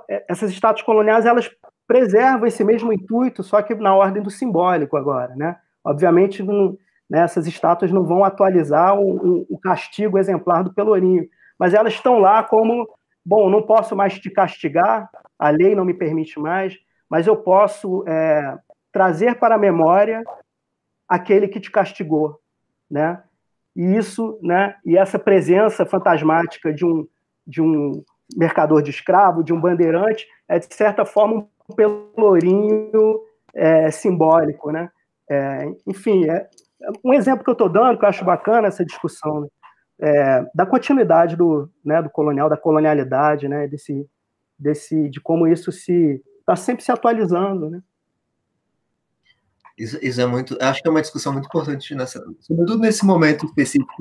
é, 0.09 0.25
essas 0.29 0.51
estátuas 0.51 0.85
coloniais 0.85 1.25
elas 1.25 1.49
preservam 1.87 2.45
esse 2.45 2.63
mesmo 2.63 2.91
intuito, 2.91 3.41
só 3.41 3.61
que 3.61 3.73
na 3.75 3.95
ordem 3.95 4.21
do 4.21 4.29
simbólico 4.29 4.97
agora, 4.97 5.35
né? 5.35 5.57
Obviamente, 5.83 6.43
não, 6.43 6.77
né, 7.09 7.21
essas 7.21 7.47
estátuas 7.47 7.91
não 7.91 8.03
vão 8.03 8.23
atualizar 8.23 8.99
o, 8.99 9.45
o, 9.49 9.57
castigo 9.57 10.17
exemplar 10.17 10.63
do 10.63 10.73
Pelourinho, 10.73 11.27
mas 11.57 11.73
elas 11.73 11.93
estão 11.93 12.19
lá 12.19 12.43
como 12.43 12.87
bom, 13.25 13.49
não 13.49 13.61
posso 13.61 13.95
mais 13.95 14.19
te 14.19 14.29
castigar, 14.29 15.09
a 15.39 15.49
lei 15.49 15.75
não 15.75 15.85
me 15.85 15.93
permite 15.93 16.39
mais, 16.39 16.77
mas 17.09 17.25
eu 17.25 17.37
posso 17.37 18.03
é, 18.07 18.57
trazer 18.91 19.39
para 19.39 19.55
a 19.55 19.59
memória 19.59 20.23
aquele 21.07 21.47
que 21.47 21.59
te 21.59 21.71
castigou, 21.71 22.39
né? 22.91 23.23
E 23.75 23.95
isso, 23.95 24.37
né? 24.41 24.75
E 24.85 24.97
essa 24.97 25.17
presença 25.17 25.85
fantasmática 25.85 26.73
de 26.73 26.85
um 26.85 27.07
de 27.45 27.61
um 27.61 28.03
mercador 28.35 28.81
de 28.81 28.89
escravo, 28.89 29.41
de 29.41 29.53
um 29.53 29.61
bandeirante, 29.61 30.27
é 30.49 30.59
de 30.59 30.73
certa 30.73 31.05
forma 31.05 31.35
um 31.35 31.47
pelourinho 31.75 33.19
é, 33.53 33.91
simbólico, 33.91 34.71
né? 34.71 34.89
É, 35.29 35.65
enfim, 35.85 36.29
é, 36.29 36.47
um 37.03 37.13
exemplo 37.13 37.43
que 37.43 37.49
eu 37.49 37.53
estou 37.53 37.69
dando, 37.69 37.97
que 37.97 38.05
eu 38.05 38.09
acho 38.09 38.23
bacana 38.23 38.67
essa 38.67 38.85
discussão, 38.85 39.49
é, 39.99 40.45
da 40.53 40.65
continuidade 40.65 41.35
do, 41.35 41.69
né, 41.83 42.01
do 42.01 42.09
colonial, 42.09 42.49
da 42.49 42.57
colonialidade, 42.57 43.47
né, 43.47 43.67
desse, 43.67 44.07
desse, 44.57 45.09
de 45.09 45.19
como 45.19 45.47
isso 45.47 45.71
se 45.71 46.21
está 46.39 46.55
sempre 46.55 46.83
se 46.83 46.91
atualizando, 46.91 47.69
né? 47.69 47.81
Isso, 49.77 49.99
isso, 50.01 50.19
é 50.19 50.25
muito, 50.25 50.57
acho 50.59 50.81
que 50.81 50.87
é 50.87 50.91
uma 50.91 51.01
discussão 51.01 51.33
muito 51.33 51.45
importante 51.45 51.93
nessa, 51.93 52.23
sobretudo 52.39 52.79
nesse 52.79 53.05
momento 53.05 53.45
específico 53.45 53.93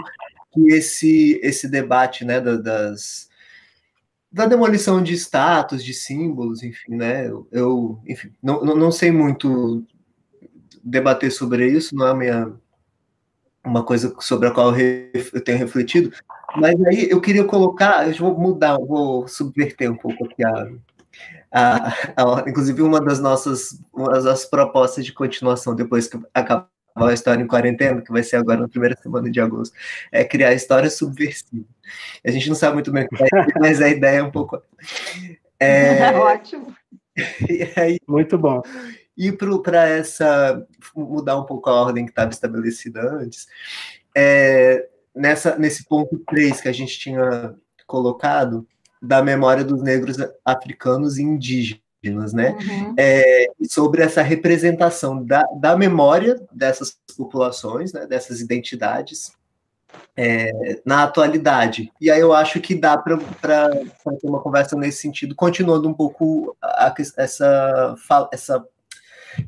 que 0.53 0.73
esse 0.73 1.39
esse 1.43 1.69
debate, 1.69 2.25
né, 2.25 2.41
das 2.41 3.29
da 4.37 4.45
demolição 4.45 5.03
de 5.03 5.15
status, 5.15 5.83
de 5.83 5.95
símbolos, 5.95 6.63
enfim, 6.63 6.95
né? 6.95 7.27
Eu, 7.51 7.99
enfim, 8.07 8.31
não, 8.43 8.63
não 8.63 8.93
sei 8.93 9.11
muito 9.11 9.83
debater 10.85 11.33
sobre 11.33 11.67
isso, 11.67 11.97
não 11.97 12.07
é 12.07 12.15
minha 12.15 12.53
uma 13.65 13.83
coisa 13.83 14.15
sobre 14.21 14.47
a 14.47 14.51
qual 14.51 14.77
eu 14.79 15.41
tenho 15.43 15.57
refletido, 15.57 16.13
mas 16.55 16.79
aí 16.85 17.09
eu 17.11 17.19
queria 17.19 17.45
colocar, 17.45 18.07
eu 18.07 18.15
vou 18.19 18.39
mudar, 18.39 18.77
vou 18.77 19.27
subverter 19.27 19.91
um 19.91 19.97
pouco 19.97 20.27
aqui 20.27 20.45
a, 20.45 20.69
a, 21.51 21.89
a, 22.15 22.45
inclusive 22.47 22.83
uma 22.83 23.01
das 23.01 23.19
nossas 23.19 23.83
uma 23.91 24.21
das 24.21 24.45
propostas 24.45 25.07
de 25.07 25.15
continuação 25.15 25.75
depois 25.75 26.09
que 26.09 26.21
acabar 26.35 26.69
a 26.97 27.13
história 27.13 27.43
em 27.43 27.47
quarentena, 27.47 28.01
que 28.01 28.13
vai 28.13 28.23
ser 28.23 28.37
agora 28.37 28.61
na 28.61 28.69
primeira 28.69 28.97
semana 28.97 29.31
de 29.31 29.41
agosto, 29.41 29.77
é 30.11 30.25
criar 30.25 30.55
história 30.55 30.89
subversiva. 30.89 31.67
A 32.25 32.31
gente 32.31 32.49
não 32.49 32.57
sabe 32.57 32.75
muito 32.75 32.91
bem 32.91 33.05
o 33.05 33.09
que 33.09 33.23
é, 33.23 33.29
mas 33.61 33.81
a 33.81 33.89
ideia 33.89 34.19
é 34.19 34.23
um 34.23 34.31
pouco. 34.31 34.61
É... 35.61 36.11
Ótimo. 36.17 36.75
Aí, 37.77 37.99
muito 38.07 38.39
bom 38.39 38.63
ir 39.17 39.37
para 39.37 39.89
essa 39.89 40.67
mudar 40.95 41.39
um 41.39 41.47
pouco 41.47 41.71
a 41.71 41.81
ordem 41.81 42.05
que 42.05 42.13
estava 42.13 42.31
estabelecida 42.31 43.01
antes. 43.01 43.47
É, 44.15 44.89
nessa 45.15 45.57
nesse 45.59 45.85
ponto 45.85 46.19
3 46.29 46.61
que 46.61 46.69
a 46.69 46.73
gente 46.73 46.99
tinha 46.99 47.55
colocado 47.87 48.67
da 49.01 49.23
memória 49.23 49.65
dos 49.65 49.83
negros 49.83 50.17
africanos 50.45 51.19
e 51.19 51.23
indígenas, 51.23 51.83
né? 52.33 52.57
Uhum. 52.61 52.95
É, 52.97 53.47
sobre 53.69 54.03
essa 54.03 54.23
representação 54.23 55.25
da, 55.25 55.43
da 55.61 55.77
memória 55.77 56.41
dessas 56.53 56.97
populações, 57.17 57.93
né, 57.93 58.07
dessas 58.07 58.41
identidades 58.41 59.33
é, 60.17 60.81
na 60.85 61.03
atualidade. 61.03 61.93
E 62.01 62.11
aí 62.11 62.21
eu 62.21 62.33
acho 62.33 62.61
que 62.61 62.75
dá 62.75 62.97
para 62.97 63.19
ter 63.19 64.27
uma 64.27 64.41
conversa 64.41 64.77
nesse 64.77 64.99
sentido, 64.99 65.35
continuando 65.35 65.89
um 65.89 65.95
pouco 65.95 66.57
a, 66.63 66.95
essa, 67.17 67.95
essa 68.33 68.67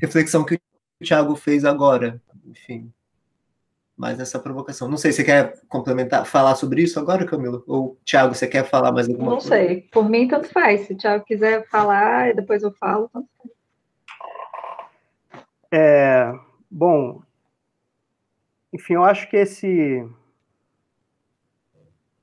reflexão 0.01 0.45
que 0.45 0.55
o 0.55 1.05
Thiago 1.05 1.37
fez 1.37 1.65
agora. 1.65 2.21
Enfim, 2.47 2.93
mais 3.99 4.21
essa 4.21 4.39
provocação. 4.39 4.89
Não 4.89 4.97
sei, 4.97 5.11
você 5.11 5.25
quer 5.25 5.61
complementar, 5.69 6.25
falar 6.25 6.55
sobre 6.55 6.83
isso 6.83 7.01
agora, 7.01 7.27
Camila? 7.27 7.61
Ou, 7.67 7.99
Thiago, 8.05 8.33
você 8.33 8.47
quer 8.47 8.65
falar 8.65 8.93
mais 8.93 9.09
alguma 9.09 9.31
Não 9.31 9.39
coisa? 9.39 9.51
Não 9.51 9.57
sei, 9.57 9.83
por 9.93 10.09
mim 10.09 10.29
tanto 10.29 10.49
faz. 10.49 10.83
Se 10.83 10.93
o 10.93 10.97
Thiago 10.97 11.25
quiser 11.25 11.67
falar 11.69 12.31
e 12.31 12.35
depois 12.35 12.63
eu 12.63 12.71
falo, 12.71 13.11
tanto 13.13 13.29
faz. 13.37 13.51
É, 15.71 16.33
bom, 16.71 17.21
enfim, 18.73 18.95
eu 18.95 19.05
acho 19.05 19.29
que 19.29 19.37
esse. 19.37 20.09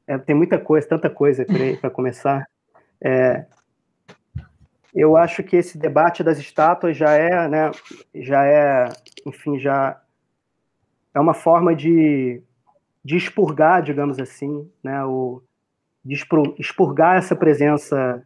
É, 0.08 0.18
tem 0.18 0.36
muita 0.36 0.58
coisa, 0.58 0.88
tanta 0.88 1.10
coisa 1.10 1.46
para 1.82 1.90
começar. 1.90 2.48
É, 3.04 3.46
eu 4.94 5.18
acho 5.18 5.44
que 5.44 5.58
esse 5.58 5.78
debate 5.78 6.24
das 6.24 6.40
estátuas 6.40 6.96
já 6.96 7.12
é, 7.12 7.50
né, 7.50 7.70
já 8.14 8.46
é, 8.46 8.88
enfim, 9.26 9.60
já 9.60 10.00
é 11.16 11.20
uma 11.20 11.34
forma 11.34 11.74
de, 11.74 12.44
de 13.04 13.16
expurgar, 13.16 13.82
digamos 13.82 14.20
assim, 14.20 14.70
né, 14.84 15.04
o, 15.06 15.42
de 16.04 16.14
expurgar 16.60 17.18
essa 17.18 17.36
presença 17.36 18.22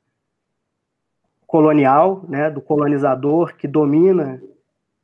colonial, 1.45 2.25
né, 2.27 2.49
do 2.49 2.59
colonizador 2.59 3.55
que 3.55 3.67
domina 3.67 4.41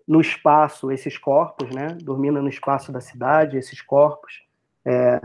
no 0.07 0.19
espaço 0.19 0.91
esses 0.91 1.17
corpos, 1.17 1.69
né, 1.69 1.89
domina 2.01 2.41
no 2.41 2.49
espaço 2.49 2.91
da 2.91 2.99
cidade 2.99 3.57
esses 3.57 3.81
corpos, 3.81 4.43
é, 4.83 5.21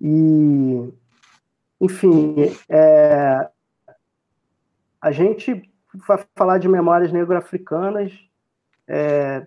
e, 0.00 0.92
enfim, 1.80 2.36
é, 2.68 3.48
a 5.00 5.10
gente 5.12 5.68
vai 6.06 6.24
falar 6.34 6.58
de 6.58 6.68
memórias 6.68 7.12
negro-africanas, 7.12 8.12
é, 8.86 9.46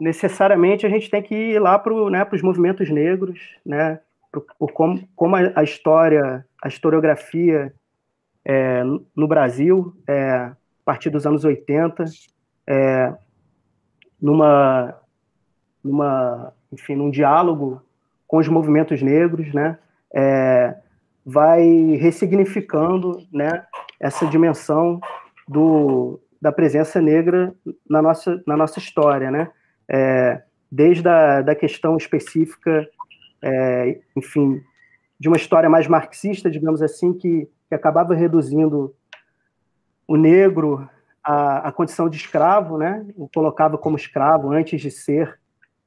necessariamente 0.00 0.86
a 0.86 0.88
gente 0.88 1.10
tem 1.10 1.22
que 1.22 1.34
ir 1.34 1.58
lá 1.58 1.78
para 1.78 1.92
né, 2.10 2.26
os 2.32 2.42
movimentos 2.42 2.90
negros, 2.90 3.56
né, 3.64 4.00
por, 4.32 4.44
por 4.58 4.72
como, 4.72 5.08
como 5.14 5.36
a, 5.36 5.62
história, 5.62 6.44
a 6.62 6.68
historiografia 6.68 7.74
é, 8.44 8.82
no 9.14 9.28
Brasil, 9.28 9.94
é, 10.06 10.30
a 10.30 10.56
partir 10.84 11.10
dos 11.10 11.26
anos 11.26 11.44
80, 11.44 12.04
é, 12.66 13.14
numa, 14.20 14.94
numa, 15.82 16.52
enfim, 16.72 16.96
num 16.96 17.10
diálogo 17.10 17.82
com 18.26 18.38
os 18.38 18.48
movimentos 18.48 19.00
negros, 19.02 19.52
né, 19.52 19.78
é, 20.12 20.74
vai 21.24 21.64
ressignificando 22.00 23.18
né, 23.32 23.64
essa 23.98 24.26
dimensão 24.26 25.00
do, 25.48 26.20
da 26.40 26.52
presença 26.52 27.00
negra 27.00 27.54
na 27.88 28.02
nossa, 28.02 28.42
na 28.46 28.56
nossa 28.56 28.78
história, 28.78 29.30
né? 29.30 29.50
É, 29.88 30.42
desde 30.70 31.08
a 31.08 31.42
da 31.42 31.54
questão 31.54 31.96
específica, 31.96 32.88
é, 33.42 34.00
enfim, 34.16 34.62
de 35.18 35.28
uma 35.28 35.36
história 35.36 35.68
mais 35.68 35.86
marxista, 35.86 36.50
digamos 36.50 36.82
assim, 36.82 37.12
que, 37.12 37.48
que 37.68 37.74
acabava 37.74 38.14
reduzindo 38.14 38.94
o 40.06 40.16
negro 40.16 40.88
à, 41.22 41.68
à 41.68 41.72
condição 41.72 42.08
de 42.08 42.16
escravo, 42.16 42.76
né? 42.76 43.06
O 43.16 43.28
colocava 43.28 43.78
como 43.78 43.96
escravo 43.96 44.52
antes 44.52 44.80
de 44.80 44.90
ser 44.90 45.38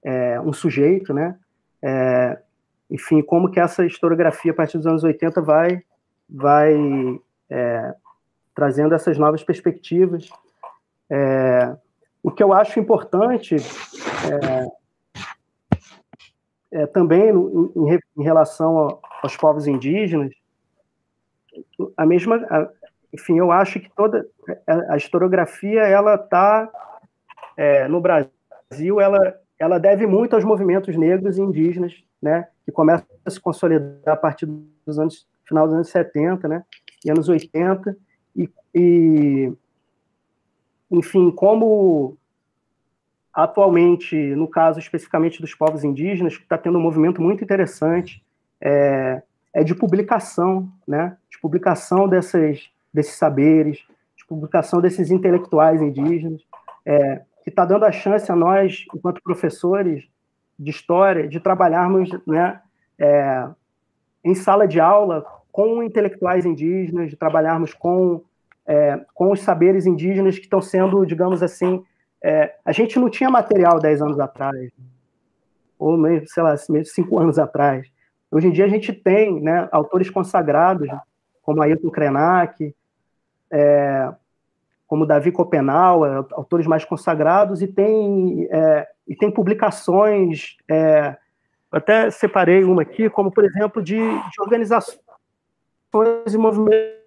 é, 0.04 0.40
um 0.42 0.54
sujeito, 0.54 1.14
né? 1.14 1.38
É, 1.82 2.40
enfim, 2.90 3.22
como 3.22 3.52
que 3.52 3.60
essa 3.60 3.86
historiografia, 3.86 4.52
a 4.52 4.56
partir 4.56 4.78
dos 4.78 4.88
anos 4.88 5.04
80, 5.04 5.42
vai, 5.42 5.84
vai 6.30 6.74
é, 7.50 7.96
trazendo 8.56 8.96
essas 8.96 9.18
novas 9.18 9.44
perspectivas. 9.44 10.30
É, 11.10 11.76
o 12.24 12.32
que 12.32 12.44
eu 12.44 12.54
acho 12.54 12.80
importante 12.80 13.56
é, 16.72 16.82
é 16.82 16.86
também 16.88 17.30
em, 17.30 18.00
em, 18.18 18.24
relação 18.24 19.00
aos 19.22 19.36
povos 19.38 19.68
indígenas, 19.68 20.34
a 21.96 22.06
mesma, 22.06 22.36
a, 22.50 22.70
enfim, 23.14 23.38
eu 23.38 23.52
acho 23.52 23.80
que 23.80 23.90
toda 23.96 24.28
a, 24.90 24.98
historiografia 24.98 25.82
ela 25.82 26.16
está 26.16 26.70
é, 27.56 27.88
no 27.88 28.02
Brasil, 28.02 29.00
ela 29.00 29.40
ela 29.60 29.80
deve 29.80 30.06
muito 30.06 30.36
aos 30.36 30.44
movimentos 30.44 30.96
negros 30.96 31.38
e 31.38 31.42
indígenas, 31.42 32.04
né, 32.22 32.48
que 32.66 32.72
começam 32.72 33.08
a 33.26 33.30
se 33.30 33.40
consolidar 33.40 34.14
a 34.14 34.16
partir 34.16 34.46
dos 34.46 35.00
anos 35.00 35.28
final 35.46 35.66
dos 35.66 35.76
anos 35.76 35.90
70, 35.90 36.48
né, 36.48 36.64
e 37.04 37.10
anos 37.10 37.30
80, 37.30 37.98
e, 38.36 38.50
e 38.76 39.54
enfim, 40.90 41.32
como 41.32 42.18
atualmente, 43.34 44.16
no 44.16 44.48
caso 44.48 44.80
especificamente 44.80 45.40
dos 45.40 45.54
povos 45.54 45.84
indígenas, 45.84 46.34
está 46.34 46.58
tendo 46.58 46.80
um 46.80 46.82
movimento 46.82 47.22
muito 47.22 47.44
interessante, 47.44 48.24
é, 48.60 49.22
é 49.54 49.64
de 49.64 49.76
publicação, 49.76 50.68
né, 50.88 51.16
de 51.30 51.40
publicação 51.40 52.08
dessas, 52.08 52.70
desses 52.92 53.14
saberes, 53.14 53.78
de 54.16 54.26
publicação 54.26 54.82
desses 54.82 55.12
intelectuais 55.12 55.82
indígenas, 55.82 56.42
é, 56.84 57.22
que 57.44 57.50
está 57.50 57.64
dando 57.64 57.86
a 57.86 57.92
chance 57.92 58.32
a 58.32 58.36
nós, 58.36 58.86
enquanto 58.94 59.22
professores 59.22 60.08
de 60.58 60.72
história, 60.72 61.28
de 61.28 61.40
trabalharmos 61.40 62.10
né, 62.26 62.60
é, 62.98 63.48
em 64.24 64.34
sala 64.34 64.68
de 64.68 64.80
aula 64.80 65.24
com 65.52 65.82
intelectuais 65.84 66.46
indígenas, 66.46 67.10
de 67.10 67.16
trabalharmos 67.16 67.74
com, 67.74 68.22
é, 68.68 69.00
com 69.14 69.32
os 69.32 69.40
saberes 69.40 69.86
indígenas 69.86 70.38
que 70.38 70.44
estão 70.44 70.62
sendo, 70.62 71.06
digamos 71.06 71.42
assim, 71.42 71.84
é, 72.22 72.56
a 72.66 72.74
gente 72.74 73.00
não 73.00 73.10
tinha 73.10 73.30
material 73.30 73.80
10 73.80 74.02
anos 74.02 74.20
atrás, 74.20 74.72
ou 75.80 75.98
mesmo, 75.98 76.28
sei 76.28 76.44
lá, 76.44 76.54
mesmo 76.70 76.86
5 76.86 77.20
anos 77.20 77.40
atrás. 77.40 77.88
Hoje 78.30 78.48
em 78.48 78.52
dia 78.52 78.66
a 78.66 78.70
gente 78.70 78.92
tem 78.92 79.42
né, 79.42 79.70
autores 79.72 80.10
consagrados, 80.10 80.90
como 81.42 81.62
Ailton 81.62 81.90
Krenak, 81.90 82.76
é, 83.50 84.14
como 84.86 85.06
Davi 85.06 85.32
Copenau, 85.32 86.04
autores 86.34 86.68
mais 86.68 86.84
consagrados, 86.84 87.62
e 87.62 87.68
tem, 87.68 88.48
é, 88.52 88.88
e 89.08 89.16
tem 89.16 89.32
publicações, 89.32 90.58
é, 90.70 91.16
até 91.72 92.10
separei 92.10 92.66
uma 92.66 92.82
aqui, 92.82 93.10
como, 93.10 93.32
por 93.32 93.46
exemplo, 93.46 93.82
de, 93.82 93.98
de 93.98 94.42
organizações 94.42 95.00
e 96.34 96.38
movimentos 96.38 96.98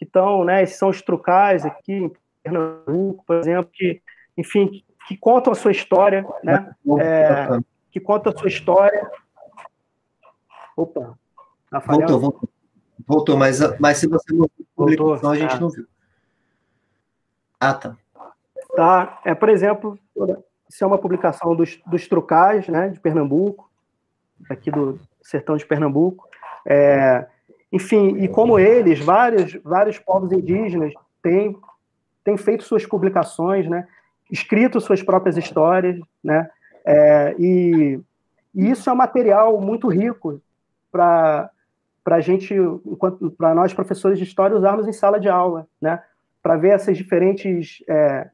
que 0.00 0.06
estão, 0.06 0.46
né, 0.46 0.62
esses 0.62 0.78
são 0.78 0.88
os 0.88 1.02
trucais 1.02 1.66
aqui 1.66 1.92
em 1.92 2.12
Pernambuco, 2.42 3.22
por 3.26 3.36
exemplo, 3.36 3.70
que, 3.70 4.00
enfim, 4.34 4.66
que, 4.66 4.84
que 5.06 5.16
contam 5.18 5.52
a 5.52 5.54
sua 5.54 5.70
história, 5.70 6.26
né, 6.42 6.74
é, 6.98 7.60
que 7.90 8.00
contam 8.00 8.32
a 8.32 8.38
sua 8.38 8.48
história. 8.48 9.10
Opa, 10.74 11.18
tá 11.70 11.80
voltou, 11.80 12.18
voltou. 12.18 12.48
Voltou, 13.06 13.36
mas, 13.36 13.58
mas 13.78 13.98
se 13.98 14.06
você 14.06 14.32
não 14.32 14.48
publicação, 14.74 15.30
a 15.30 15.36
gente 15.36 15.54
ah. 15.54 15.60
não 15.60 15.68
viu. 15.68 15.86
Ah, 17.60 17.74
tá. 17.74 17.96
Tá, 18.74 19.20
é, 19.26 19.34
por 19.34 19.50
exemplo, 19.50 19.98
isso 20.66 20.82
é 20.82 20.86
uma 20.86 20.96
publicação 20.96 21.54
dos, 21.54 21.78
dos 21.86 22.08
Trucais, 22.08 22.66
né, 22.68 22.88
de 22.88 22.98
Pernambuco, 22.98 23.70
aqui 24.48 24.70
do 24.70 24.98
sertão 25.20 25.58
de 25.58 25.66
Pernambuco. 25.66 26.26
É, 26.66 27.26
enfim, 27.72 28.16
e 28.18 28.28
como 28.28 28.58
eles, 28.58 28.98
vários, 29.00 29.54
vários 29.62 29.98
povos 29.98 30.32
indígenas 30.32 30.92
têm, 31.22 31.56
têm 32.24 32.36
feito 32.36 32.64
suas 32.64 32.84
publicações, 32.84 33.68
né, 33.68 33.86
escrito 34.30 34.80
suas 34.80 35.02
próprias 35.02 35.36
histórias, 35.36 35.98
né, 36.22 36.48
é, 36.84 37.34
e, 37.38 38.00
e 38.54 38.70
isso 38.70 38.88
é 38.88 38.92
um 38.92 38.96
material 38.96 39.60
muito 39.60 39.88
rico 39.88 40.40
para 40.90 41.50
para 42.02 42.16
a 42.16 42.20
gente, 42.20 42.54
para 43.36 43.54
nós 43.54 43.74
professores 43.74 44.18
de 44.18 44.24
história, 44.24 44.56
usarmos 44.56 44.88
em 44.88 44.92
sala 44.92 45.20
de 45.20 45.28
aula, 45.28 45.66
né? 45.80 46.02
Para 46.42 46.56
ver 46.56 46.70
essas 46.70 46.96
diferentes, 46.96 47.84
é, 47.88 48.28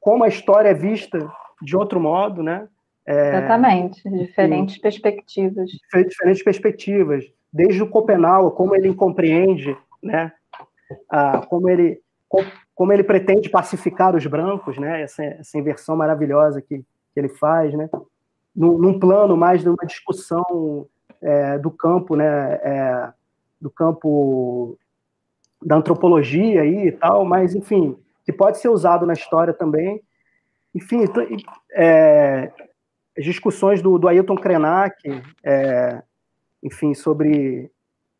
como 0.00 0.24
a 0.24 0.28
história 0.28 0.70
é 0.70 0.74
vista 0.74 1.30
de 1.62 1.76
outro 1.76 2.00
modo, 2.00 2.42
né? 2.42 2.66
É, 3.06 3.28
Exatamente, 3.28 4.02
diferentes 4.10 4.76
e, 4.76 4.80
perspectivas. 4.80 5.70
Diferentes 5.70 6.42
perspectivas, 6.42 7.24
desde 7.52 7.82
o 7.82 7.88
Copenau, 7.88 8.50
como 8.52 8.74
ele 8.74 8.94
compreende, 8.94 9.76
né? 10.02 10.32
Ah, 11.08 11.44
como 11.46 11.68
ele 11.68 12.00
como 12.74 12.92
ele 12.94 13.04
pretende 13.04 13.50
pacificar 13.50 14.16
os 14.16 14.24
brancos, 14.26 14.78
né? 14.78 15.02
Essa, 15.02 15.22
essa 15.24 15.58
inversão 15.58 15.96
maravilhosa 15.96 16.62
que, 16.62 16.78
que 16.78 16.84
ele 17.16 17.28
faz, 17.28 17.74
né? 17.74 17.90
Num, 18.56 18.78
num 18.78 18.98
plano 18.98 19.36
mais 19.36 19.60
de 19.60 19.68
uma 19.68 19.84
discussão 19.86 20.86
é, 21.20 21.58
do 21.58 21.70
campo, 21.70 22.16
né, 22.16 22.54
é, 22.62 23.12
do 23.60 23.70
campo 23.70 24.78
da 25.62 25.76
antropologia 25.76 26.62
aí 26.62 26.88
e 26.88 26.92
tal, 26.92 27.24
mas 27.24 27.54
enfim, 27.54 27.98
que 28.24 28.32
pode 28.32 28.58
ser 28.58 28.68
usado 28.68 29.04
na 29.04 29.12
história 29.12 29.52
também. 29.52 30.02
Enfim, 30.74 31.04
é, 31.72 32.50
discussões 33.18 33.82
do, 33.82 33.98
do 33.98 34.08
Ailton 34.08 34.36
Krenak, 34.36 34.96
é, 35.44 36.02
enfim, 36.62 36.94
sobre, 36.94 37.70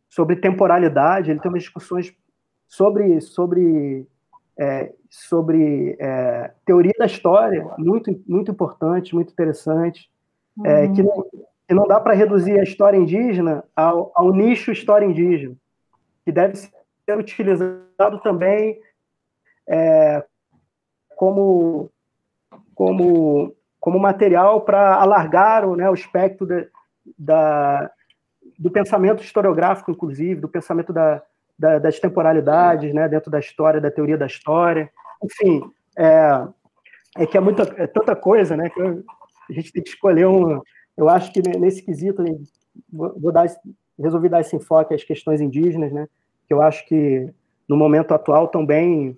sobre 0.09 0.36
temporalidade, 0.36 1.30
ele 1.30 1.41
tem 1.41 1.51
umas 1.51 1.62
discussões 1.62 2.14
sobre, 2.66 3.20
sobre, 3.20 4.07
é, 4.59 4.93
sobre 5.09 5.97
é, 5.99 6.53
teoria 6.64 6.93
da 6.99 7.07
história, 7.07 7.68
muito, 7.78 8.11
muito 8.26 8.51
importante, 8.51 9.14
muito 9.14 9.32
interessante, 9.32 10.11
é, 10.64 10.84
uhum. 10.84 10.93
que 10.95 11.03
não, 11.03 11.26
que 11.68 11.74
não 11.74 11.86
dá 11.86 12.01
para 12.01 12.14
reduzir 12.14 12.59
a 12.59 12.62
história 12.62 12.97
indígena 12.97 13.64
ao, 13.74 14.12
ao, 14.14 14.32
nicho 14.32 14.72
história 14.72 15.07
indígena, 15.07 15.57
que 16.24 16.32
deve 16.32 16.57
ser 16.57 17.18
utilizado 17.18 18.20
também 18.22 18.80
é, 19.68 20.24
como, 21.16 21.91
como, 22.74 23.55
como 23.78 23.99
material 23.99 24.62
para 24.62 24.95
alargar 24.97 25.68
né, 25.76 25.91
o 25.91 25.95
espectro 25.95 26.47
de, 26.47 26.68
da, 27.18 27.91
do 28.61 28.71
pensamento 28.71 29.25
historiográfico, 29.25 29.91
inclusive, 29.91 30.41
do 30.41 30.49
pensamento 30.49 30.93
da, 30.93 31.23
da, 31.59 31.79
das 31.79 31.99
temporalidades, 31.99 32.95
né, 32.95 33.09
dentro 33.09 33.31
da 33.31 33.41
história, 33.41 33.81
da 33.81 33.91
teoria 33.91 34.19
da 34.19 34.27
história. 34.27 34.89
Enfim, 35.25 35.63
é, 35.99 36.47
é 37.17 37.27
que 37.27 37.37
é, 37.37 37.41
muita, 37.41 37.63
é 37.77 37.87
tanta 37.87 38.15
coisa 38.15 38.57
né, 38.57 38.69
que 38.69 38.81
a 38.81 39.53
gente 39.53 39.73
tem 39.73 39.83
que 39.83 39.89
escolher 39.89 40.27
um 40.27 40.61
eu 41.01 41.09
acho 41.09 41.33
que 41.33 41.41
nesse 41.59 41.83
quesito, 41.83 42.23
vou 42.93 43.33
dar, 43.33 43.47
resolvi 43.99 44.29
dar 44.29 44.43
esse 44.43 44.55
enfoque 44.55 44.95
às 44.95 45.03
questões 45.03 45.41
indígenas, 45.41 45.91
né? 45.91 46.07
Que 46.47 46.53
eu 46.53 46.61
acho 46.61 46.87
que 46.87 47.33
no 47.67 47.75
momento 47.75 48.13
atual 48.13 48.49
também 48.49 49.17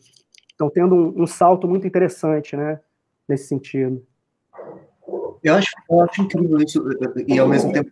estão 0.48 0.70
tendo 0.70 0.94
um, 0.94 1.22
um 1.22 1.26
salto 1.26 1.66
muito 1.66 1.84
interessante, 1.84 2.56
né? 2.56 2.78
Nesse 3.28 3.48
sentido. 3.48 4.00
Eu 5.42 5.56
acho, 5.56 5.70
eu 5.90 6.00
acho 6.02 6.22
incrível 6.22 6.58
isso, 6.58 6.80
e 7.26 7.36
ao 7.36 7.48
mesmo 7.48 7.72
tempo 7.72 7.90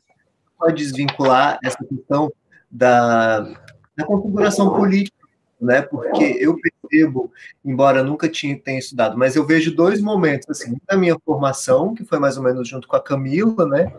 pode 0.61 0.77
desvincular 0.77 1.59
essa 1.65 1.83
questão 1.83 2.31
da, 2.71 3.41
da 3.97 4.05
configuração 4.05 4.75
política, 4.75 5.17
né? 5.61 5.81
Porque 5.83 6.37
eu 6.39 6.57
percebo, 6.61 7.33
embora 7.65 8.05
nunca 8.05 8.29
tinha, 8.29 8.59
tenha 8.59 8.79
estudado, 8.79 9.17
mas 9.17 9.35
eu 9.35 9.47
vejo 9.47 9.75
dois 9.75 10.01
momentos, 10.01 10.49
assim, 10.51 10.77
na 10.89 10.97
minha 10.97 11.17
formação, 11.25 11.95
que 11.95 12.05
foi 12.05 12.19
mais 12.19 12.37
ou 12.37 12.45
menos 12.45 12.69
junto 12.69 12.87
com 12.87 12.97
a 12.97 13.03
Camila, 13.03 13.67
né? 13.67 13.93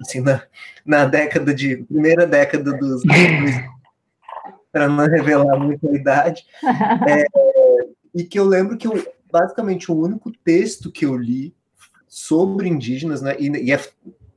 Assim, 0.00 0.20
na, 0.20 0.42
na 0.84 1.06
década 1.06 1.54
de, 1.54 1.76
primeira 1.84 2.26
década 2.26 2.72
dos, 2.72 3.02
para 4.70 4.88
não 4.88 5.06
revelar 5.06 5.58
muita 5.58 5.90
idade, 5.90 6.44
é, 7.08 7.24
e 8.14 8.24
que 8.24 8.38
eu 8.38 8.44
lembro 8.44 8.76
que 8.76 8.86
eu, 8.86 9.06
basicamente 9.30 9.90
o 9.90 9.96
único 9.96 10.30
texto 10.44 10.90
que 10.90 11.06
eu 11.06 11.16
li 11.16 11.54
sobre 12.08 12.68
indígenas, 12.68 13.22
né, 13.22 13.36
e, 13.38 13.48
e 13.48 13.72
é 13.72 13.80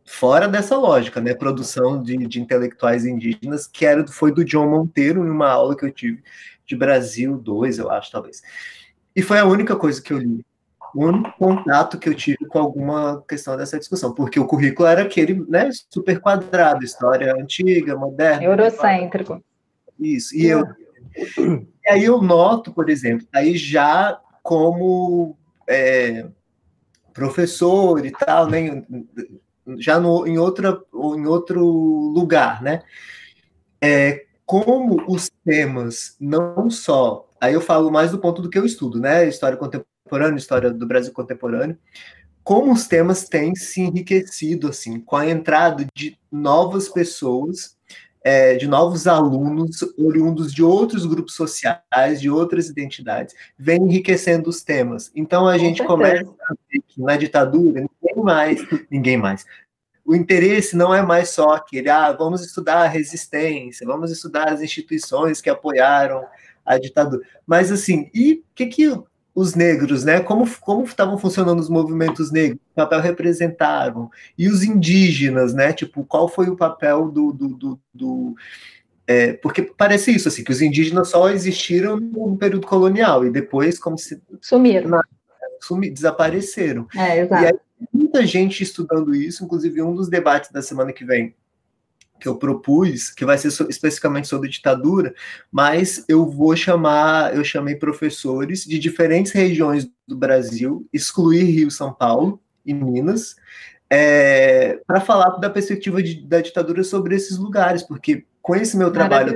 fora 0.09 0.47
dessa 0.47 0.75
lógica, 0.75 1.21
né, 1.21 1.35
produção 1.35 2.01
de, 2.01 2.17
de 2.25 2.41
intelectuais 2.41 3.05
indígenas, 3.05 3.67
que 3.67 3.85
era, 3.85 4.05
foi 4.07 4.33
do 4.33 4.43
John 4.43 4.67
Monteiro, 4.67 5.23
em 5.23 5.29
uma 5.29 5.49
aula 5.49 5.77
que 5.77 5.85
eu 5.85 5.91
tive 5.91 6.23
de 6.65 6.75
Brasil 6.75 7.37
2, 7.37 7.77
eu 7.77 7.91
acho, 7.91 8.11
talvez. 8.11 8.41
E 9.15 9.21
foi 9.21 9.37
a 9.37 9.45
única 9.45 9.75
coisa 9.75 10.01
que 10.01 10.11
eu 10.11 10.17
li. 10.17 10.43
O 10.95 11.05
único 11.05 11.31
contato 11.37 11.99
que 11.99 12.09
eu 12.09 12.15
tive 12.15 12.43
com 12.47 12.57
alguma 12.57 13.23
questão 13.27 13.55
dessa 13.55 13.77
discussão, 13.77 14.11
porque 14.11 14.39
o 14.39 14.47
currículo 14.47 14.89
era 14.89 15.03
aquele, 15.03 15.45
né, 15.47 15.69
super 15.89 16.19
quadrado, 16.19 16.83
história 16.83 17.31
antiga, 17.33 17.95
moderna. 17.95 18.43
Eurocêntrico. 18.43 19.43
Isso. 19.99 20.35
E 20.35 20.47
eu 20.47 20.65
e 21.15 21.89
aí 21.89 22.03
eu 22.03 22.19
noto, 22.21 22.73
por 22.73 22.89
exemplo, 22.89 23.27
aí 23.33 23.55
já 23.55 24.19
como 24.41 25.37
é, 25.67 26.25
professor 27.13 28.03
e 28.03 28.11
tal, 28.11 28.47
né, 28.47 28.83
já 29.77 29.99
no, 29.99 30.25
em, 30.27 30.37
outra, 30.37 30.81
em 30.93 31.25
outro 31.25 31.63
lugar, 31.63 32.61
né? 32.61 32.81
É, 33.81 34.25
como 34.45 35.03
os 35.07 35.29
temas 35.45 36.15
não 36.19 36.69
só. 36.69 37.29
Aí 37.39 37.53
eu 37.53 37.61
falo 37.61 37.91
mais 37.91 38.11
do 38.11 38.19
ponto 38.19 38.41
do 38.41 38.49
que 38.49 38.57
eu 38.57 38.65
estudo, 38.65 38.99
né? 38.99 39.27
História 39.27 39.57
contemporânea, 39.57 40.37
história 40.37 40.71
do 40.71 40.87
Brasil 40.87 41.13
contemporâneo. 41.13 41.77
Como 42.43 42.73
os 42.73 42.87
temas 42.87 43.29
têm 43.29 43.53
se 43.55 43.81
enriquecido, 43.81 44.69
assim, 44.69 44.99
com 44.99 45.15
a 45.15 45.29
entrada 45.29 45.85
de 45.95 46.17
novas 46.31 46.89
pessoas, 46.89 47.77
é, 48.23 48.55
de 48.55 48.67
novos 48.67 49.07
alunos, 49.07 49.81
oriundos 49.97 50.53
de 50.53 50.63
outros 50.63 51.05
grupos 51.05 51.35
sociais, 51.35 52.19
de 52.19 52.29
outras 52.29 52.67
identidades, 52.69 53.33
vem 53.57 53.81
enriquecendo 53.81 54.49
os 54.49 54.61
temas. 54.61 55.11
Então 55.15 55.47
a 55.47 55.53
com 55.53 55.59
gente 55.59 55.77
certeza. 55.77 55.87
começa 55.87 56.29
a 56.49 56.53
ver 56.69 56.81
que 56.87 57.01
na 57.01 57.17
ditadura, 57.17 57.81
ninguém 57.81 58.23
mais, 58.23 58.67
ninguém 58.89 59.17
mais, 59.17 59.45
o 60.05 60.15
interesse 60.15 60.75
não 60.75 60.93
é 60.93 61.01
mais 61.01 61.29
só 61.29 61.51
aquele, 61.51 61.89
ah, 61.89 62.11
vamos 62.11 62.43
estudar 62.43 62.83
a 62.83 62.87
resistência, 62.87 63.85
vamos 63.85 64.11
estudar 64.11 64.51
as 64.51 64.61
instituições 64.61 65.39
que 65.39 65.49
apoiaram 65.49 66.25
a 66.65 66.77
ditadura. 66.77 67.23
Mas 67.45 67.71
assim, 67.71 68.09
e 68.13 68.33
o 68.33 68.43
que 68.55 68.65
que 68.65 68.99
os 69.33 69.55
negros, 69.55 70.03
né? 70.03 70.19
Como 70.19 70.45
como 70.59 70.83
estavam 70.83 71.17
funcionando 71.17 71.59
os 71.59 71.69
movimentos 71.69 72.31
negros? 72.31 72.59
Que 72.69 72.75
papel 72.75 72.99
representavam? 73.01 74.09
E 74.37 74.47
os 74.47 74.63
indígenas, 74.63 75.53
né? 75.53 75.71
Tipo, 75.71 76.03
qual 76.03 76.27
foi 76.27 76.49
o 76.49 76.57
papel 76.57 77.09
do, 77.09 77.31
do, 77.31 77.47
do, 77.49 77.79
do 77.93 78.35
é, 79.07 79.33
porque 79.33 79.63
parece 79.63 80.11
isso, 80.11 80.27
assim, 80.27 80.43
que 80.43 80.51
os 80.51 80.61
indígenas 80.61 81.09
só 81.09 81.29
existiram 81.29 81.99
no 81.99 82.37
período 82.37 82.67
colonial 82.67 83.25
e 83.25 83.31
depois 83.31 83.79
como 83.79 83.97
se 83.97 84.21
sumiram, 84.39 84.89
na, 84.89 85.01
sumi, 85.61 85.89
desapareceram. 85.89 86.87
É, 86.95 87.19
exato. 87.19 87.43
E 87.43 87.47
aí, 87.47 87.53
muita 87.91 88.25
gente 88.25 88.61
estudando 88.61 89.15
isso, 89.15 89.43
inclusive 89.43 89.81
um 89.81 89.95
dos 89.95 90.09
debates 90.09 90.51
da 90.51 90.61
semana 90.61 90.93
que 90.93 91.03
vem 91.03 91.33
que 92.19 92.27
eu 92.27 92.35
propus, 92.35 93.09
que 93.09 93.25
vai 93.25 93.37
ser 93.37 93.51
so, 93.51 93.67
especificamente 93.69 94.27
sobre 94.27 94.49
ditadura, 94.49 95.13
mas 95.51 96.03
eu 96.07 96.29
vou 96.29 96.55
chamar, 96.55 97.35
eu 97.35 97.43
chamei 97.43 97.75
professores 97.75 98.65
de 98.65 98.77
diferentes 98.77 99.31
regiões 99.31 99.89
do 100.07 100.15
Brasil, 100.15 100.87
excluir 100.91 101.43
Rio, 101.43 101.71
São 101.71 101.93
Paulo 101.93 102.41
e 102.65 102.73
Minas, 102.73 103.35
é, 103.89 104.79
para 104.85 105.01
falar 105.01 105.37
da 105.37 105.49
perspectiva 105.49 106.03
de, 106.03 106.21
da 106.21 106.41
ditadura 106.41 106.83
sobre 106.83 107.15
esses 107.15 107.37
lugares, 107.37 107.81
porque 107.81 108.25
com 108.41 108.55
esse 108.55 108.77
meu 108.77 108.91
trabalho 108.91 109.33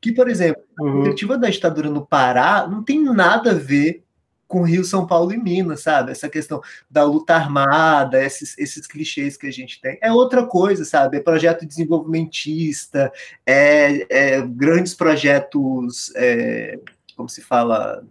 que, 0.00 0.12
por 0.12 0.28
exemplo, 0.28 0.62
a 0.78 0.82
uhum. 0.82 0.92
perspectiva 0.94 1.38
da 1.38 1.48
ditadura 1.48 1.90
no 1.90 2.06
Pará 2.06 2.66
não 2.70 2.82
tem 2.82 3.02
nada 3.02 3.50
a 3.50 3.54
ver 3.54 4.05
com 4.46 4.62
Rio, 4.62 4.84
São 4.84 5.06
Paulo 5.06 5.32
e 5.32 5.38
Minas, 5.38 5.82
sabe? 5.82 6.12
Essa 6.12 6.28
questão 6.28 6.60
da 6.90 7.04
luta 7.04 7.34
armada, 7.34 8.22
esses, 8.22 8.56
esses 8.58 8.86
clichês 8.86 9.36
que 9.36 9.46
a 9.46 9.52
gente 9.52 9.80
tem. 9.80 9.98
É 10.00 10.12
outra 10.12 10.46
coisa, 10.46 10.84
sabe? 10.84 11.16
É 11.16 11.20
projeto 11.20 11.66
desenvolvimentista, 11.66 13.12
é, 13.44 14.06
é 14.36 14.40
grandes 14.42 14.94
projetos, 14.94 16.12
é, 16.14 16.78
como 17.16 17.28
se 17.28 17.42
fala, 17.42 18.04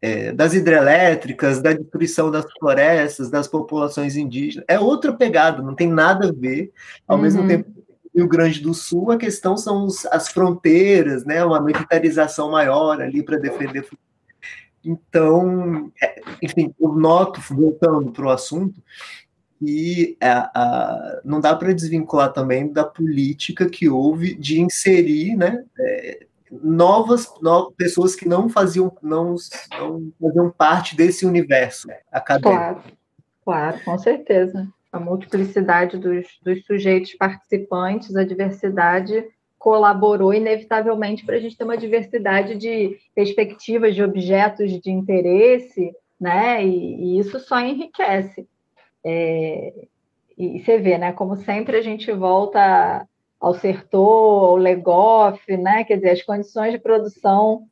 é, 0.00 0.32
das 0.32 0.54
hidrelétricas, 0.54 1.60
da 1.60 1.72
destruição 1.72 2.30
das 2.30 2.46
florestas, 2.58 3.30
das 3.30 3.48
populações 3.48 4.16
indígenas. 4.16 4.64
É 4.68 4.78
outra 4.78 5.12
pegada, 5.12 5.62
não 5.62 5.74
tem 5.74 5.88
nada 5.88 6.28
a 6.28 6.32
ver. 6.32 6.72
Ao 7.08 7.16
uhum. 7.16 7.22
mesmo 7.22 7.48
tempo, 7.48 7.70
Rio 8.14 8.28
Grande 8.28 8.60
do 8.60 8.72
Sul, 8.72 9.10
a 9.10 9.18
questão 9.18 9.56
são 9.56 9.84
os, 9.84 10.06
as 10.06 10.28
fronteiras, 10.28 11.24
né? 11.24 11.44
Uma 11.44 11.60
militarização 11.60 12.50
maior 12.50 13.00
ali 13.02 13.22
para 13.22 13.36
defender 13.36 13.86
então, 14.86 15.90
é, 16.00 16.20
enfim, 16.40 16.72
eu 16.80 16.92
noto, 16.94 17.40
voltando 17.50 18.12
para 18.12 18.26
o 18.26 18.30
assunto, 18.30 18.80
que 19.58 20.16
a, 20.20 20.50
a, 20.54 21.20
não 21.24 21.40
dá 21.40 21.56
para 21.56 21.72
desvincular 21.72 22.32
também 22.32 22.70
da 22.72 22.84
política 22.84 23.68
que 23.68 23.88
houve 23.88 24.34
de 24.34 24.60
inserir 24.60 25.36
né, 25.36 25.64
é, 25.80 26.26
novas, 26.50 27.32
novas 27.42 27.74
pessoas 27.74 28.14
que 28.14 28.28
não 28.28 28.48
faziam, 28.48 28.96
não, 29.02 29.34
não 29.78 30.12
faziam 30.20 30.50
parte 30.50 30.96
desse 30.96 31.26
universo 31.26 31.88
acadêmico. 32.12 32.50
Claro, 32.50 32.82
claro, 33.44 33.84
com 33.84 33.98
certeza. 33.98 34.68
A 34.92 35.00
multiplicidade 35.00 35.98
dos, 35.98 36.26
dos 36.42 36.64
sujeitos 36.64 37.14
participantes, 37.14 38.14
a 38.14 38.24
diversidade 38.24 39.24
colaborou 39.58 40.32
inevitavelmente 40.34 41.24
para 41.24 41.36
a 41.36 41.40
gente 41.40 41.56
ter 41.56 41.64
uma 41.64 41.76
diversidade 41.76 42.56
de 42.56 42.98
perspectivas, 43.14 43.94
de 43.94 44.02
objetos 44.02 44.80
de 44.80 44.90
interesse, 44.90 45.92
né? 46.20 46.64
E, 46.64 47.16
e 47.16 47.18
isso 47.18 47.38
só 47.40 47.60
enriquece. 47.60 48.46
É, 49.04 49.72
e 50.36 50.60
você 50.60 50.78
vê, 50.78 50.98
né? 50.98 51.12
Como 51.12 51.36
sempre 51.36 51.76
a 51.76 51.82
gente 51.82 52.10
volta 52.12 53.06
ao 53.40 53.54
Sertor, 53.54 54.50
ao 54.50 54.56
Legoff, 54.56 55.56
né? 55.56 55.84
Quer 55.84 55.96
dizer, 55.96 56.10
as 56.10 56.22
condições 56.22 56.72
de 56.72 56.78
produção 56.78 57.66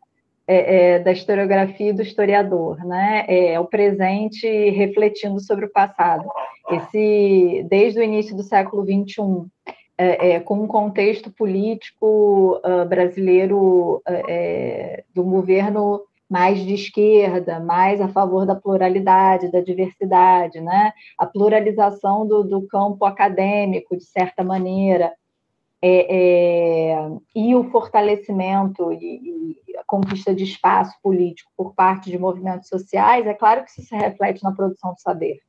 é, 0.46 0.94
é, 0.94 0.98
da 0.98 1.12
historiografia 1.12 1.90
e 1.90 1.92
do 1.92 2.02
historiador, 2.02 2.84
né? 2.84 3.24
É, 3.28 3.58
o 3.58 3.64
presente 3.64 4.46
refletindo 4.70 5.40
sobre 5.40 5.66
o 5.66 5.72
passado. 5.72 6.24
Esse, 6.70 7.66
desde 7.68 8.00
o 8.00 8.02
início 8.02 8.36
do 8.36 8.42
século 8.42 8.84
XXI, 8.84 9.46
é, 9.96 10.30
é, 10.30 10.40
com 10.40 10.62
um 10.62 10.66
contexto 10.66 11.30
político 11.30 12.60
uh, 12.64 12.88
brasileiro 12.88 13.96
uh, 13.96 15.04
do 15.14 15.22
governo 15.22 16.02
mais 16.28 16.58
de 16.58 16.74
esquerda, 16.74 17.60
mais 17.60 18.00
a 18.00 18.08
favor 18.08 18.44
da 18.44 18.56
pluralidade, 18.56 19.52
da 19.52 19.60
diversidade, 19.60 20.60
né? 20.60 20.92
a 21.18 21.26
pluralização 21.26 22.26
do, 22.26 22.42
do 22.42 22.66
campo 22.66 23.04
acadêmico, 23.04 23.96
de 23.96 24.04
certa 24.04 24.42
maneira, 24.42 25.12
é, 25.80 26.92
é, 26.92 27.08
e 27.36 27.54
o 27.54 27.70
fortalecimento 27.70 28.90
e, 28.92 29.60
e, 29.68 29.76
a 29.76 29.84
conquista 29.86 30.34
de 30.34 30.42
espaço 30.42 30.96
político 31.02 31.50
por 31.54 31.74
parte 31.74 32.10
de 32.10 32.18
movimentos 32.18 32.68
sociais, 32.68 33.26
é 33.26 33.34
claro 33.34 33.64
que 33.64 33.70
isso 33.70 33.82
se 33.82 33.94
reflete 33.94 34.42
na 34.42 34.50
produção 34.50 34.94
do 34.94 35.00
saber. 35.00 35.40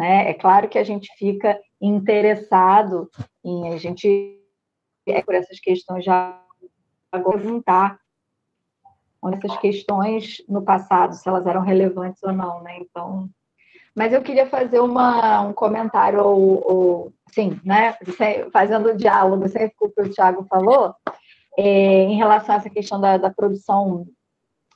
Né? 0.00 0.30
É 0.30 0.32
claro 0.32 0.66
que 0.66 0.78
a 0.78 0.82
gente 0.82 1.12
fica 1.18 1.60
interessado 1.78 3.10
em 3.44 3.74
a 3.74 3.76
gente 3.76 4.40
é 5.06 5.20
por 5.20 5.34
essas 5.34 5.60
questões 5.60 6.02
já 6.02 6.42
perguntar 7.10 8.00
essas 9.30 9.58
questões 9.58 10.42
no 10.48 10.62
passado, 10.62 11.14
se 11.14 11.28
elas 11.28 11.46
eram 11.46 11.60
relevantes 11.60 12.22
ou 12.22 12.32
não, 12.32 12.62
né? 12.62 12.78
Então, 12.80 13.28
mas 13.94 14.14
eu 14.14 14.22
queria 14.22 14.46
fazer 14.46 14.80
uma, 14.80 15.42
um 15.42 15.52
comentário, 15.52 16.24
ou, 16.24 16.62
ou 16.64 17.12
sim, 17.30 17.60
né? 17.62 17.94
Fazendo 18.50 18.96
diálogo 18.96 19.46
sempre 19.48 19.74
com 19.76 19.84
o 19.86 19.90
que 19.90 20.00
o 20.00 20.10
Thiago 20.10 20.46
falou, 20.48 20.94
é, 21.58 22.04
em 22.04 22.16
relação 22.16 22.54
a 22.54 22.58
essa 22.58 22.70
questão 22.70 22.98
da, 22.98 23.18
da 23.18 23.30
produção 23.30 24.06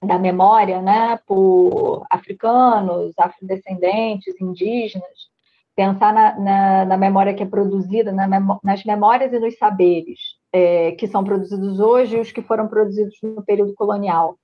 da 0.07 0.19
memória, 0.19 0.81
né, 0.81 1.19
por 1.27 2.05
africanos, 2.11 3.13
afrodescendentes, 3.19 4.41
indígenas, 4.41 5.29
pensar 5.75 6.13
na, 6.13 6.39
na, 6.39 6.85
na, 6.85 6.97
memória 6.97 7.35
que 7.35 7.43
é 7.43 7.47
produzida, 7.47 8.13
na 8.13 8.29
nas 8.63 8.85
memórias 8.85 9.33
e 9.33 9.39
nos 9.39 9.57
saberes 9.57 10.19
é, 10.53 10.93
que 10.93 11.07
são 11.07 11.25
produzidos 11.25 11.81
hoje 11.81 12.17
e 12.17 12.21
os 12.21 12.31
que 12.31 12.43
foram 12.43 12.69
produzidos 12.69 13.17
no 13.23 13.43
período 13.45 13.75
colonial. 13.75 14.37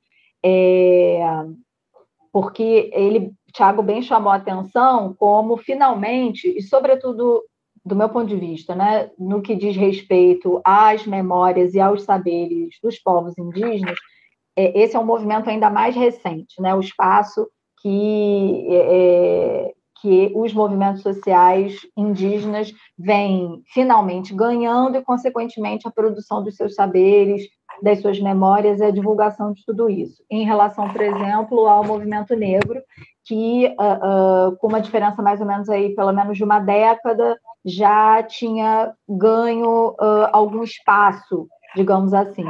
É, 0.45 1.21
porque 2.33 2.91
ele, 2.93 3.33
Tiago, 3.53 3.83
bem 3.83 4.03
chamou 4.03 4.33
a 4.33 4.37
atenção 4.37 5.15
como, 5.19 5.57
finalmente, 5.57 6.49
e 6.49 6.63
sobretudo 6.63 7.43
do 7.85 7.97
meu 7.97 8.09
ponto 8.09 8.27
de 8.27 8.37
vista, 8.37 8.75
né, 8.75 9.11
no 9.19 9.41
que 9.41 9.55
diz 9.55 9.75
respeito 9.77 10.61
às 10.65 11.07
memórias 11.07 11.75
e 11.75 11.81
aos 11.81 12.03
saberes 12.03 12.77
dos 12.83 12.99
povos 12.99 13.37
indígenas, 13.39 13.99
esse 14.75 14.97
é 14.97 14.99
um 14.99 15.05
movimento 15.05 15.49
ainda 15.49 15.71
mais 15.71 15.95
recente, 15.95 16.61
né, 16.61 16.75
o 16.75 16.81
espaço 16.81 17.49
que 17.83 18.67
é, 18.71 19.73
que 20.01 20.33
os 20.35 20.53
movimentos 20.55 21.03
sociais 21.03 21.77
indígenas 21.97 22.73
vêm 22.99 23.63
finalmente 23.67 24.35
ganhando 24.35 24.97
e, 24.97 25.03
consequentemente, 25.03 25.87
a 25.87 25.91
produção 25.91 26.43
dos 26.43 26.57
seus 26.57 26.75
saberes, 26.75 27.43
das 27.83 28.01
suas 28.01 28.19
memórias 28.19 28.81
e 28.81 28.85
a 28.85 28.91
divulgação 28.91 29.53
de 29.53 29.65
tudo 29.65 29.91
isso. 29.91 30.23
Em 30.31 30.45
relação, 30.45 30.89
por 30.91 31.03
exemplo, 31.03 31.67
ao 31.67 31.85
movimento 31.85 32.35
negro, 32.35 32.81
que, 33.25 33.67
uh, 33.67 34.49
uh, 34.49 34.57
com 34.57 34.69
uma 34.69 34.81
diferença 34.81 35.23
mais 35.23 35.41
ou 35.41 35.47
menos 35.47 35.69
aí, 35.69 35.95
pelo 35.95 36.13
menos 36.13 36.37
de 36.37 36.45
uma 36.45 36.59
década, 36.59 37.39
já 37.65 38.23
tinha 38.23 38.93
ganho 39.09 39.91
uh, 39.91 40.29
algum 40.33 40.63
espaço, 40.63 41.47
digamos 41.77 42.15
assim. 42.15 42.47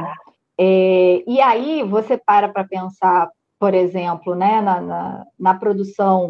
É, 0.63 1.23
e 1.25 1.41
aí 1.41 1.81
você 1.81 2.15
para 2.15 2.47
para 2.47 2.63
pensar, 2.63 3.31
por 3.59 3.73
exemplo, 3.73 4.35
né, 4.35 4.61
na, 4.61 4.79
na, 4.79 5.25
na 5.39 5.53
produção 5.55 6.29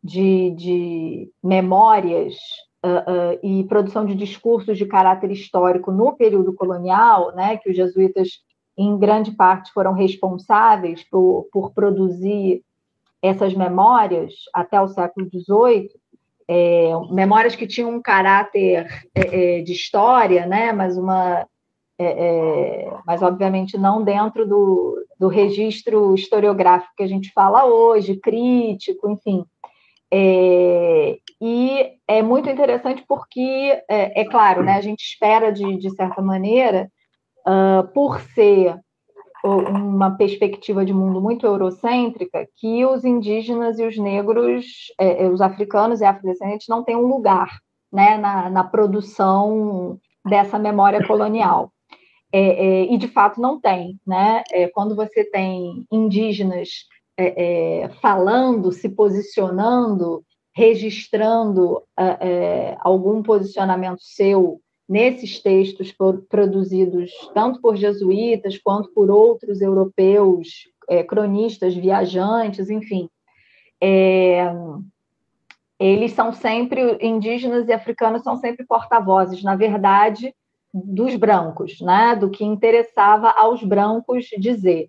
de, 0.00 0.50
de 0.50 1.28
memórias 1.42 2.36
uh, 2.84 3.34
uh, 3.34 3.38
e 3.42 3.64
produção 3.64 4.06
de 4.06 4.14
discursos 4.14 4.78
de 4.78 4.86
caráter 4.86 5.32
histórico 5.32 5.90
no 5.90 6.12
período 6.12 6.54
colonial, 6.54 7.34
né, 7.34 7.56
que 7.56 7.68
os 7.68 7.76
jesuítas, 7.76 8.38
em 8.78 8.96
grande 8.96 9.32
parte, 9.32 9.72
foram 9.72 9.94
responsáveis 9.94 11.02
por, 11.10 11.48
por 11.52 11.72
produzir 11.72 12.62
essas 13.20 13.52
memórias 13.52 14.32
até 14.54 14.80
o 14.80 14.86
século 14.86 15.28
XVIII, 15.28 15.90
é, 16.46 16.92
memórias 17.10 17.56
que 17.56 17.66
tinham 17.66 17.90
um 17.90 18.00
caráter 18.00 18.86
é, 19.12 19.56
é, 19.58 19.62
de 19.62 19.72
história, 19.72 20.46
né, 20.46 20.70
mas 20.70 20.96
uma 20.96 21.44
é, 21.98 22.04
é, 22.04 22.98
mas 23.06 23.22
obviamente 23.22 23.78
não 23.78 24.02
dentro 24.02 24.46
do, 24.46 24.96
do 25.18 25.28
registro 25.28 26.14
historiográfico 26.14 26.92
que 26.96 27.02
a 27.02 27.06
gente 27.06 27.32
fala 27.32 27.64
hoje, 27.64 28.16
crítico, 28.16 29.08
enfim. 29.08 29.44
É, 30.12 31.18
e 31.40 31.90
é 32.06 32.22
muito 32.22 32.48
interessante 32.48 33.04
porque, 33.08 33.82
é, 33.88 34.20
é, 34.20 34.24
claro, 34.24 34.62
né, 34.62 34.74
a 34.74 34.80
gente 34.80 35.00
espera, 35.00 35.50
de, 35.50 35.76
de 35.78 35.90
certa 35.94 36.22
maneira, 36.22 36.90
uh, 37.46 37.86
por 37.92 38.20
ser 38.20 38.78
uma 39.44 40.16
perspectiva 40.16 40.84
de 40.84 40.92
mundo 40.92 41.20
muito 41.20 41.46
eurocêntrica, 41.46 42.48
que 42.56 42.84
os 42.84 43.04
indígenas 43.04 43.78
e 43.78 43.86
os 43.86 43.96
negros, 43.96 44.66
é, 44.98 45.24
é, 45.24 45.28
os 45.28 45.40
africanos 45.40 46.00
e 46.00 46.04
afrodescendentes 46.04 46.66
não 46.68 46.82
têm 46.82 46.96
um 46.96 47.06
lugar 47.06 47.48
né, 47.92 48.16
na, 48.16 48.50
na 48.50 48.64
produção 48.64 49.98
dessa 50.24 50.58
memória 50.58 51.06
colonial. 51.06 51.70
É, 52.36 52.38
é, 52.38 52.92
e 52.92 52.98
de 52.98 53.08
fato 53.08 53.40
não 53.40 53.58
tem. 53.58 53.98
Né? 54.06 54.44
É, 54.52 54.68
quando 54.68 54.94
você 54.94 55.24
tem 55.24 55.86
indígenas 55.90 56.68
é, 57.16 57.84
é, 57.84 57.88
falando, 58.02 58.70
se 58.72 58.90
posicionando, 58.90 60.22
registrando 60.54 61.82
é, 61.98 62.76
algum 62.80 63.22
posicionamento 63.22 64.02
seu 64.02 64.60
nesses 64.86 65.42
textos 65.42 65.92
produzidos 66.28 67.10
tanto 67.34 67.60
por 67.60 67.74
jesuítas 67.74 68.56
quanto 68.58 68.92
por 68.92 69.10
outros 69.10 69.60
europeus, 69.60 70.68
cronistas, 71.08 71.74
viajantes, 71.74 72.70
enfim. 72.70 73.08
Eles 75.80 76.12
são 76.12 76.32
sempre, 76.32 76.98
indígenas 77.00 77.66
e 77.66 77.72
africanos 77.72 78.22
são 78.22 78.36
sempre 78.36 78.64
porta-vozes, 78.64 79.42
na 79.42 79.56
verdade, 79.56 80.32
dos 80.84 81.16
brancos, 81.16 81.80
né? 81.80 82.14
do 82.16 82.30
que 82.30 82.44
interessava 82.44 83.30
aos 83.30 83.62
brancos 83.62 84.26
dizer. 84.38 84.88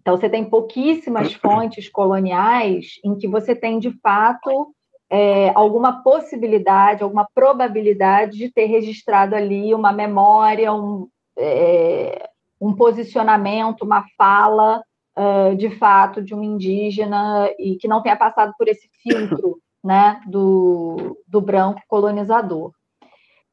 Então, 0.00 0.16
você 0.16 0.28
tem 0.28 0.44
pouquíssimas 0.44 1.34
fontes 1.34 1.88
coloniais 1.88 2.98
em 3.04 3.16
que 3.16 3.28
você 3.28 3.54
tem, 3.54 3.78
de 3.78 3.90
fato, 4.00 4.72
é, 5.10 5.50
alguma 5.54 6.02
possibilidade, 6.02 7.02
alguma 7.02 7.26
probabilidade 7.34 8.38
de 8.38 8.50
ter 8.50 8.66
registrado 8.66 9.34
ali 9.34 9.74
uma 9.74 9.92
memória, 9.92 10.72
um, 10.72 11.08
é, 11.36 12.28
um 12.60 12.74
posicionamento, 12.74 13.82
uma 13.82 14.04
fala 14.16 14.82
uh, 15.16 15.56
de 15.56 15.70
fato 15.76 16.22
de 16.22 16.34
um 16.34 16.42
indígena 16.42 17.48
e 17.58 17.76
que 17.76 17.88
não 17.88 18.02
tenha 18.02 18.16
passado 18.16 18.52
por 18.58 18.68
esse 18.68 18.88
filtro 19.02 19.58
né, 19.82 20.20
do, 20.26 21.18
do 21.26 21.40
branco 21.40 21.80
colonizador. 21.88 22.72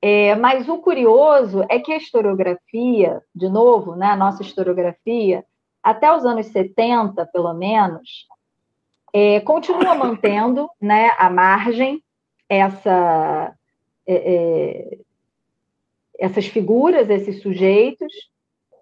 É, 0.02 0.36
mas 0.36 0.70
o 0.70 0.78
curioso 0.78 1.66
é 1.70 1.80
que 1.80 1.92
a 1.92 1.98
historiografia, 1.98 3.22
de 3.34 3.50
novo, 3.50 3.96
né, 3.96 4.08
a 4.08 4.16
nossa 4.16 4.42
historiografia, 4.42 5.44
até 5.82 6.16
os 6.16 6.26
anos 6.26 6.48
70, 6.48 7.26
pelo 7.28 7.54
menos, 7.54 8.28
é, 9.14 9.40
continua 9.40 9.96
mantendo 9.96 10.70
né, 10.82 11.12
a 11.18 11.30
margem 11.30 12.04
essa, 12.50 13.56
é, 14.06 14.16
é, 14.16 14.98
essas 16.20 16.46
figuras, 16.48 17.10
esses 17.10 17.42
sujeitos, 17.42 18.14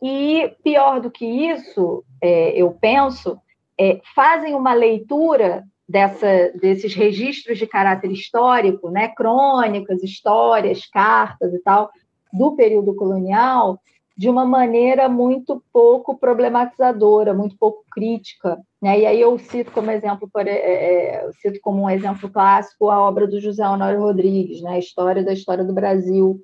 e 0.01 0.53
pior 0.64 0.99
do 0.99 1.09
que 1.09 1.26
isso, 1.26 2.03
é, 2.22 2.49
eu 2.51 2.72
penso, 2.72 3.39
é, 3.80 4.01
fazem 4.14 4.53
uma 4.53 4.74
leitura 4.74 5.64
dessa, 5.93 6.51
desses 6.59 6.95
registros 6.95 7.59
de 7.59 7.67
caráter 7.67 8.11
histórico, 8.11 8.89
né, 8.89 9.09
crônicas, 9.09 10.01
histórias, 10.01 10.87
cartas 10.87 11.53
e 11.53 11.59
tal, 11.59 11.91
do 12.33 12.55
período 12.55 12.95
colonial, 12.95 13.79
de 14.17 14.27
uma 14.27 14.43
maneira 14.43 15.07
muito 15.07 15.63
pouco 15.71 16.17
problematizadora, 16.17 17.31
muito 17.31 17.55
pouco 17.59 17.85
crítica. 17.91 18.57
Né? 18.81 19.01
E 19.01 19.05
aí 19.05 19.21
eu 19.21 19.37
cito 19.37 19.71
como 19.71 19.91
exemplo, 19.91 20.27
é, 20.37 20.49
é 20.49 21.31
cito 21.33 21.59
como 21.61 21.83
um 21.83 21.89
exemplo 21.89 22.27
clássico 22.27 22.89
a 22.89 22.99
obra 22.99 23.27
do 23.27 23.39
José 23.39 23.67
Honório 23.67 24.01
Rodrigues, 24.01 24.63
né? 24.63 24.79
história 24.79 25.23
da 25.23 25.31
história 25.33 25.63
do 25.63 25.73
Brasil, 25.73 26.41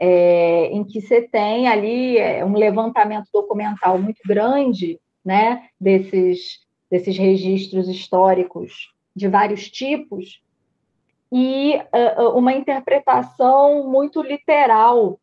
é, 0.00 0.68
em 0.68 0.82
que 0.84 1.02
você 1.02 1.20
tem 1.20 1.68
ali 1.68 2.16
é, 2.16 2.42
um 2.42 2.54
levantamento 2.54 3.28
documental 3.30 3.98
muito 3.98 4.20
grande 4.26 4.98
né? 5.22 5.64
desses, 5.78 6.60
desses 6.90 7.16
registros 7.16 7.88
históricos 7.88 8.92
de 9.14 9.28
vários 9.28 9.70
tipos 9.70 10.40
e 11.32 11.76
uh, 11.76 12.30
uma 12.36 12.52
interpretação 12.52 13.88
muito 13.88 14.22
literal 14.22 15.18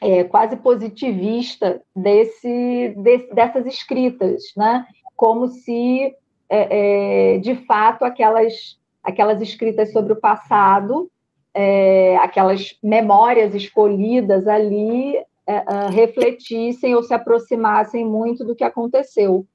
é, 0.00 0.24
quase 0.24 0.56
positivista 0.56 1.80
desse, 1.94 2.94
desse, 2.96 3.34
dessas 3.34 3.66
escritas, 3.66 4.42
né? 4.56 4.86
como 5.16 5.48
se, 5.48 6.14
é, 6.48 7.34
é, 7.36 7.38
de 7.38 7.54
fato, 7.66 8.04
aquelas, 8.04 8.78
aquelas 9.02 9.40
escritas 9.40 9.92
sobre 9.92 10.12
o 10.12 10.20
passado, 10.20 11.10
é, 11.54 12.16
aquelas 12.16 12.76
memórias 12.82 13.54
escolhidas 13.54 14.46
ali, 14.48 15.16
é, 15.16 15.24
é, 15.46 15.62
refletissem 15.90 16.94
ou 16.94 17.02
se 17.02 17.14
aproximassem 17.14 18.04
muito 18.04 18.44
do 18.44 18.56
que 18.56 18.64
aconteceu. 18.64 19.46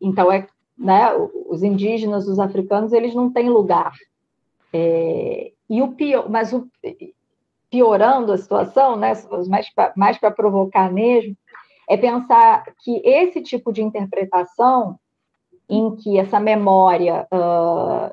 Então, 0.00 0.30
é, 0.30 0.46
né, 0.78 1.12
os 1.48 1.62
indígenas, 1.62 2.28
os 2.28 2.38
africanos, 2.38 2.92
eles 2.92 3.14
não 3.14 3.32
têm 3.32 3.48
lugar. 3.48 3.92
e 4.72 5.82
o 5.82 5.88
pior, 5.92 6.28
mas 6.28 6.52
o, 6.52 6.68
piorando 7.70 8.32
a 8.32 8.38
situação, 8.38 8.96
né, 8.96 9.12
mais 9.96 10.18
para 10.18 10.30
provocar 10.30 10.92
mesmo, 10.92 11.36
é 11.88 11.96
pensar 11.96 12.64
que 12.82 13.00
esse 13.04 13.40
tipo 13.40 13.72
de 13.72 13.82
interpretação, 13.82 14.98
em 15.68 15.94
que 15.96 16.18
essa 16.18 16.40
memória 16.40 17.26
uh, 17.32 18.12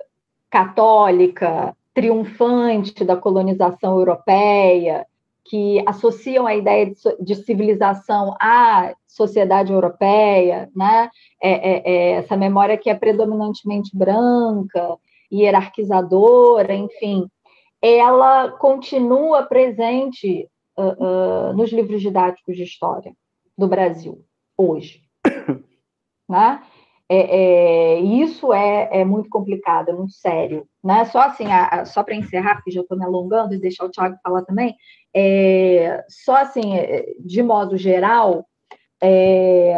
católica, 0.49 1.75
triunfante 1.93 3.03
da 3.03 3.15
colonização 3.15 3.97
europeia, 3.97 5.05
que 5.49 5.81
associam 5.85 6.45
a 6.45 6.55
ideia 6.55 6.85
de, 6.85 6.95
de 7.21 7.35
civilização 7.35 8.35
à 8.39 8.93
sociedade 9.07 9.71
europeia, 9.71 10.69
né? 10.75 11.09
É, 11.41 11.51
é, 11.51 11.81
é 11.85 12.11
essa 12.13 12.35
memória 12.35 12.77
que 12.77 12.89
é 12.89 12.95
predominantemente 12.95 13.95
branca, 13.95 14.97
hierarquizadora, 15.31 16.73
enfim, 16.73 17.27
ela 17.81 18.51
continua 18.51 19.43
presente 19.43 20.47
uh, 20.77 21.51
uh, 21.51 21.53
nos 21.53 21.71
livros 21.71 22.01
didáticos 22.01 22.55
de 22.55 22.63
história 22.63 23.13
do 23.57 23.67
Brasil 23.67 24.23
hoje. 24.57 25.01
né? 26.27 26.63
É, 27.09 27.95
é, 27.95 27.99
isso 28.01 28.53
é, 28.53 28.89
é, 28.91 29.05
muito 29.05 29.29
complicado, 29.29 29.89
é 29.89 29.93
muito 29.93 30.13
sério. 30.13 30.67
Né? 30.83 31.05
Só 31.05 31.19
assim, 31.19 31.45
a, 31.47 31.67
a, 31.67 31.85
só 31.85 32.03
para 32.03 32.15
encerrar, 32.15 32.55
porque 32.55 32.71
já 32.71 32.81
estou 32.81 32.97
me 32.97 33.05
alongando 33.05 33.53
e 33.53 33.59
deixar 33.59 33.85
o 33.85 33.89
Tiago 33.89 34.17
falar 34.21 34.43
também, 34.43 34.75
é, 35.13 36.03
só 36.09 36.35
assim, 36.35 36.75
é, 36.75 37.05
de 37.19 37.41
modo 37.41 37.77
geral, 37.77 38.45
é, 39.01 39.73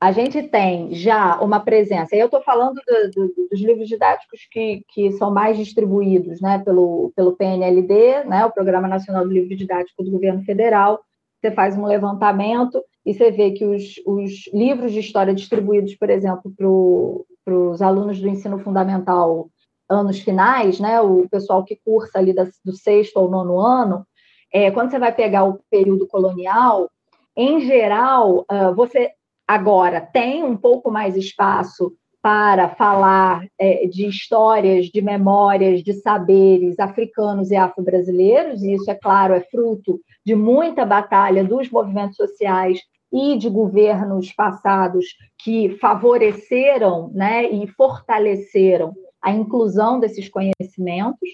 a 0.00 0.12
gente 0.12 0.42
tem 0.42 0.92
já 0.92 1.40
uma 1.40 1.60
presença, 1.60 2.14
e 2.14 2.18
eu 2.18 2.26
estou 2.26 2.42
falando 2.42 2.74
do, 2.74 3.10
do, 3.10 3.48
dos 3.50 3.60
livros 3.60 3.88
didáticos 3.88 4.40
que, 4.50 4.84
que 4.88 5.12
são 5.12 5.30
mais 5.30 5.56
distribuídos 5.56 6.40
né, 6.40 6.58
pelo, 6.58 7.12
pelo 7.14 7.36
PNLD, 7.36 8.24
né, 8.24 8.44
o 8.44 8.52
Programa 8.52 8.88
Nacional 8.88 9.24
do 9.24 9.32
Livro 9.32 9.56
Didático 9.56 10.02
do 10.02 10.10
Governo 10.10 10.42
Federal. 10.44 11.00
Você 11.40 11.50
faz 11.52 11.78
um 11.78 11.86
levantamento 11.86 12.82
e 13.06 13.14
você 13.14 13.30
vê 13.30 13.52
que 13.52 13.64
os, 13.64 13.94
os 14.04 14.52
livros 14.52 14.92
de 14.92 15.00
história 15.00 15.32
distribuídos, 15.32 15.94
por 15.94 16.10
exemplo, 16.10 16.52
para 16.56 17.54
os 17.54 17.80
alunos 17.80 18.20
do 18.20 18.28
ensino 18.28 18.58
fundamental 18.58 19.48
anos 19.88 20.18
finais, 20.18 20.80
né, 20.80 21.00
o 21.00 21.28
pessoal 21.28 21.64
que 21.64 21.80
cursa 21.84 22.18
ali 22.18 22.34
da, 22.34 22.48
do 22.64 22.72
sexto 22.72 23.18
ou 23.18 23.30
nono 23.30 23.60
ano, 23.60 24.04
é, 24.52 24.70
quando 24.70 24.90
você 24.90 24.98
vai 24.98 25.14
pegar 25.14 25.44
o 25.44 25.60
período 25.70 26.06
colonial, 26.08 26.90
em 27.36 27.60
geral, 27.60 28.44
uh, 28.50 28.74
você 28.74 29.12
Agora, 29.46 30.00
tem 30.00 30.42
um 30.42 30.56
pouco 30.56 30.90
mais 30.90 31.16
espaço 31.16 31.92
para 32.20 32.68
falar 32.70 33.46
é, 33.56 33.86
de 33.86 34.08
histórias, 34.08 34.86
de 34.86 35.00
memórias, 35.00 35.84
de 35.84 35.92
saberes 35.92 36.80
africanos 36.80 37.52
e 37.52 37.56
afro-brasileiros, 37.56 38.64
e 38.64 38.74
isso, 38.74 38.90
é 38.90 38.94
claro, 38.96 39.34
é 39.34 39.40
fruto 39.40 40.00
de 40.24 40.34
muita 40.34 40.84
batalha 40.84 41.44
dos 41.44 41.70
movimentos 41.70 42.16
sociais 42.16 42.80
e 43.16 43.38
de 43.38 43.48
governos 43.48 44.30
passados 44.32 45.06
que 45.38 45.70
favoreceram 45.78 47.10
né, 47.14 47.50
e 47.50 47.66
fortaleceram 47.66 48.92
a 49.22 49.30
inclusão 49.30 49.98
desses 49.98 50.28
conhecimentos, 50.28 51.28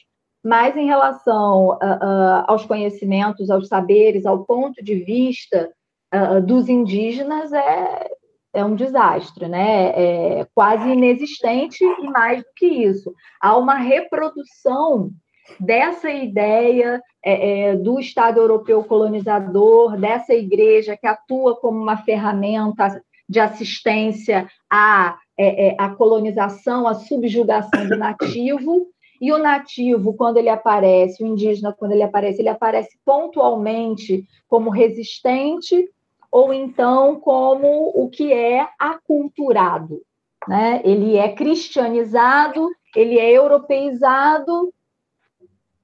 mas 0.45 0.77
em 0.77 0.87
relação 0.87 1.71
uh, 1.71 1.75
uh, 1.75 2.45
aos 2.47 2.65
conhecimentos, 2.65 3.51
aos 3.51 3.67
saberes, 3.67 4.25
ao 4.25 4.45
ponto 4.45 4.83
de 4.83 4.95
vista 4.95 5.71
uh, 6.15 6.41
dos 6.41 6.69
indígenas 6.69 7.53
é, 7.53 8.09
é 8.55 8.65
um 8.65 8.75
desastre, 8.75 9.49
né? 9.49 10.41
É 10.41 10.47
quase 10.55 10.89
inexistente 10.89 11.85
e 11.85 12.11
mais 12.11 12.43
do 12.43 12.49
que 12.57 12.67
isso. 12.67 13.13
Há 13.41 13.57
uma 13.57 13.75
reprodução 13.75 15.11
dessa 15.59 16.11
ideia 16.11 17.03
é, 17.25 17.71
é, 17.71 17.77
do 17.77 17.99
Estado 17.99 18.41
europeu 18.41 18.83
colonizador, 18.85 19.97
dessa 19.97 20.35
igreja 20.35 20.97
que 20.97 21.07
atua 21.07 21.57
como 21.57 21.81
uma 21.81 21.97
ferramenta 21.97 23.03
de 23.29 23.41
assistência 23.41 24.49
à, 24.71 25.17
é, 25.39 25.69
é, 25.69 25.77
à 25.79 25.89
colonização, 25.91 26.87
à 26.87 26.95
subjugação 26.95 27.89
do 27.89 27.97
nativo. 27.97 28.89
E 29.21 29.33
o 29.33 29.39
nativo, 29.39 30.15
quando 30.15 30.37
ele 30.37 30.49
aparece, 30.49 31.23
o 31.23 31.27
indígena, 31.27 31.73
quando 31.73 31.93
ele 31.93 32.03
aparece, 32.03 32.43
ele 32.43 32.49
aparece 32.49 32.99
pontualmente 33.05 34.27
como 34.49 34.69
resistente 34.69 35.89
ou 36.31 36.53
então 36.53 37.21
como 37.21 37.93
o 37.95 38.09
que 38.09 38.33
é 38.33 38.67
aculturado. 38.79 40.03
Né? 40.49 40.81
Ele 40.85 41.17
é 41.17 41.33
cristianizado, 41.33 42.69
ele 42.97 43.19
é 43.19 43.31
europeizado 43.31 44.73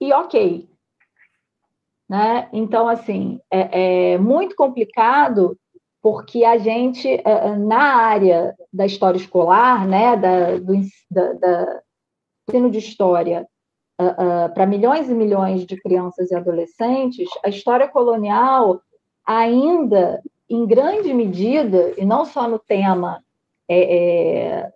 e 0.01 0.13
ok. 0.13 0.69
Né? 2.09 2.49
Então, 2.53 2.89
assim, 2.89 3.41
é, 3.51 4.13
é 4.13 4.19
muito 4.19 4.57
complicado 4.57 5.59
porque 6.01 6.45
a 6.45 6.57
gente, 6.57 7.09
é, 7.09 7.23
é, 7.25 7.57
na 7.57 7.97
área 7.97 8.55
da 8.73 8.87
história 8.87 9.19
escolar, 9.19 9.87
né, 9.87 10.17
da, 10.17 10.59
do 10.59 10.75
da, 11.11 11.33
da 11.35 11.83
ensino 12.49 12.71
de 12.71 12.79
história, 12.79 13.47
uh, 14.01 14.05
uh, 14.05 14.55
para 14.55 14.65
milhões 14.65 15.11
e 15.11 15.15
milhões 15.15 15.67
de 15.67 15.77
crianças 15.77 16.31
e 16.31 16.35
adolescentes, 16.35 17.29
a 17.45 17.49
história 17.49 17.89
colonial 17.89 18.81
ainda 19.27 20.23
em 20.49 20.67
grande 20.67 21.13
medida, 21.13 21.93
e 21.99 22.05
não 22.07 22.25
só 22.25 22.49
no 22.49 22.59
tema 22.59 23.23
é, 23.69 23.97
é, 23.97 24.73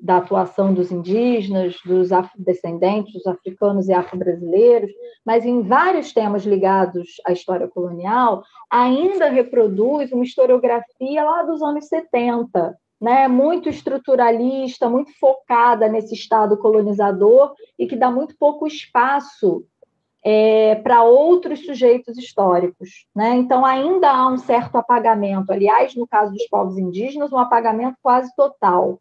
da 0.00 0.16
atuação 0.16 0.72
dos 0.72 0.90
indígenas, 0.90 1.76
dos 1.84 2.12
afrodescendentes, 2.12 3.12
dos 3.12 3.26
africanos 3.26 3.88
e 3.88 3.92
afro-brasileiros, 3.92 4.90
mas 5.24 5.44
em 5.44 5.62
vários 5.62 6.12
temas 6.12 6.44
ligados 6.44 7.20
à 7.26 7.32
história 7.32 7.68
colonial, 7.68 8.42
ainda 8.70 9.28
reproduz 9.28 10.10
uma 10.12 10.24
historiografia 10.24 11.24
lá 11.24 11.42
dos 11.42 11.62
anos 11.62 11.86
70, 11.88 12.74
né, 13.00 13.28
muito 13.28 13.68
estruturalista, 13.68 14.88
muito 14.88 15.10
focada 15.18 15.88
nesse 15.88 16.14
Estado 16.14 16.56
colonizador 16.56 17.52
e 17.78 17.86
que 17.86 17.96
dá 17.96 18.10
muito 18.10 18.36
pouco 18.38 18.66
espaço 18.66 19.64
é, 20.24 20.76
para 20.76 21.02
outros 21.02 21.64
sujeitos 21.64 22.16
históricos. 22.16 23.06
Né? 23.14 23.36
Então, 23.36 23.64
ainda 23.64 24.10
há 24.10 24.28
um 24.28 24.38
certo 24.38 24.76
apagamento. 24.76 25.52
Aliás, 25.52 25.94
no 25.94 26.06
caso 26.06 26.32
dos 26.32 26.46
povos 26.48 26.78
indígenas, 26.78 27.32
um 27.32 27.38
apagamento 27.38 27.96
quase 28.02 28.34
total. 28.36 29.00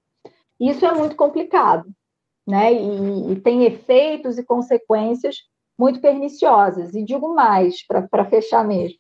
Isso 0.60 0.86
é 0.86 0.92
muito 0.94 1.16
complicado, 1.16 1.86
né? 2.48 2.74
e, 2.74 3.34
e 3.34 3.40
tem 3.40 3.66
efeitos 3.66 4.38
e 4.38 4.44
consequências 4.44 5.38
muito 5.78 6.00
perniciosas. 6.00 6.94
E 6.94 7.04
digo 7.04 7.34
mais, 7.34 7.86
para 7.86 8.26
fechar 8.26 8.64
mesmo, 8.64 8.98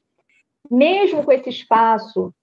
mesmo 0.69 1.23
com 1.23 1.31
esse 1.31 1.49
espaço 1.49 2.33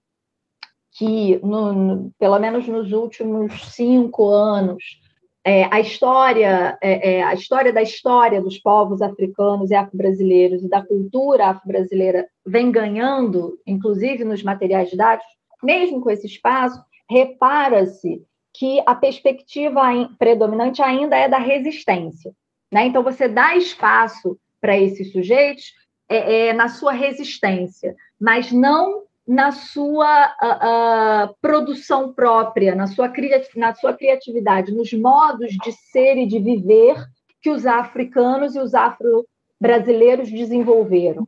que, 0.91 1.37
no, 1.37 1.73
no, 1.73 2.11
pelo 2.17 2.39
menos 2.39 2.67
nos 2.67 2.91
últimos 2.91 3.73
cinco 3.73 4.29
anos, 4.29 4.98
é, 5.43 5.63
a 5.71 5.79
história, 5.79 6.77
é, 6.81 7.15
é, 7.15 7.23
a 7.23 7.33
história 7.33 7.71
da 7.71 7.81
história 7.81 8.41
dos 8.41 8.59
povos 8.59 9.01
africanos 9.01 9.71
e 9.71 9.75
afro-brasileiros 9.75 10.63
e 10.63 10.69
da 10.69 10.85
cultura 10.85 11.47
afro-brasileira 11.47 12.27
vem 12.45 12.71
ganhando, 12.71 13.57
inclusive 13.65 14.23
nos 14.23 14.43
materiais 14.43 14.89
didáticos, 14.89 15.31
mesmo 15.63 16.01
com 16.01 16.09
esse 16.09 16.27
espaço, 16.27 16.81
repara-se 17.09 18.21
que 18.53 18.81
a 18.85 18.93
perspectiva 18.93 19.81
predominante 20.17 20.81
ainda 20.81 21.15
é 21.15 21.27
da 21.27 21.37
resistência. 21.37 22.33
Né? 22.71 22.87
Então, 22.87 23.01
você 23.03 23.27
dá 23.27 23.55
espaço 23.55 24.37
para 24.59 24.77
esses 24.77 25.11
sujeitos 25.11 25.73
é, 26.09 26.47
é, 26.47 26.53
na 26.53 26.67
sua 26.67 26.91
resistência, 26.91 27.95
mas 28.19 28.51
não 28.51 29.03
na 29.29 29.51
sua 29.51 30.33
uh, 30.41 31.29
uh, 31.29 31.35
produção 31.39 32.11
própria, 32.11 32.73
na 32.73 32.87
sua, 32.87 33.13
na 33.55 33.75
sua 33.75 33.93
criatividade, 33.93 34.73
nos 34.73 34.91
modos 34.91 35.51
de 35.51 35.71
ser 35.71 36.17
e 36.17 36.25
de 36.25 36.39
viver 36.39 36.95
que 37.39 37.51
os 37.51 37.63
africanos 37.67 38.55
e 38.55 38.59
os 38.59 38.73
afro-brasileiros 38.73 40.31
desenvolveram 40.31 41.27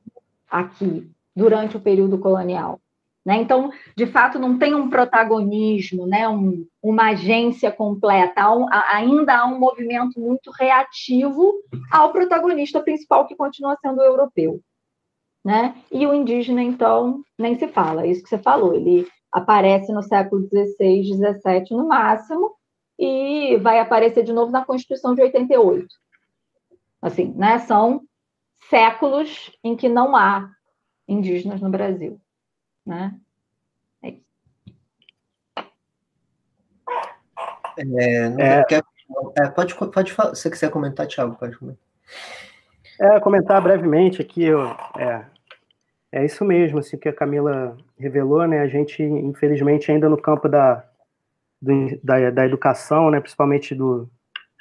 aqui 0.49 1.11
durante 1.35 1.77
o 1.77 1.79
período 1.79 2.17
colonial. 2.17 2.79
Né? 3.23 3.35
Então, 3.35 3.71
de 3.95 4.07
fato, 4.07 4.39
não 4.39 4.57
tem 4.57 4.73
um 4.73 4.89
protagonismo, 4.89 6.07
né? 6.07 6.27
Um, 6.27 6.65
uma 6.81 7.11
agência 7.11 7.71
completa, 7.71 8.41
há 8.41 8.51
um, 8.51 8.65
ainda 8.91 9.37
há 9.37 9.45
um 9.45 9.59
movimento 9.59 10.19
muito 10.19 10.49
reativo 10.49 11.53
ao 11.91 12.11
protagonista 12.11 12.81
principal, 12.81 13.27
que 13.27 13.35
continua 13.35 13.77
sendo 13.79 13.99
o 13.99 14.03
europeu 14.03 14.59
né? 15.43 15.75
E 15.91 16.05
o 16.05 16.13
indígena, 16.13 16.61
então, 16.61 17.23
nem 17.37 17.57
se 17.57 17.67
fala, 17.67 18.03
é 18.03 18.07
isso 18.07 18.23
que 18.23 18.29
você 18.29 18.37
falou, 18.37 18.73
ele 18.73 19.07
aparece 19.31 19.91
no 19.91 20.03
século 20.03 20.47
XVI, 20.47 21.03
XVII 21.03 21.77
no 21.77 21.87
máximo, 21.87 22.55
e 22.99 23.57
vai 23.57 23.79
aparecer 23.79 24.23
de 24.23 24.33
novo 24.33 24.51
na 24.51 24.65
Constituição 24.65 25.15
de 25.15 25.21
88. 25.21 25.87
Assim, 27.01 27.33
né? 27.35 27.57
São 27.59 28.03
séculos 28.69 29.51
em 29.63 29.75
que 29.75 29.89
não 29.89 30.15
há 30.15 30.51
indígenas 31.07 31.61
no 31.61 31.69
Brasil, 31.69 32.21
né? 32.85 33.19
É 34.03 34.09
isso. 34.09 34.25
É, 37.77 38.59
é... 38.59 38.63
Quer, 38.65 38.83
é, 39.37 39.49
pode, 39.49 39.75
pode 39.75 40.13
falar, 40.13 40.35
se 40.35 40.43
você 40.43 40.51
quiser 40.51 40.69
comentar, 40.69 41.07
Thiago, 41.07 41.35
pode 41.37 41.57
comentar. 41.57 41.83
É, 42.99 43.19
comentar 43.19 43.61
brevemente 43.61 44.21
aqui, 44.21 44.43
eu, 44.43 44.61
é, 44.97 45.25
é 46.11 46.25
isso 46.25 46.43
mesmo, 46.43 46.79
assim, 46.79 46.97
que 46.97 47.07
a 47.07 47.13
Camila 47.13 47.77
revelou, 47.97 48.45
né? 48.47 48.59
A 48.59 48.67
gente, 48.67 49.01
infelizmente, 49.01 49.91
ainda 49.91 50.09
no 50.09 50.17
campo 50.17 50.49
da, 50.49 50.83
do, 51.61 51.99
da, 52.03 52.29
da, 52.29 52.45
educação, 52.45 53.09
né? 53.09 53.19
Principalmente 53.19 53.73
do, 53.73 54.09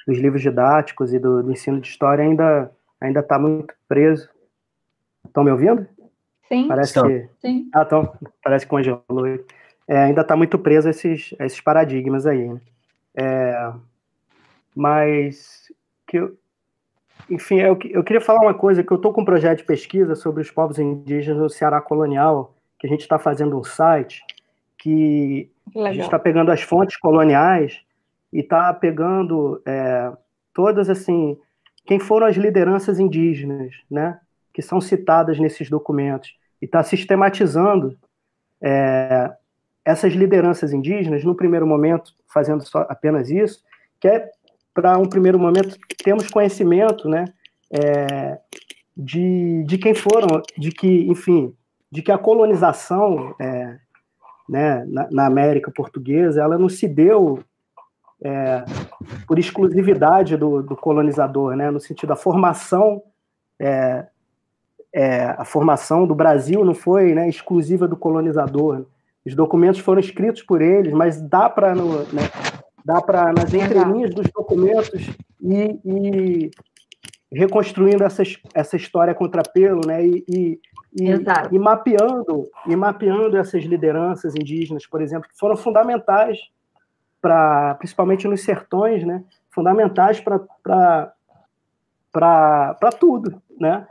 dos 0.07 0.17
livros 0.17 0.41
didáticos 0.41 1.13
e 1.13 1.19
do, 1.19 1.43
do 1.43 1.51
ensino 1.51 1.81
de 1.81 1.87
história, 1.87 2.23
ainda 2.23 2.71
ainda 3.01 3.19
está 3.19 3.39
muito 3.39 3.73
preso. 3.87 4.29
Estão 5.25 5.43
me 5.43 5.51
ouvindo? 5.51 5.87
Sim. 6.47 6.67
Parece 6.67 7.01
que. 7.01 7.29
Sim. 7.41 7.69
Ah, 7.73 7.83
então, 7.85 8.13
parece 8.43 8.65
que 8.65 8.69
congelou. 8.69 9.01
É, 9.87 9.97
ainda 9.97 10.21
está 10.21 10.35
muito 10.35 10.59
preso 10.59 10.87
a 10.87 10.91
esses, 10.91 11.33
a 11.39 11.45
esses 11.45 11.59
paradigmas 11.59 12.25
aí. 12.27 12.47
Né? 12.47 12.61
É, 13.15 13.73
mas 14.75 15.71
que 16.07 16.17
eu, 16.17 16.37
enfim, 17.29 17.59
eu, 17.59 17.77
eu 17.89 18.03
queria 18.03 18.21
falar 18.21 18.41
uma 18.41 18.53
coisa, 18.53 18.83
que 18.83 18.91
eu 18.91 18.97
estou 18.97 19.13
com 19.13 19.21
um 19.21 19.25
projeto 19.25 19.59
de 19.59 19.63
pesquisa 19.63 20.15
sobre 20.15 20.41
os 20.41 20.51
povos 20.51 20.79
indígenas 20.79 21.39
no 21.39 21.49
Ceará 21.49 21.81
colonial, 21.81 22.55
que 22.79 22.87
a 22.87 22.89
gente 22.89 23.01
está 23.01 23.19
fazendo 23.19 23.57
um 23.57 23.63
site 23.63 24.23
que 24.77 25.49
Legal. 25.67 25.91
a 25.91 25.93
gente 25.93 26.05
está 26.05 26.17
pegando 26.17 26.51
as 26.51 26.61
fontes 26.61 26.97
coloniais 26.97 27.81
e 28.33 28.39
está 28.39 28.73
pegando 28.73 29.61
é, 29.65 30.11
todas, 30.53 30.89
assim, 30.89 31.37
quem 31.85 31.99
foram 31.99 32.27
as 32.27 32.35
lideranças 32.35 32.99
indígenas, 32.99 33.73
né, 33.89 34.19
que 34.53 34.61
são 34.61 34.81
citadas 34.81 35.39
nesses 35.39 35.69
documentos, 35.69 36.35
e 36.61 36.65
está 36.65 36.83
sistematizando 36.83 37.97
é, 38.61 39.31
essas 39.83 40.13
lideranças 40.13 40.73
indígenas, 40.73 41.23
no 41.23 41.35
primeiro 41.35 41.65
momento, 41.65 42.13
fazendo 42.27 42.65
só 42.67 42.85
apenas 42.89 43.29
isso, 43.29 43.63
que 43.99 44.07
é 44.07 44.29
para 44.73 44.97
um 44.97 45.05
primeiro 45.05 45.37
momento, 45.37 45.77
temos 46.03 46.27
conhecimento, 46.27 47.09
né, 47.09 47.25
é, 47.71 48.39
de, 48.95 49.63
de 49.65 49.77
quem 49.77 49.93
foram, 49.93 50.41
de 50.57 50.71
que, 50.71 51.07
enfim, 51.07 51.53
de 51.91 52.01
que 52.01 52.11
a 52.11 52.17
colonização, 52.17 53.35
é, 53.39 53.77
né, 54.47 54.85
na, 54.87 55.07
na, 55.11 55.25
América 55.25 55.71
Portuguesa, 55.71 56.41
ela 56.41 56.57
não 56.57 56.69
se 56.69 56.87
deu 56.87 57.43
é, 58.23 58.63
por 59.27 59.39
exclusividade 59.39 60.37
do, 60.37 60.61
do, 60.61 60.75
colonizador, 60.75 61.55
né, 61.55 61.69
no 61.71 61.79
sentido 61.79 62.09
da 62.09 62.15
formação, 62.15 63.01
é, 63.59 64.05
é, 64.93 65.35
a 65.37 65.45
formação 65.45 66.05
do 66.05 66.13
Brasil 66.13 66.65
não 66.65 66.73
foi 66.73 67.13
né, 67.13 67.27
exclusiva 67.29 67.87
do 67.87 67.95
colonizador. 67.95 68.85
Os 69.25 69.35
documentos 69.35 69.79
foram 69.79 69.99
escritos 69.99 70.41
por 70.41 70.61
eles, 70.61 70.93
mas 70.93 71.21
dá 71.21 71.49
para 71.49 71.75
né, 71.75 72.23
dá 72.83 73.01
para, 73.01 73.31
nas 73.33 73.53
entrelinhas 73.53 74.13
dos 74.13 74.27
documentos, 74.31 75.09
ir, 75.41 75.79
ir 75.83 76.51
reconstruindo 77.31 78.03
essa, 78.03 78.23
essa 78.53 78.75
história 78.75 79.13
contra 79.13 79.41
pelo, 79.43 79.81
né? 79.85 80.05
E, 80.05 80.25
e, 80.27 80.59
e, 80.93 81.09
e, 81.51 81.59
mapeando, 81.59 82.49
e 82.67 82.75
mapeando 82.75 83.37
essas 83.37 83.63
lideranças 83.63 84.35
indígenas, 84.35 84.85
por 84.85 85.01
exemplo, 85.01 85.29
que 85.29 85.37
foram 85.37 85.55
fundamentais 85.55 86.37
para, 87.21 87.75
principalmente 87.75 88.27
nos 88.27 88.41
sertões, 88.41 89.05
né? 89.05 89.23
Fundamentais 89.49 90.19
para 90.19 91.13
para 92.11 92.91
tudo, 92.99 93.41
né? 93.59 93.87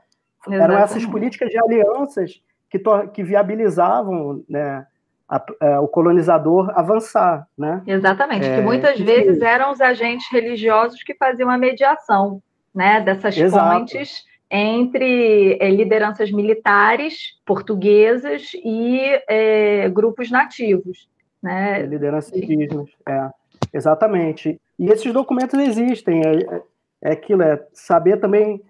Exatamente. 0.46 0.62
Eram 0.62 0.78
essas 0.78 1.06
políticas 1.06 1.48
de 1.48 1.58
alianças 1.58 2.42
que, 2.68 2.78
que 3.12 3.22
viabilizavam 3.22 4.44
né, 4.48 4.86
a, 5.30 5.44
é, 5.60 5.78
o 5.78 5.86
colonizador 5.86 6.70
avançar, 6.76 7.46
né? 7.56 7.82
Exatamente, 7.86 8.46
é, 8.46 8.56
que 8.56 8.62
muitas 8.62 8.96
que... 8.96 9.04
vezes 9.04 9.40
eram 9.40 9.70
os 9.70 9.80
agentes 9.80 10.26
religiosos 10.30 11.02
que 11.04 11.14
faziam 11.14 11.48
a 11.48 11.56
mediação, 11.56 12.42
né, 12.74 13.00
dessas 13.00 13.38
Exato. 13.38 13.78
pontes 13.78 14.24
entre 14.50 15.56
é, 15.60 15.70
lideranças 15.70 16.32
militares 16.32 17.38
portuguesas 17.46 18.50
e 18.64 19.00
é, 19.28 19.88
grupos 19.88 20.28
nativos, 20.28 21.08
né? 21.40 21.82
Lideranças 21.82 22.36
indígenas, 22.36 22.90
é, 23.08 23.30
exatamente. 23.72 24.60
E 24.76 24.88
esses 24.88 25.12
documentos 25.12 25.56
existem, 25.60 26.22
é, 26.26 26.56
é, 26.56 26.62
é 27.04 27.12
aquilo, 27.12 27.42
é 27.42 27.64
saber 27.72 28.18
também 28.18 28.60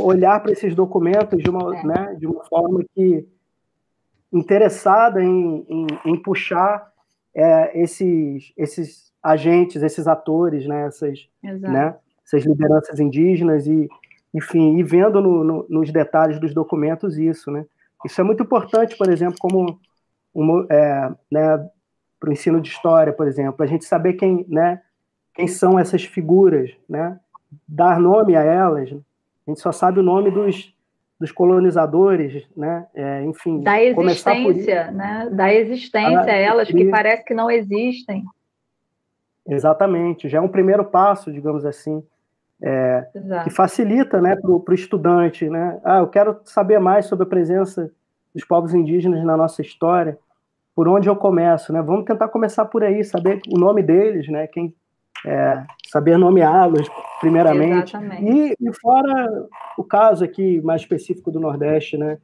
olhar 0.00 0.40
para 0.40 0.52
esses 0.52 0.74
documentos 0.74 1.40
de 1.40 1.50
uma, 1.50 1.70
né, 1.84 2.16
de 2.18 2.26
uma 2.26 2.42
forma 2.44 2.82
que 2.94 3.28
interessada 4.32 5.22
em, 5.22 5.66
em, 5.68 5.86
em 6.04 6.16
puxar 6.16 6.90
é, 7.34 7.80
esses, 7.80 8.52
esses 8.56 9.12
agentes, 9.22 9.82
esses 9.82 10.06
atores, 10.06 10.66
né, 10.66 10.86
essas, 10.86 11.28
né, 11.42 11.96
essas 12.24 12.44
lideranças 12.44 12.98
indígenas 13.00 13.66
e, 13.66 13.88
enfim, 14.32 14.78
e 14.78 14.82
vendo 14.82 15.20
no, 15.20 15.44
no, 15.44 15.66
nos 15.68 15.92
detalhes 15.92 16.38
dos 16.38 16.54
documentos 16.54 17.18
isso, 17.18 17.50
né? 17.50 17.66
Isso 18.04 18.20
é 18.20 18.24
muito 18.24 18.42
importante, 18.42 18.96
por 18.96 19.10
exemplo, 19.10 19.36
como 19.38 19.78
uma, 20.32 20.66
é, 20.70 21.10
né, 21.30 21.68
para 22.18 22.30
o 22.30 22.32
ensino 22.32 22.60
de 22.60 22.68
história, 22.68 23.12
por 23.12 23.26
exemplo, 23.26 23.62
a 23.62 23.66
gente 23.66 23.84
saber 23.84 24.14
quem, 24.14 24.46
né, 24.48 24.80
quem 25.34 25.48
são 25.48 25.78
essas 25.78 26.04
figuras, 26.04 26.70
né? 26.88 27.18
Dar 27.66 27.98
nome 27.98 28.36
a 28.36 28.42
elas. 28.42 28.90
A 28.90 29.50
gente 29.50 29.60
só 29.60 29.72
sabe 29.72 29.98
o 29.98 30.02
nome 30.02 30.30
dos, 30.30 30.72
dos 31.20 31.30
colonizadores, 31.30 32.48
né? 32.56 32.86
É, 32.94 33.22
enfim, 33.24 33.60
da 33.60 33.80
existência, 33.82 34.90
né? 34.90 35.28
Da 35.30 35.52
existência, 35.52 36.32
ah, 36.32 36.36
elas 36.36 36.68
que 36.68 36.86
parece 36.86 37.22
que 37.26 37.34
não 37.34 37.50
existem. 37.50 38.24
Exatamente, 39.46 40.30
já 40.30 40.38
é 40.38 40.40
um 40.40 40.48
primeiro 40.48 40.82
passo, 40.82 41.30
digamos 41.30 41.66
assim, 41.66 42.02
é, 42.62 43.06
que 43.44 43.50
facilita, 43.50 44.20
né, 44.20 44.36
para 44.36 44.50
o 44.50 44.64
estudante, 44.72 45.48
né? 45.50 45.78
Ah, 45.84 45.98
eu 45.98 46.08
quero 46.08 46.40
saber 46.44 46.78
mais 46.78 47.04
sobre 47.04 47.24
a 47.24 47.28
presença 47.28 47.92
dos 48.34 48.44
povos 48.44 48.72
indígenas 48.72 49.22
na 49.22 49.36
nossa 49.36 49.60
história. 49.60 50.18
Por 50.74 50.88
onde 50.88 51.08
eu 51.08 51.16
começo, 51.16 51.72
né? 51.72 51.82
Vamos 51.82 52.04
tentar 52.06 52.28
começar 52.28 52.64
por 52.64 52.82
aí, 52.82 53.04
saber 53.04 53.40
o 53.52 53.58
nome 53.58 53.82
deles, 53.82 54.28
né? 54.28 54.46
Quem, 54.46 54.74
é, 55.26 55.64
saber 55.88 56.16
nomeá-los, 56.16 56.88
primeiramente. 57.20 57.96
E, 58.20 58.54
e, 58.60 58.72
fora 58.80 59.46
o 59.76 59.84
caso 59.84 60.24
aqui 60.24 60.60
mais 60.62 60.82
específico 60.82 61.30
do 61.30 61.40
Nordeste, 61.40 61.96
né? 61.96 62.18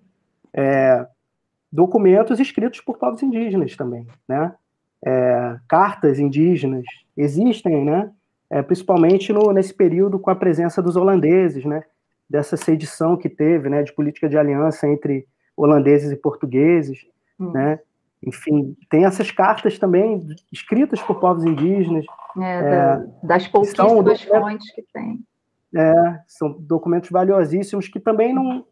É, 0.53 1.07
documentos 1.71 2.41
escritos 2.41 2.81
por 2.81 2.97
povos 2.97 3.23
indígenas 3.23 3.77
também, 3.77 4.07
né? 4.29 4.55
É, 5.05 5.57
cartas 5.69 6.19
indígenas 6.19 6.85
existem, 7.17 7.85
né? 7.85 8.11
É, 8.49 8.63
principalmente 8.63 9.33
no, 9.33 9.53
nesse 9.53 9.75
período 9.75 10.19
com 10.19 10.31
a 10.31 10.37
presença 10.37 10.81
dos 10.83 10.97
holandeses, 10.97 11.65
né? 11.65 11.83
Dessa 12.29 12.57
sedição 12.57 13.17
que 13.17 13.29
teve, 13.29 13.69
né? 13.69 13.83
De 13.83 13.93
política 13.93 14.29
de 14.29 14.39
aliança 14.39 14.89
entre 14.89 15.27
holandeses 15.57 16.11
e 16.11 16.17
portugueses, 16.17 17.07
hum. 17.39 17.51
né? 17.53 17.79
Enfim, 18.23 18.77
tem 18.91 19.05
essas 19.05 19.31
cartas 19.31 19.79
também 19.79 20.27
escritas 20.53 21.01
por 21.03 21.21
povos 21.21 21.45
indígenas. 21.45 22.05
É, 22.41 22.45
é, 22.45 23.27
das 23.27 23.47
pouquíssimas 23.49 24.23
fontes 24.23 24.71
que 24.75 24.83
tem. 24.93 25.21
É, 25.75 26.21
são 26.27 26.53
documentos 26.61 27.11
valiosíssimos 27.11 27.89
que 27.89 28.01
também 28.01 28.33
não. 28.33 28.65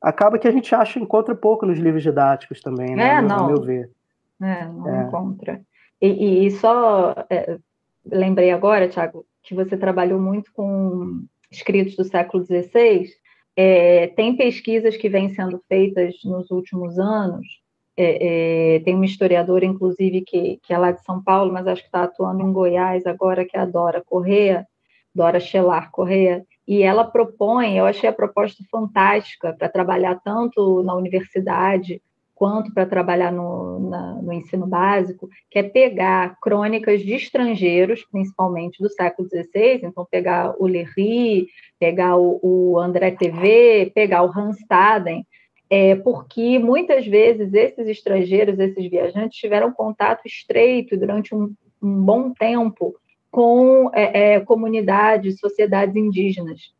Acaba 0.00 0.38
que 0.38 0.46
a 0.46 0.50
gente 0.50 0.74
acha, 0.74 0.98
encontra 0.98 1.34
pouco 1.34 1.66
nos 1.66 1.78
livros 1.78 2.02
didáticos 2.02 2.60
também, 2.60 2.94
né? 2.94 3.16
É, 3.16 3.22
não. 3.22 3.46
meu 3.46 3.60
ver. 3.62 3.90
É, 4.40 4.66
não 4.66 4.88
é. 4.88 5.02
encontra. 5.04 5.60
E, 6.00 6.46
e 6.46 6.50
só 6.52 7.14
é, 7.30 7.58
lembrei 8.04 8.50
agora, 8.50 8.88
Tiago, 8.88 9.24
que 9.42 9.54
você 9.54 9.76
trabalhou 9.76 10.20
muito 10.20 10.52
com 10.52 11.24
escritos 11.50 11.96
do 11.96 12.04
século 12.04 12.44
XVI. 12.44 13.08
É, 13.56 14.08
tem 14.08 14.36
pesquisas 14.36 14.96
que 14.96 15.08
vêm 15.08 15.30
sendo 15.34 15.62
feitas 15.66 16.14
nos 16.24 16.50
últimos 16.50 16.98
anos 16.98 17.46
é, 17.96 18.76
é, 18.76 18.80
tem 18.80 18.94
uma 18.94 19.06
historiadora, 19.06 19.64
inclusive, 19.64 20.22
que, 20.22 20.58
que 20.62 20.72
é 20.72 20.78
lá 20.78 20.92
de 20.92 21.02
São 21.02 21.22
Paulo, 21.22 21.52
mas 21.52 21.66
acho 21.66 21.82
que 21.82 21.88
está 21.88 22.04
atuando 22.04 22.42
em 22.42 22.52
Goiás 22.52 23.06
agora, 23.06 23.44
que 23.44 23.56
é 23.56 23.60
a 23.60 23.66
Dora 23.66 24.02
Correa, 24.04 24.66
Dora 25.14 25.40
Chelar 25.40 25.90
Correa, 25.90 26.44
e 26.68 26.82
ela 26.82 27.04
propõe, 27.04 27.76
eu 27.76 27.86
achei 27.86 28.08
a 28.08 28.12
proposta 28.12 28.62
fantástica 28.70 29.54
para 29.54 29.68
trabalhar 29.68 30.20
tanto 30.22 30.82
na 30.82 30.94
universidade 30.94 32.02
quanto 32.34 32.72
para 32.74 32.84
trabalhar 32.84 33.32
no, 33.32 33.88
na, 33.88 34.20
no 34.20 34.30
ensino 34.30 34.66
básico, 34.66 35.26
que 35.50 35.58
é 35.58 35.62
pegar 35.62 36.36
crônicas 36.38 37.00
de 37.00 37.14
estrangeiros, 37.14 38.04
principalmente 38.12 38.82
do 38.82 38.90
século 38.90 39.26
XVI, 39.26 39.80
então 39.82 40.06
pegar 40.10 40.54
o 40.58 40.66
Léry, 40.66 41.46
pegar 41.80 42.16
o, 42.16 42.38
o 42.42 42.78
André 42.78 43.12
TV, 43.12 43.90
pegar 43.94 44.22
o 44.22 44.38
Hans 44.38 44.58
Staden, 44.60 45.24
é, 45.68 45.94
porque 45.96 46.58
muitas 46.58 47.06
vezes 47.06 47.52
esses 47.52 47.88
estrangeiros, 47.88 48.58
esses 48.58 48.88
viajantes, 48.90 49.38
tiveram 49.38 49.72
contato 49.72 50.26
estreito 50.26 50.96
durante 50.96 51.34
um, 51.34 51.52
um 51.82 52.04
bom 52.04 52.32
tempo 52.32 52.94
com 53.30 53.90
é, 53.92 54.34
é, 54.34 54.40
comunidades, 54.40 55.38
sociedades 55.38 55.94
indígenas 55.96 56.72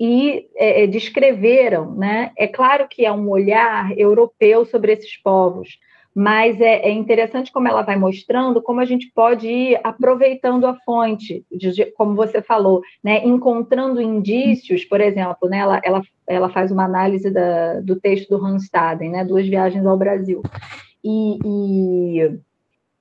e 0.00 0.48
é, 0.54 0.84
é, 0.84 0.86
descreveram, 0.86 1.94
né? 1.94 2.30
É 2.36 2.46
claro 2.46 2.86
que 2.88 3.04
é 3.04 3.12
um 3.12 3.28
olhar 3.28 3.90
europeu 3.98 4.64
sobre 4.64 4.92
esses 4.92 5.16
povos, 5.16 5.78
mas 6.14 6.60
é, 6.60 6.88
é, 6.88 6.90
interessante 6.90 7.52
como 7.52 7.68
ela 7.68 7.82
vai 7.82 7.96
mostrando 7.96 8.62
como 8.62 8.80
a 8.80 8.84
gente 8.84 9.10
pode 9.14 9.46
ir 9.46 9.80
aproveitando 9.84 10.66
a 10.66 10.74
fonte, 10.74 11.44
de, 11.50 11.86
como 11.92 12.14
você 12.14 12.42
falou, 12.42 12.82
né, 13.02 13.24
encontrando 13.24 14.00
indícios, 14.00 14.84
por 14.84 15.00
exemplo, 15.00 15.48
né, 15.48 15.58
ela, 15.58 15.80
ela, 15.84 16.02
ela 16.26 16.48
faz 16.48 16.70
uma 16.70 16.84
análise 16.84 17.30
da, 17.30 17.80
do 17.80 17.96
texto 17.96 18.28
do 18.30 18.44
Hans 18.44 18.64
Staden, 18.64 19.10
né, 19.10 19.24
Duas 19.24 19.46
Viagens 19.46 19.86
ao 19.86 19.96
Brasil, 19.96 20.42
e, 21.04 21.38
e 21.44 22.38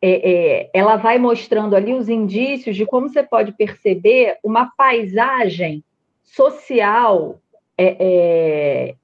é, 0.02 0.32
é, 0.32 0.70
ela 0.74 0.96
vai 0.96 1.18
mostrando 1.18 1.76
ali 1.76 1.94
os 1.94 2.08
indícios 2.08 2.76
de 2.76 2.86
como 2.86 3.10
você 3.10 3.24
pode 3.24 3.52
perceber 3.54 4.38
uma 4.44 4.72
paisagem 4.78 5.84
social 6.24 7.40
é, 7.78 7.96
é 8.00 8.96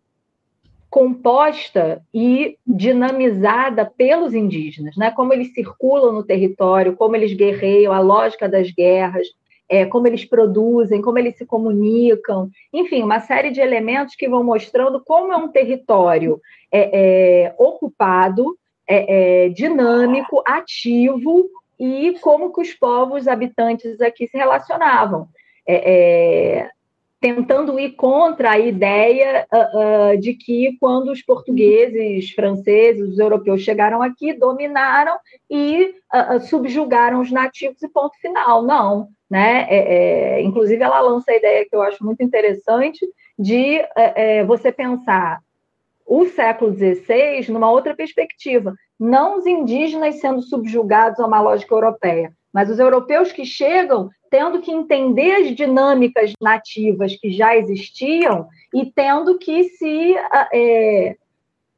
composta 0.93 2.03
e 2.13 2.55
dinamizada 2.67 3.83
pelos 3.83 4.35
indígenas, 4.35 4.95
né? 4.95 5.09
Como 5.09 5.33
eles 5.33 5.51
circulam 5.51 6.11
no 6.11 6.23
território, 6.23 6.95
como 6.95 7.15
eles 7.15 7.33
guerreiam, 7.33 7.91
a 7.91 7.99
lógica 7.99 8.47
das 8.47 8.69
guerras, 8.69 9.25
é, 9.67 9.87
como 9.87 10.05
eles 10.05 10.23
produzem, 10.23 11.01
como 11.01 11.17
eles 11.17 11.35
se 11.35 11.47
comunicam, 11.47 12.47
enfim, 12.71 13.01
uma 13.01 13.19
série 13.19 13.49
de 13.49 13.59
elementos 13.59 14.13
que 14.13 14.29
vão 14.29 14.43
mostrando 14.43 15.03
como 15.03 15.33
é 15.33 15.35
um 15.35 15.47
território 15.47 16.39
é, 16.71 17.45
é, 17.45 17.55
ocupado, 17.57 18.55
é, 18.87 19.45
é, 19.45 19.49
dinâmico, 19.49 20.43
ativo 20.45 21.49
e 21.79 22.19
como 22.21 22.53
que 22.53 22.61
os 22.61 22.71
povos 22.71 23.27
habitantes 23.27 23.99
aqui 23.99 24.27
se 24.27 24.37
relacionavam. 24.37 25.27
É, 25.67 26.59
é 26.59 26.69
tentando 27.23 27.79
ir 27.79 27.91
contra 27.91 28.51
a 28.51 28.59
ideia 28.59 29.47
uh, 29.49 30.13
uh, 30.13 30.17
de 30.19 30.33
que 30.33 30.75
quando 30.77 31.09
os 31.09 31.21
portugueses, 31.21 32.31
franceses, 32.31 33.13
os 33.13 33.17
europeus 33.17 33.61
chegaram 33.61 34.01
aqui, 34.01 34.33
dominaram 34.33 35.15
e 35.49 35.95
uh, 36.13 36.41
subjugaram 36.41 37.21
os 37.21 37.31
nativos 37.31 37.81
e 37.81 37.87
ponto 37.87 38.13
final. 38.19 38.61
Não, 38.61 39.07
né? 39.31 39.65
É, 39.69 39.77
é, 39.77 40.41
inclusive 40.41 40.83
ela 40.83 40.99
lança 40.99 41.31
a 41.31 41.37
ideia 41.37 41.65
que 41.65 41.73
eu 41.73 41.81
acho 41.81 42.03
muito 42.03 42.21
interessante 42.21 42.99
de 43.39 43.77
é, 43.95 44.39
é 44.39 44.43
você 44.43 44.69
pensar 44.69 45.39
o 46.05 46.25
século 46.25 46.75
XVI 46.75 47.49
numa 47.49 47.71
outra 47.71 47.95
perspectiva, 47.95 48.73
não 48.99 49.37
os 49.37 49.45
indígenas 49.45 50.15
sendo 50.15 50.41
subjugados 50.41 51.21
a 51.21 51.25
uma 51.25 51.39
lógica 51.39 51.73
europeia, 51.73 52.33
mas 52.51 52.69
os 52.69 52.79
europeus 52.79 53.31
que 53.31 53.45
chegam 53.45 54.09
tendo 54.33 54.61
que 54.61 54.71
entender 54.71 55.31
as 55.35 55.55
dinâmicas 55.55 56.33
nativas 56.41 57.15
que 57.15 57.29
já 57.29 57.55
existiam 57.55 58.47
e 58.73 58.83
tendo 58.83 59.37
que 59.37 59.65
se 59.65 60.15
é, 60.51 61.15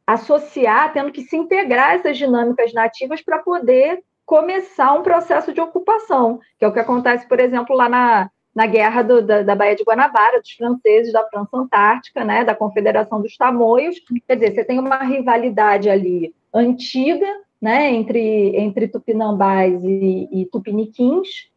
associar, 0.07 0.93
tendo 0.93 1.11
que 1.11 1.23
se 1.23 1.35
integrar 1.35 1.95
essas 1.95 2.17
dinâmicas 2.17 2.71
nativas 2.71 3.21
para 3.21 3.39
poder 3.39 4.01
começar 4.25 4.93
um 4.93 5.03
processo 5.03 5.51
de 5.51 5.59
ocupação, 5.59 6.39
que 6.57 6.63
é 6.63 6.67
o 6.69 6.71
que 6.71 6.79
acontece, 6.79 7.27
por 7.27 7.41
exemplo, 7.41 7.75
lá 7.75 7.89
na, 7.89 8.31
na 8.55 8.65
guerra 8.65 9.01
do, 9.01 9.21
da, 9.21 9.43
da 9.43 9.53
Baía 9.53 9.75
de 9.75 9.83
Guanabara, 9.83 10.39
dos 10.39 10.51
franceses 10.51 11.11
da 11.11 11.27
França 11.27 11.57
Antártica, 11.57 12.23
né, 12.23 12.45
da 12.45 12.55
Confederação 12.55 13.21
dos 13.21 13.35
Tamoios. 13.35 13.97
Quer 14.25 14.35
dizer, 14.35 14.55
você 14.55 14.63
tem 14.63 14.79
uma 14.79 15.03
rivalidade 15.03 15.89
ali 15.89 16.33
antiga, 16.53 17.27
né, 17.61 17.91
entre, 17.91 18.55
entre 18.55 18.87
tupinambás 18.87 19.73
e, 19.83 20.29
e 20.31 20.45
tupiniquins, 20.45 21.53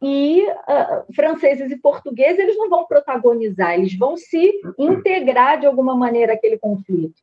e 0.00 0.42
uh, 0.42 1.12
franceses 1.14 1.70
e 1.70 1.76
portugueses 1.76 2.38
eles 2.38 2.56
não 2.56 2.68
vão 2.68 2.86
protagonizar, 2.86 3.74
eles 3.74 3.96
vão 3.96 4.16
se 4.16 4.60
integrar 4.78 5.58
de 5.58 5.66
alguma 5.66 5.96
maneira 5.96 6.34
aquele 6.34 6.58
conflito, 6.58 7.22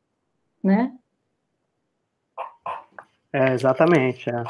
né? 0.62 0.92
É, 3.32 3.52
exatamente. 3.52 4.30
É. 4.30 4.44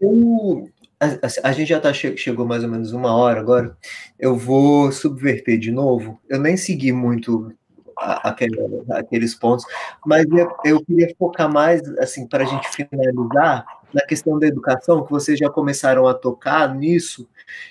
Eu, 0.00 0.68
a, 1.00 1.48
a, 1.48 1.52
gente 1.52 1.68
já 1.68 1.80
tá, 1.80 1.92
chegou 1.92 2.44
mais 2.46 2.62
ou 2.62 2.70
menos 2.70 2.92
uma 2.92 3.14
hora 3.16 3.40
agora. 3.40 3.76
Eu 4.18 4.36
vou 4.36 4.92
subverter 4.92 5.58
de 5.58 5.70
novo. 5.70 6.20
Eu 6.28 6.38
nem 6.38 6.56
segui 6.56 6.92
muito 6.92 7.52
aquele, 7.96 8.56
aqueles 8.90 9.34
pontos, 9.34 9.64
mas 10.06 10.24
eu, 10.30 10.50
eu 10.64 10.84
queria 10.84 11.14
focar 11.18 11.52
mais, 11.52 11.82
assim, 11.98 12.26
para 12.26 12.44
a 12.44 12.46
gente 12.46 12.68
finalizar, 12.68 13.66
na 13.92 14.02
questão 14.02 14.38
da 14.38 14.46
educação, 14.46 15.04
que 15.04 15.10
vocês 15.10 15.38
já 15.38 15.48
começaram 15.48 16.06
a 16.06 16.14
tocar 16.14 16.74
nisso, 16.74 17.28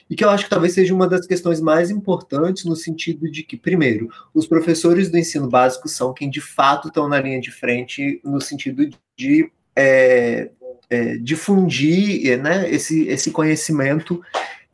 e 0.10 0.16
que 0.16 0.24
eu 0.24 0.30
acho 0.30 0.46
que 0.46 0.50
talvez 0.50 0.74
seja 0.74 0.94
uma 0.94 1.08
das 1.08 1.28
questões 1.28 1.62
mais 1.62 1.90
importantes 1.90 2.66
no 2.66 2.76
sentido 2.76 3.30
de 3.30 3.44
que, 3.44 3.56
primeiro, 3.56 4.10
os 4.34 4.48
professores 4.48 5.10
do 5.10 5.18
ensino 5.18 5.48
básico 5.48 5.88
são 5.88 6.14
quem 6.14 6.30
de 6.30 6.42
fato 6.42 6.88
estão 6.88 7.08
na 7.08 7.20
linha 7.20 7.40
de 7.40 7.52
frente 7.52 8.20
no 8.24 8.42
sentido 8.42 8.90
de 9.16 9.52
é, 9.76 10.50
é, 10.90 11.18
difundir 11.18 12.42
né, 12.42 12.70
esse, 12.70 13.08
esse 13.08 13.32
conhecimento 13.32 14.22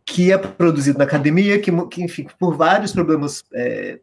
que 0.05 0.31
é 0.31 0.37
produzido 0.37 0.97
na 0.97 1.05
academia, 1.05 1.59
que, 1.59 1.71
que 1.87 2.03
enfim, 2.03 2.27
por 2.39 2.55
vários 2.55 2.91
problemas 2.91 3.43
é, 3.53 3.99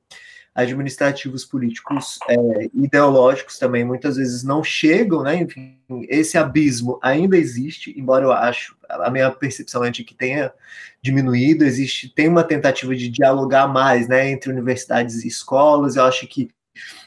administrativos 0.54 1.44
políticos 1.44 2.18
é, 2.28 2.68
ideológicos 2.74 3.58
também 3.58 3.84
muitas 3.84 4.16
vezes 4.16 4.42
não 4.42 4.64
chegam, 4.64 5.22
né? 5.22 5.36
Enfim, 5.36 5.78
esse 6.08 6.36
abismo 6.36 6.98
ainda 7.02 7.36
existe, 7.36 7.94
embora 7.98 8.24
eu 8.24 8.32
acho, 8.32 8.76
a 8.88 9.10
minha 9.10 9.30
percepção 9.30 9.84
é 9.84 9.90
de 9.90 10.02
que 10.02 10.14
tenha 10.14 10.52
diminuído, 11.00 11.64
existe, 11.64 12.12
tem 12.12 12.28
uma 12.28 12.44
tentativa 12.44 12.94
de 12.94 13.08
dialogar 13.08 13.68
mais, 13.68 14.08
né, 14.08 14.30
entre 14.30 14.50
universidades 14.50 15.24
e 15.24 15.28
escolas, 15.28 15.96
eu 15.96 16.04
acho 16.04 16.26
que 16.26 16.50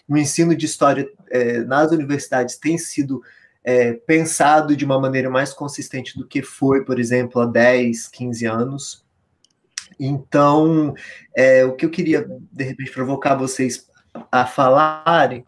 o 0.08 0.18
ensino 0.18 0.56
de 0.56 0.66
história 0.66 1.08
é, 1.30 1.60
nas 1.60 1.92
universidades 1.92 2.58
tem 2.58 2.78
sido 2.78 3.22
é, 3.64 3.94
pensado 3.94 4.76
de 4.76 4.84
uma 4.84 5.00
maneira 5.00 5.30
mais 5.30 5.54
consistente 5.54 6.18
do 6.18 6.28
que 6.28 6.42
foi, 6.42 6.84
por 6.84 7.00
exemplo, 7.00 7.42
há 7.42 7.46
10, 7.46 8.08
15 8.10 8.46
anos, 8.46 9.03
então, 10.06 10.94
é, 11.36 11.64
o 11.66 11.76
que 11.76 11.86
eu 11.86 11.90
queria, 11.90 12.28
de 12.52 12.64
repente, 12.64 12.92
provocar 12.92 13.36
vocês 13.36 13.88
a 14.32 14.46
falarem 14.46 15.44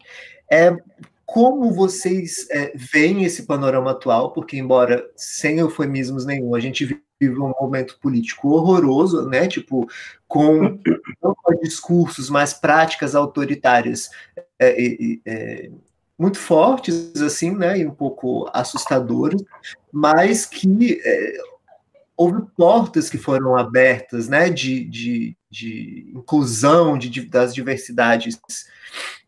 é 0.50 0.76
como 1.26 1.72
vocês 1.72 2.46
é, 2.50 2.72
veem 2.74 3.24
esse 3.24 3.44
panorama 3.44 3.90
atual, 3.90 4.32
porque, 4.32 4.56
embora 4.56 5.04
sem 5.16 5.58
eufemismos 5.58 6.24
nenhum, 6.24 6.54
a 6.54 6.60
gente 6.60 6.84
vive 7.20 7.38
um 7.38 7.52
momento 7.60 7.98
político 8.00 8.50
horroroso, 8.50 9.28
né? 9.28 9.48
Tipo, 9.48 9.88
com 10.28 10.78
não 11.22 11.34
só 11.42 11.52
discursos, 11.60 12.30
mas 12.30 12.54
práticas 12.54 13.14
autoritárias 13.14 14.08
é, 14.58 14.86
é, 14.86 15.18
é, 15.26 15.70
muito 16.18 16.38
fortes, 16.38 17.14
assim, 17.20 17.54
né? 17.54 17.78
E 17.78 17.86
um 17.86 17.94
pouco 17.94 18.48
assustadoras, 18.52 19.42
mas 19.92 20.46
que 20.46 21.00
é, 21.04 21.36
houve 22.16 22.42
portas 22.56 23.10
que 23.10 23.18
foram 23.18 23.56
abertas, 23.56 24.28
né? 24.28 24.48
De, 24.48 24.84
de, 24.84 25.36
de 25.50 26.12
inclusão 26.14 26.96
de, 26.96 27.22
das 27.26 27.54
diversidades 27.54 28.38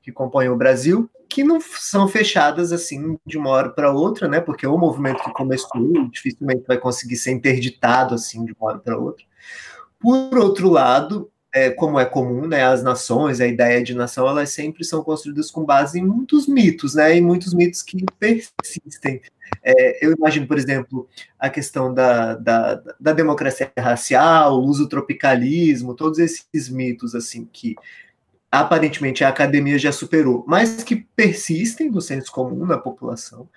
que 0.03 0.11
compõem 0.11 0.49
o 0.49 0.57
Brasil, 0.57 1.11
que 1.29 1.45
não 1.45 1.61
são 1.61 2.09
fechadas 2.09 2.73
assim 2.73 3.19
de 3.27 3.37
uma 3.37 3.51
hora 3.51 3.69
para 3.69 3.93
outra, 3.93 4.27
né? 4.27 4.41
Porque 4.41 4.67
o 4.67 4.79
movimento 4.79 5.23
que 5.23 5.33
começou 5.33 6.09
dificilmente 6.11 6.65
vai 6.67 6.79
conseguir 6.79 7.17
ser 7.17 7.33
interditado 7.33 8.15
assim 8.15 8.45
de 8.45 8.53
uma 8.59 8.71
hora 8.71 8.79
para 8.79 8.99
outra. 8.99 9.25
Por 10.01 10.39
outro 10.39 10.71
lado, 10.71 11.31
é, 11.53 11.71
como 11.71 11.99
é 11.99 12.05
comum, 12.05 12.47
né, 12.47 12.65
as 12.65 12.83
nações, 12.83 13.41
a 13.41 13.47
ideia 13.47 13.83
de 13.83 13.95
nação, 13.95 14.29
elas 14.29 14.51
sempre 14.51 14.85
são 14.85 15.03
construídas 15.03 15.51
com 15.51 15.65
base 15.65 15.99
em 15.99 16.05
muitos 16.05 16.47
mitos, 16.47 16.95
né, 16.95 17.17
em 17.17 17.23
muitos 17.23 17.55
mitos 17.55 17.83
que 17.83 18.05
persistem. 18.19 19.21
É, 19.63 20.05
eu 20.05 20.13
imagino, 20.13 20.47
por 20.47 20.59
exemplo, 20.59 21.09
a 21.39 21.49
questão 21.49 21.93
da, 21.93 22.35
da, 22.35 22.83
da 23.01 23.13
democracia 23.13 23.73
racial, 23.79 24.63
o 24.63 24.89
tropicalismo, 24.89 25.95
todos 25.95 26.19
esses 26.19 26.69
mitos 26.69 27.15
assim 27.15 27.49
que 27.51 27.75
aparentemente 28.51 29.25
a 29.25 29.29
academia 29.29 29.79
já 29.79 29.93
superou, 29.93 30.45
mas 30.47 30.83
que 30.83 30.97
persistem 30.97 31.91
no 31.91 32.01
senso 32.01 32.33
comum 32.33 32.65
na 32.65 32.79
população. 32.79 33.49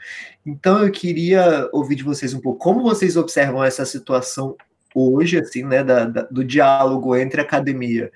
Então 0.45 0.83
eu 0.83 0.91
queria 0.91 1.69
ouvir 1.71 1.95
de 1.95 2.03
vocês 2.03 2.33
um 2.33 2.41
pouco 2.41 2.59
como 2.59 2.83
vocês 2.83 3.15
observam 3.15 3.63
essa 3.63 3.85
situação 3.85 4.55
hoje, 4.93 5.39
assim, 5.39 5.63
né, 5.63 5.83
da, 5.83 6.05
da, 6.05 6.21
do 6.23 6.43
diálogo 6.43 7.15
entre 7.15 7.41
a 7.41 7.43
academia 7.43 8.11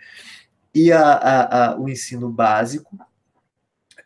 e 0.74 0.92
a, 0.92 1.02
a, 1.02 1.66
a, 1.72 1.80
o 1.80 1.88
ensino 1.88 2.30
básico, 2.30 2.98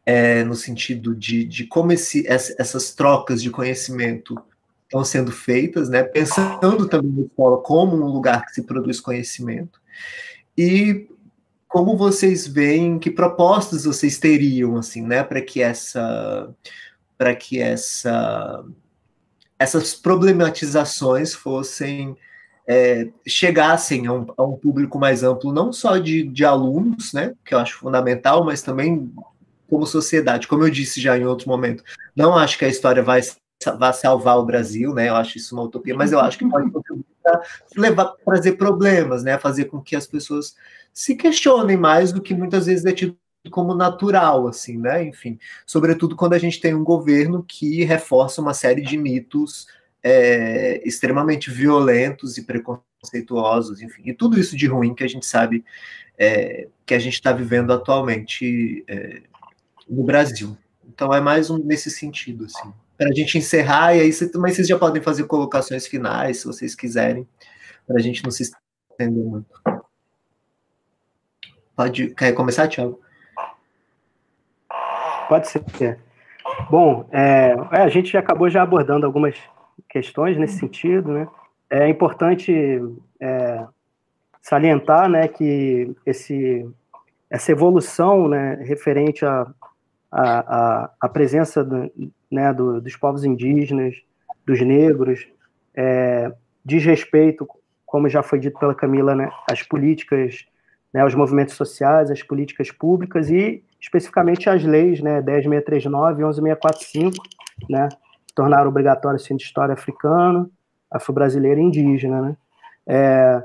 é, 0.05 0.43
no 0.43 0.55
sentido 0.55 1.15
de, 1.15 1.45
de 1.45 1.65
como 1.65 1.91
esse, 1.91 2.27
essas 2.27 2.93
trocas 2.93 3.41
de 3.41 3.49
conhecimento 3.49 4.39
estão 4.83 5.03
sendo 5.03 5.31
feitas, 5.31 5.87
né, 5.87 6.03
pensando 6.03 6.87
também 6.87 7.11
na 7.11 7.25
escola 7.25 7.61
como 7.61 7.95
um 7.95 8.11
lugar 8.11 8.45
que 8.45 8.53
se 8.53 8.63
produz 8.63 8.99
conhecimento, 8.99 9.79
e 10.57 11.07
como 11.67 11.95
vocês 11.95 12.47
veem, 12.47 12.97
que 12.97 13.11
propostas 13.11 13.83
vocês 13.85 14.17
teriam, 14.17 14.75
assim, 14.77 15.03
né, 15.03 15.23
para 15.23 15.41
que 15.41 15.61
essa, 15.61 16.49
para 17.15 17.35
que 17.35 17.59
essa, 17.59 18.65
essas 19.59 19.93
problematizações 19.93 21.35
fossem 21.35 22.17
é, 22.71 23.09
chegassem 23.27 24.05
a 24.05 24.13
um, 24.13 24.27
a 24.37 24.43
um, 24.43 24.55
público 24.55 24.99
mais 24.99 25.23
amplo, 25.23 25.51
não 25.51 25.73
só 25.73 25.97
de, 25.97 26.21
de 26.21 26.45
alunos, 26.45 27.13
né, 27.13 27.33
que 27.43 27.55
eu 27.55 27.57
acho 27.57 27.79
fundamental, 27.79 28.45
mas 28.45 28.61
também 28.61 29.11
como 29.67 29.87
sociedade. 29.87 30.47
Como 30.47 30.63
eu 30.63 30.69
disse 30.69 31.01
já 31.01 31.17
em 31.17 31.25
outro 31.25 31.49
momento, 31.49 31.83
não 32.15 32.37
acho 32.37 32.59
que 32.59 32.65
a 32.65 32.69
história 32.69 33.01
vai, 33.01 33.21
vai 33.79 33.93
salvar 33.93 34.37
o 34.37 34.45
Brasil, 34.45 34.93
né? 34.93 35.09
Eu 35.09 35.15
acho 35.15 35.37
isso 35.37 35.55
uma 35.55 35.63
utopia, 35.63 35.95
mas 35.95 36.11
eu 36.11 36.19
acho 36.19 36.37
que 36.37 36.47
pode 36.47 36.69
contribuir 36.69 37.05
para 37.95 38.05
trazer 38.25 38.53
problemas, 38.53 39.23
né? 39.23 39.37
Fazer 39.39 39.65
com 39.65 39.81
que 39.81 39.95
as 39.95 40.05
pessoas 40.05 40.55
se 40.93 41.15
questionem 41.15 41.77
mais 41.77 42.11
do 42.11 42.21
que 42.21 42.33
muitas 42.33 42.67
vezes 42.67 42.85
é 42.85 42.91
tido 42.91 43.17
como 43.51 43.73
natural, 43.73 44.47
assim, 44.47 44.77
né? 44.77 45.03
Enfim, 45.03 45.39
sobretudo 45.65 46.15
quando 46.15 46.33
a 46.33 46.39
gente 46.39 46.59
tem 46.59 46.73
um 46.73 46.83
governo 46.83 47.43
que 47.43 47.83
reforça 47.83 48.41
uma 48.41 48.53
série 48.53 48.81
de 48.81 48.97
mitos 48.97 49.67
é, 50.03 50.81
extremamente 50.87 51.51
violentos 51.51 52.37
e 52.37 52.43
preconceituosos, 52.43 53.81
enfim, 53.81 54.03
e 54.05 54.13
tudo 54.13 54.39
isso 54.39 54.55
de 54.55 54.67
ruim 54.67 54.93
que 54.93 55.03
a 55.03 55.07
gente 55.07 55.25
sabe 55.25 55.63
é, 56.17 56.67
que 56.85 56.93
a 56.93 56.99
gente 56.99 57.13
está 57.13 57.31
vivendo 57.31 57.71
atualmente 57.71 58.83
é, 58.87 59.21
no 59.89 60.03
Brasil. 60.03 60.57
Então 60.87 61.13
é 61.13 61.21
mais 61.21 61.49
um 61.49 61.57
nesse 61.57 61.89
sentido, 61.89 62.45
assim, 62.45 62.73
para 62.97 63.09
a 63.09 63.13
gente 63.13 63.37
encerrar 63.37 63.95
e 63.95 64.01
aí, 64.01 64.11
mas 64.35 64.55
vocês 64.55 64.67
já 64.67 64.77
podem 64.77 65.01
fazer 65.01 65.23
colocações 65.25 65.87
finais, 65.87 66.39
se 66.39 66.45
vocês 66.45 66.75
quiserem, 66.75 67.27
para 67.87 67.97
a 67.97 68.01
gente 68.01 68.23
não 68.23 68.31
se 68.31 68.43
estender 68.43 69.11
muito. 69.11 69.49
Pode, 71.75 72.13
quer 72.13 72.33
começar, 72.33 72.67
Tiago? 72.67 72.99
Pode 75.29 75.47
ser. 75.47 75.63
Bom, 76.69 77.07
é, 77.11 77.55
é, 77.71 77.81
a 77.81 77.87
gente 77.87 78.11
já 78.11 78.19
acabou 78.19 78.49
já 78.49 78.63
abordando 78.63 79.05
algumas 79.05 79.35
questões 79.87 80.37
nesse 80.37 80.59
sentido, 80.59 81.11
né? 81.11 81.27
É 81.69 81.87
importante 81.87 82.51
é, 83.21 83.65
salientar, 84.41 85.07
né, 85.07 85.27
que 85.27 85.95
esse, 86.05 86.67
essa 87.29 87.51
evolução, 87.51 88.27
né, 88.27 88.55
referente 88.63 89.23
à 89.23 89.47
a, 90.11 90.39
a, 90.39 90.89
a, 91.01 91.09
presença 91.09 91.63
do, 91.63 91.91
né, 92.31 92.51
do, 92.51 92.81
dos 92.81 92.95
povos 92.95 93.23
indígenas, 93.23 93.95
dos 94.45 94.59
negros, 94.61 95.27
é, 95.75 96.31
diz 96.65 96.83
respeito, 96.83 97.47
como 97.85 98.09
já 98.09 98.23
foi 98.23 98.39
dito 98.39 98.59
pela 98.59 98.73
Camila, 98.73 99.15
né, 99.15 99.29
às 99.47 99.61
políticas 99.61 100.45
né, 100.93 101.01
aos 101.01 101.13
movimentos 101.13 101.55
sociais, 101.55 102.09
às 102.09 102.23
políticas 102.23 102.71
públicas 102.71 103.29
e 103.29 103.63
especificamente 103.79 104.49
às 104.49 104.63
leis, 104.63 104.99
né, 104.99 105.21
10639 105.21 106.21
e 106.21 106.25
11645, 106.25 107.23
né, 107.69 107.87
tornaram 108.39 108.69
obrigatório 108.69 109.19
o 109.19 109.21
ensino 109.21 109.37
de 109.37 109.43
história 109.43 109.73
africano, 109.73 110.49
afro-brasileiro 110.89 111.59
e 111.59 111.63
indígena, 111.63 112.21
né, 112.21 112.37
é, 112.87 113.43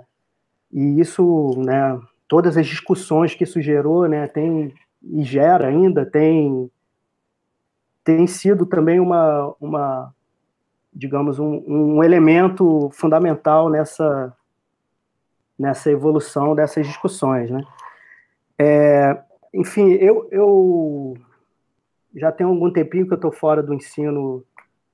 e 0.72 1.00
isso, 1.00 1.52
né, 1.56 2.00
todas 2.28 2.56
as 2.56 2.64
discussões 2.64 3.34
que 3.34 3.42
isso 3.42 3.60
gerou, 3.60 4.06
né, 4.06 4.28
tem 4.28 4.72
e 5.02 5.24
gera 5.24 5.66
ainda, 5.66 6.06
tem 6.06 6.70
tem 8.04 8.24
sido 8.28 8.64
também 8.66 9.00
uma, 9.00 9.52
uma 9.60 10.14
digamos, 10.92 11.40
um, 11.40 11.64
um 11.66 12.04
elemento 12.04 12.88
fundamental 12.92 13.68
nessa 13.68 14.32
nessa 15.58 15.90
evolução 15.90 16.54
dessas 16.54 16.86
discussões, 16.86 17.50
né? 17.50 17.64
É, 18.56 19.20
enfim, 19.52 19.90
eu, 19.94 20.28
eu 20.30 21.14
já 22.14 22.30
tenho 22.30 22.50
algum 22.50 22.70
tempinho 22.70 23.06
que 23.06 23.12
eu 23.12 23.16
estou 23.16 23.32
fora 23.32 23.62
do 23.62 23.74
ensino, 23.74 24.44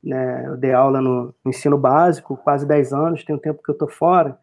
né, 0.03 0.47
eu 0.47 0.57
dei 0.57 0.73
aula 0.73 1.01
no, 1.01 1.35
ensino 1.47 1.77
básico, 1.77 2.37
quase 2.37 2.67
10 2.67 2.93
anos, 2.93 3.25
tem 3.25 3.35
um 3.35 3.39
tempo 3.39 3.63
que 3.63 3.71
eu 3.71 3.75
estou 3.75 3.89
fora, 3.89 4.39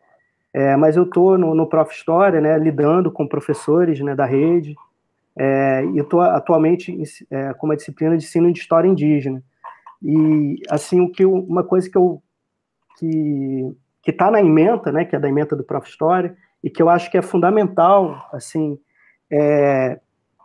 é, 0.53 0.75
mas 0.75 0.95
eu 0.95 1.03
estou 1.03 1.37
no, 1.37 1.53
no 1.53 1.67
Prof. 1.67 1.93
História, 1.93 2.39
né, 2.39 2.57
lidando 2.57 3.11
com 3.11 3.27
professores 3.27 3.99
né, 3.99 4.15
da 4.15 4.25
rede, 4.25 4.75
é, 5.37 5.85
e 5.85 5.99
estou 5.99 6.21
atualmente 6.21 6.95
é, 7.29 7.53
com 7.53 7.67
uma 7.67 7.75
disciplina 7.75 8.17
de 8.17 8.23
ensino 8.23 8.51
de 8.51 8.59
História 8.59 8.87
Indígena. 8.87 9.43
E, 10.01 10.61
assim, 10.69 11.01
o 11.01 11.11
que 11.11 11.25
uma 11.25 11.63
coisa 11.63 11.89
que 11.89 11.97
eu 11.97 12.21
que 12.97 13.75
que 14.07 14.11
está 14.11 14.31
na 14.31 14.39
ementa, 14.39 14.89
né, 14.89 15.03
que 15.03 15.17
é 15.17 15.19
da 15.19 15.27
ementa 15.27 15.53
do 15.53 15.65
Prof. 15.65 15.85
História, 15.85 16.33
e 16.63 16.69
que 16.69 16.81
eu 16.81 16.89
acho 16.89 17.11
que 17.11 17.17
é 17.17 17.21
fundamental, 17.21 18.25
assim, 18.31 18.79
é, 19.29 19.99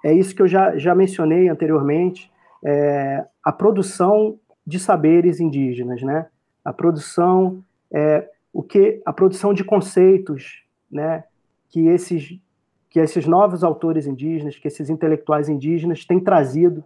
é 0.04 0.12
isso 0.12 0.34
que 0.34 0.42
eu 0.42 0.48
já, 0.48 0.76
já 0.76 0.96
mencionei 0.96 1.48
anteriormente, 1.48 2.28
é, 2.64 3.24
a 3.44 3.52
produção 3.52 4.36
de 4.66 4.78
saberes 4.78 5.40
indígenas, 5.40 6.02
né, 6.02 6.26
a 6.64 6.72
produção, 6.72 7.64
é, 7.92 8.28
o 8.52 8.62
que, 8.62 9.02
a 9.04 9.12
produção 9.12 9.52
de 9.52 9.64
conceitos, 9.64 10.62
né, 10.90 11.24
que 11.68 11.86
esses, 11.88 12.38
que 12.90 13.00
esses 13.00 13.26
novos 13.26 13.64
autores 13.64 14.06
indígenas, 14.06 14.56
que 14.56 14.68
esses 14.68 14.90
intelectuais 14.90 15.48
indígenas 15.48 16.04
têm 16.04 16.20
trazido 16.20 16.84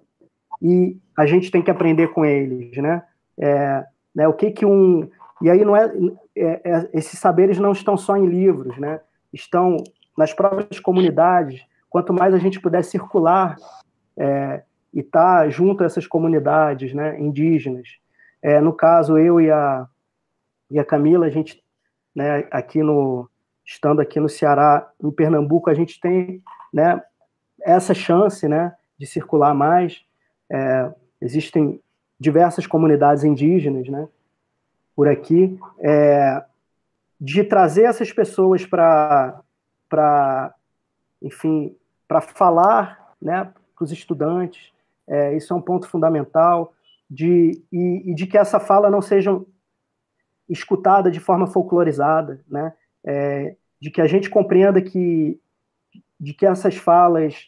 e 0.63 0.97
a 1.17 1.27
gente 1.27 1.51
tem 1.51 1.63
que 1.63 1.71
aprender 1.71 2.09
com 2.09 2.25
eles, 2.25 2.77
né, 2.77 3.03
é, 3.39 3.85
né 4.15 4.27
o 4.27 4.33
que 4.33 4.51
que 4.51 4.65
um 4.65 5.09
e 5.41 5.51
aí 5.51 5.65
não 5.65 5.77
é, 5.77 5.93
é, 6.35 6.61
é, 6.65 6.89
esses 6.95 7.19
saberes 7.19 7.59
não 7.59 7.73
estão 7.73 7.97
só 7.97 8.17
em 8.17 8.27
livros, 8.27 8.79
né? 8.79 9.01
Estão 9.33 9.77
nas 10.17 10.33
próprias 10.33 10.81
comunidades. 10.81 11.63
Quanto 11.91 12.13
mais 12.13 12.33
a 12.33 12.39
gente 12.39 12.61
puder 12.61 12.83
circular 12.83 13.57
é, 14.17 14.63
e 14.97 15.03
tá 15.03 15.47
junto 15.51 15.83
a 15.83 15.87
essas 15.87 16.07
comunidades, 16.07 16.95
né, 16.95 17.21
indígenas. 17.21 17.87
É, 18.41 18.63
no 18.63 18.73
caso, 18.73 19.19
eu 19.19 19.39
e 19.39 19.51
a 19.51 19.87
e 20.71 20.81
a 20.81 20.85
Camila, 20.85 21.27
a 21.27 21.31
gente, 21.31 21.63
né, 22.15 22.49
aqui 22.51 22.83
no 22.83 23.29
estando 23.65 24.01
aqui 24.01 24.19
no 24.19 24.29
Ceará, 24.29 24.91
em 25.03 25.11
Pernambuco, 25.11 25.69
a 25.69 25.75
gente 25.75 26.01
tem, 26.01 26.43
né, 26.73 27.03
essa 27.61 27.93
chance, 27.93 28.49
né, 28.49 28.75
de 28.99 29.07
circular 29.07 29.55
mais. 29.55 30.03
É, 30.51 30.91
existem 31.21 31.81
diversas 32.19 32.67
comunidades 32.67 33.23
indígenas, 33.23 33.87
né, 33.89 34.09
por 34.95 35.09
aqui, 35.09 35.59
é, 35.79 36.43
de 37.21 37.45
trazer 37.45 37.83
essas 37.83 38.11
pessoas 38.11 38.65
para, 38.65 39.35
enfim, 41.21 41.77
para 42.09 42.23
falar 42.23 43.15
né, 43.21 43.53
para 43.75 43.85
os 43.85 43.93
estudantes. 43.93 44.73
É, 45.09 45.37
isso 45.37 45.53
é 45.53 45.57
um 45.57 45.63
ponto 45.63 45.89
fundamental 45.89 46.73
de, 47.09 47.63
e, 47.73 48.11
e, 48.11 48.15
de 48.15 48.27
que 48.27 48.37
essa 48.37 48.59
fala 48.59 48.91
não 48.91 49.01
seja 49.01 49.41
escutada 50.49 51.11
de 51.11 51.21
forma 51.21 51.47
folclorizada, 51.47 52.45
né? 52.49 52.73
É, 53.05 53.57
de 53.81 53.91
que 53.91 54.01
a 54.01 54.07
gente 54.07 54.29
compreenda 54.29 54.81
que, 54.81 55.41
de 56.19 56.35
que 56.35 56.47
essas 56.47 56.77
falas, 56.77 57.47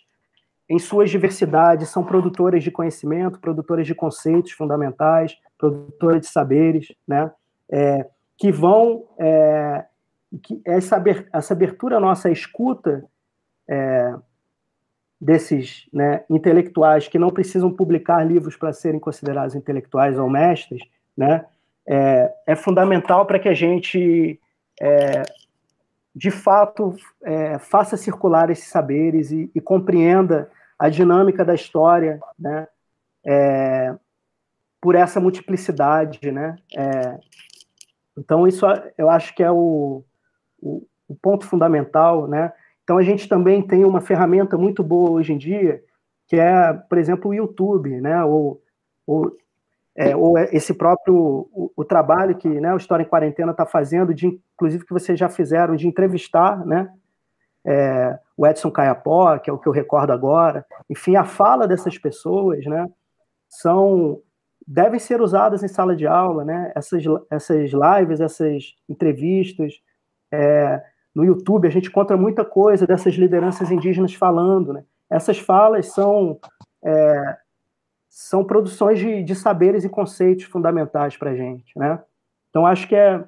em 0.69 0.79
suas 0.79 1.11
diversidades, 1.11 1.89
são 1.89 2.05
produtoras 2.05 2.63
de 2.63 2.71
conhecimento, 2.71 3.41
produtoras 3.41 3.87
de 3.87 3.95
conceitos 3.95 4.53
fundamentais, 4.53 5.37
produtoras 5.57 6.21
de 6.21 6.29
saberes, 6.29 6.93
né? 7.07 7.31
É, 7.71 8.07
que 8.37 8.53
vão 8.53 9.05
é, 9.19 9.85
que 10.43 10.61
essa, 10.65 11.03
essa 11.33 11.55
abertura 11.55 11.99
nossa 11.99 12.29
à 12.29 12.31
escuta 12.31 13.05
é, 13.69 14.15
desses 15.21 15.89
né, 15.93 16.23
intelectuais 16.31 17.09
que 17.09 17.19
não 17.19 17.31
precisam 17.31 17.73
publicar 17.73 18.23
livros 18.25 18.57
para 18.57 18.73
serem 18.73 19.01
considerados 19.01 19.55
intelectuais 19.55 20.19
ou 20.19 20.31
mestres, 20.31 20.81
né, 21.17 21.45
é, 21.87 22.33
é 22.47 22.55
fundamental 22.55 23.27
para 23.27 23.39
que 23.39 23.49
a 23.49 23.55
gente, 23.55 24.39
é, 24.81 25.23
de 26.15 26.31
fato, 26.31 26.95
é, 27.23 27.59
faça 27.59 27.97
circular 27.97 28.51
esses 28.51 28.69
saberes 28.69 29.33
e, 29.33 29.51
e, 29.55 29.61
compreenda 29.61 30.51
a 30.79 30.89
dinâmica 30.89 31.45
da 31.45 31.55
história, 31.55 32.21
né, 32.39 32.69
é, 33.25 33.95
por 34.81 34.95
essa 34.95 35.19
multiplicidade, 35.19 36.31
né. 36.31 36.57
É, 36.77 37.19
então 38.17 38.47
isso 38.47 38.65
eu 38.97 39.11
acho 39.11 39.35
que 39.35 39.43
é 39.43 39.51
o, 39.51 40.05
o, 40.61 40.87
o 41.09 41.17
ponto 41.17 41.45
fundamental, 41.45 42.29
né. 42.29 42.53
Então 42.89 42.97
a 42.97 43.03
gente 43.03 43.29
também 43.29 43.61
tem 43.61 43.85
uma 43.85 44.01
ferramenta 44.01 44.57
muito 44.57 44.83
boa 44.83 45.11
hoje 45.11 45.35
em 45.35 45.37
dia, 45.37 45.85
que 46.27 46.37
é, 46.37 46.73
por 46.73 46.97
exemplo, 46.97 47.31
o 47.31 47.35
YouTube, 47.35 48.01
né? 48.01 48.25
Ou, 48.25 48.63
ou, 49.07 49.37
é, 49.95 50.17
ou 50.17 50.39
é 50.39 50.49
esse 50.55 50.73
próprio 50.73 51.15
o, 51.53 51.71
o, 51.77 51.85
trabalho 51.85 52.35
que 52.35 52.49
né, 52.49 52.73
o 52.73 52.79
História 52.79 53.03
em 53.03 53.07
Quarentena 53.07 53.53
está 53.53 53.67
fazendo, 53.67 54.15
de, 54.15 54.41
inclusive 54.55 54.87
que 54.87 54.93
vocês 54.95 55.19
já 55.19 55.29
fizeram, 55.29 55.77
de 55.77 55.87
entrevistar, 55.87 56.65
né? 56.65 56.91
É, 57.63 58.19
o 58.35 58.47
Edson 58.47 58.71
Caiapó, 58.71 59.37
que 59.37 59.51
é 59.51 59.53
o 59.53 59.59
que 59.59 59.69
eu 59.69 59.73
recordo 59.73 60.11
agora. 60.11 60.65
Enfim, 60.89 61.15
a 61.15 61.25
fala 61.25 61.69
dessas 61.69 61.99
pessoas, 61.99 62.65
né? 62.65 62.89
São 63.51 64.23
devem 64.67 64.99
ser 64.99 65.21
usadas 65.21 65.63
em 65.63 65.69
sala 65.69 65.95
de 65.95 66.07
aula, 66.07 66.43
né? 66.43 66.73
Essas, 66.75 67.05
essas 67.31 67.71
lives, 67.71 68.23
essas 68.23 68.75
entrevistas, 68.89 69.75
é, 70.33 70.83
no 71.19 71.25
YouTube 71.25 71.67
a 71.67 71.71
gente 71.71 71.89
encontra 71.89 72.17
muita 72.17 72.45
coisa 72.45 72.87
dessas 72.87 73.13
lideranças 73.15 73.73
indígenas 73.73 74.15
falando. 74.15 74.73
Né? 74.73 74.85
Essas 75.11 75.37
falas 75.37 75.87
são, 75.87 76.39
é, 76.85 77.37
são 78.09 78.45
produções 78.45 79.01
de, 79.01 79.25
de, 79.25 79.35
saberes 79.35 79.83
e 79.83 79.89
conceitos 79.89 80.45
fundamentais 80.45 81.17
para 81.17 81.33
a 81.33 81.35
gente. 81.35 81.77
Né? 81.77 82.01
Então, 82.49 82.65
acho 82.65 82.87
que 82.87 82.95
é, 82.95 83.25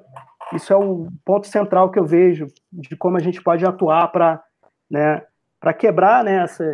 isso 0.52 0.72
é 0.72 0.76
o 0.76 1.08
ponto 1.24 1.48
central 1.48 1.90
que 1.90 1.98
eu 1.98 2.04
vejo 2.04 2.46
de 2.72 2.96
como 2.96 3.16
a 3.16 3.20
gente 3.20 3.42
pode 3.42 3.66
atuar 3.66 4.06
para 4.12 4.40
né, 4.88 5.26
quebrar 5.76 6.22
né, 6.22 6.44
essa, 6.44 6.64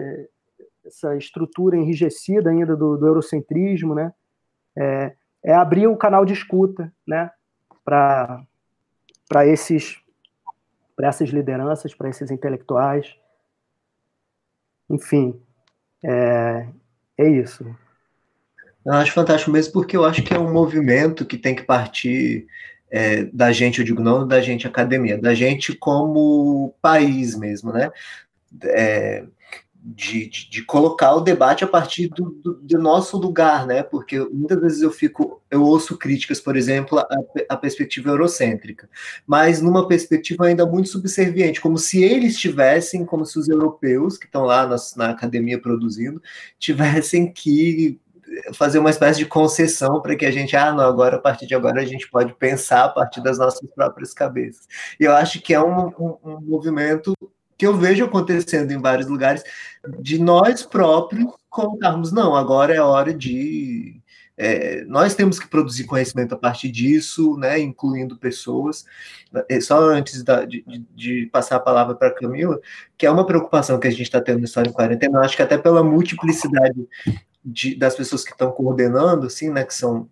essa 0.85 1.17
estrutura 1.17 1.79
enrijecida 1.79 2.51
ainda 2.51 2.77
do, 2.77 2.99
do 2.99 3.07
eurocentrismo, 3.07 3.95
né? 3.95 4.13
É, 4.77 5.15
é 5.43 5.55
abrir 5.55 5.87
o 5.87 5.97
canal 5.97 6.27
de 6.27 6.35
escuta, 6.35 6.93
né? 7.07 7.31
Para 7.83 9.47
esses 9.47 10.05
para 10.97 11.09
essas 11.09 11.29
lideranças, 11.29 11.95
para 11.95 12.09
esses 12.09 12.31
intelectuais. 12.31 13.15
Enfim, 14.89 15.39
é, 16.03 16.67
é 17.19 17.29
isso. 17.29 17.65
Eu 18.85 18.93
acho 18.95 19.13
fantástico 19.13 19.51
mesmo, 19.51 19.73
porque 19.73 19.97
eu 19.97 20.05
acho 20.05 20.23
que 20.23 20.33
é 20.33 20.39
um 20.39 20.53
movimento 20.53 21.27
que 21.27 21.37
tem 21.37 21.55
que 21.55 21.65
partir 21.65 22.47
é, 22.91 23.25
da 23.25 23.53
gente, 23.53 23.81
eu 23.81 23.85
digo 23.85 24.01
não 24.01 24.27
da 24.27 24.41
gente 24.41 24.67
academia, 24.67 25.19
da 25.19 25.35
gente 25.35 25.75
como 25.75 26.75
país 26.81 27.37
mesmo, 27.37 27.73
né? 27.73 27.91
É, 28.63 29.25
de, 29.89 30.29
de, 30.29 30.51
de, 30.51 30.65
colocar 30.65 31.15
o 31.15 31.21
debate 31.21 31.63
a 31.63 31.67
partir 31.67 32.09
do, 32.09 32.31
do, 32.43 32.55
do, 32.55 32.79
nosso 32.79 33.17
lugar, 33.17 33.67
né? 33.67 33.85
Porque 33.85 34.19
muitas 34.19 34.61
vezes 34.61 34.83
eu 34.83 34.91
fico, 34.91 35.41
eu 35.49 35.63
ouço 35.63 35.97
críticas, 35.97 36.41
por 36.41 36.57
exemplo, 36.57 36.99
a, 36.99 37.07
a 37.49 37.57
perspectiva 37.57 38.11
eurocêntrica, 38.11 38.91
mas 39.25 39.63
numa 39.63 39.87
perspectiva 39.87 40.47
ainda 40.47 40.67
muito 40.67 40.89
subserviente, 40.89 41.61
como 41.61 41.79
se 41.79 42.03
eles 42.03 42.37
tivessem, 42.37 43.05
como 43.05 43.25
se 43.25 43.39
os 43.39 43.49
europeus 43.49 44.19
que 44.19 44.27
estão 44.27 44.43
lá 44.43 44.67
na, 44.67 44.77
na 44.97 45.11
academia 45.11 45.61
produzindo, 45.61 46.21
tivessem 46.59 47.33
que 47.33 48.01
fazer 48.55 48.81
uma 48.81 48.91
espécie 48.91 49.21
de 49.21 49.27
concessão 49.27 50.03
para 50.03 50.17
que 50.17 50.27
a 50.27 50.33
gente, 50.33 50.57
ah, 50.57 50.73
não, 50.73 50.85
agora, 50.85 51.17
a 51.17 51.21
partir 51.21 51.47
de 51.47 51.55
agora, 51.55 51.81
a 51.81 51.85
gente 51.85 52.11
pode 52.11 52.35
pensar 52.35 52.87
a 52.87 52.89
partir 52.89 53.23
das 53.23 53.39
nossas 53.39 53.71
próprias 53.71 54.13
cabeças. 54.13 54.67
E 54.99 55.05
eu 55.05 55.13
acho 55.15 55.41
que 55.41 55.55
é 55.55 55.61
um, 55.61 55.87
um, 55.89 56.19
um 56.25 56.41
movimento 56.41 57.15
que 57.57 57.67
eu 57.67 57.77
vejo 57.77 58.05
acontecendo 58.05 58.71
em 58.71 58.81
vários 58.81 59.09
lugares, 59.09 59.43
de 60.01 60.19
nós 60.19 60.63
próprios 60.63 61.33
colocarmos, 61.49 62.13
não, 62.13 62.35
agora 62.35 62.75
é 62.75 62.81
hora 62.81 63.15
de. 63.15 64.01
É, 64.39 64.85
nós 64.85 65.15
temos 65.15 65.39
que 65.39 65.49
produzir 65.49 65.85
conhecimento 65.85 66.35
a 66.35 66.39
partir 66.39 66.71
disso, 66.71 67.39
né, 67.39 67.59
incluindo 67.59 68.19
pessoas. 68.19 68.85
É, 69.49 69.59
só 69.63 69.81
antes 69.89 70.23
da, 70.23 70.45
de, 70.45 70.63
de, 70.95 71.27
passar 71.33 71.57
a 71.57 71.61
palavra 71.61 71.95
para 71.95 72.09
a 72.09 72.15
Camila, 72.15 72.61
que 72.99 73.07
é 73.07 73.11
uma 73.11 73.25
preocupação 73.25 73.81
que 73.81 73.89
a 73.89 73.91
gente 73.91 74.03
está 74.03 74.21
tendo 74.21 74.45
História 74.45 74.69
em 74.69 74.73
Quarentena, 74.75 75.21
acho 75.21 75.37
que 75.37 75.43
até 75.43 75.57
pela 75.57 75.83
multiplicidade 75.83 76.87
de, 77.43 77.75
das 77.77 77.95
pessoas 77.95 78.25
que 78.25 78.33
estão 78.33 78.51
coordenando, 78.51 79.27
assim, 79.27 79.49
né, 79.49 79.65
que 79.65 79.73
são 79.73 80.07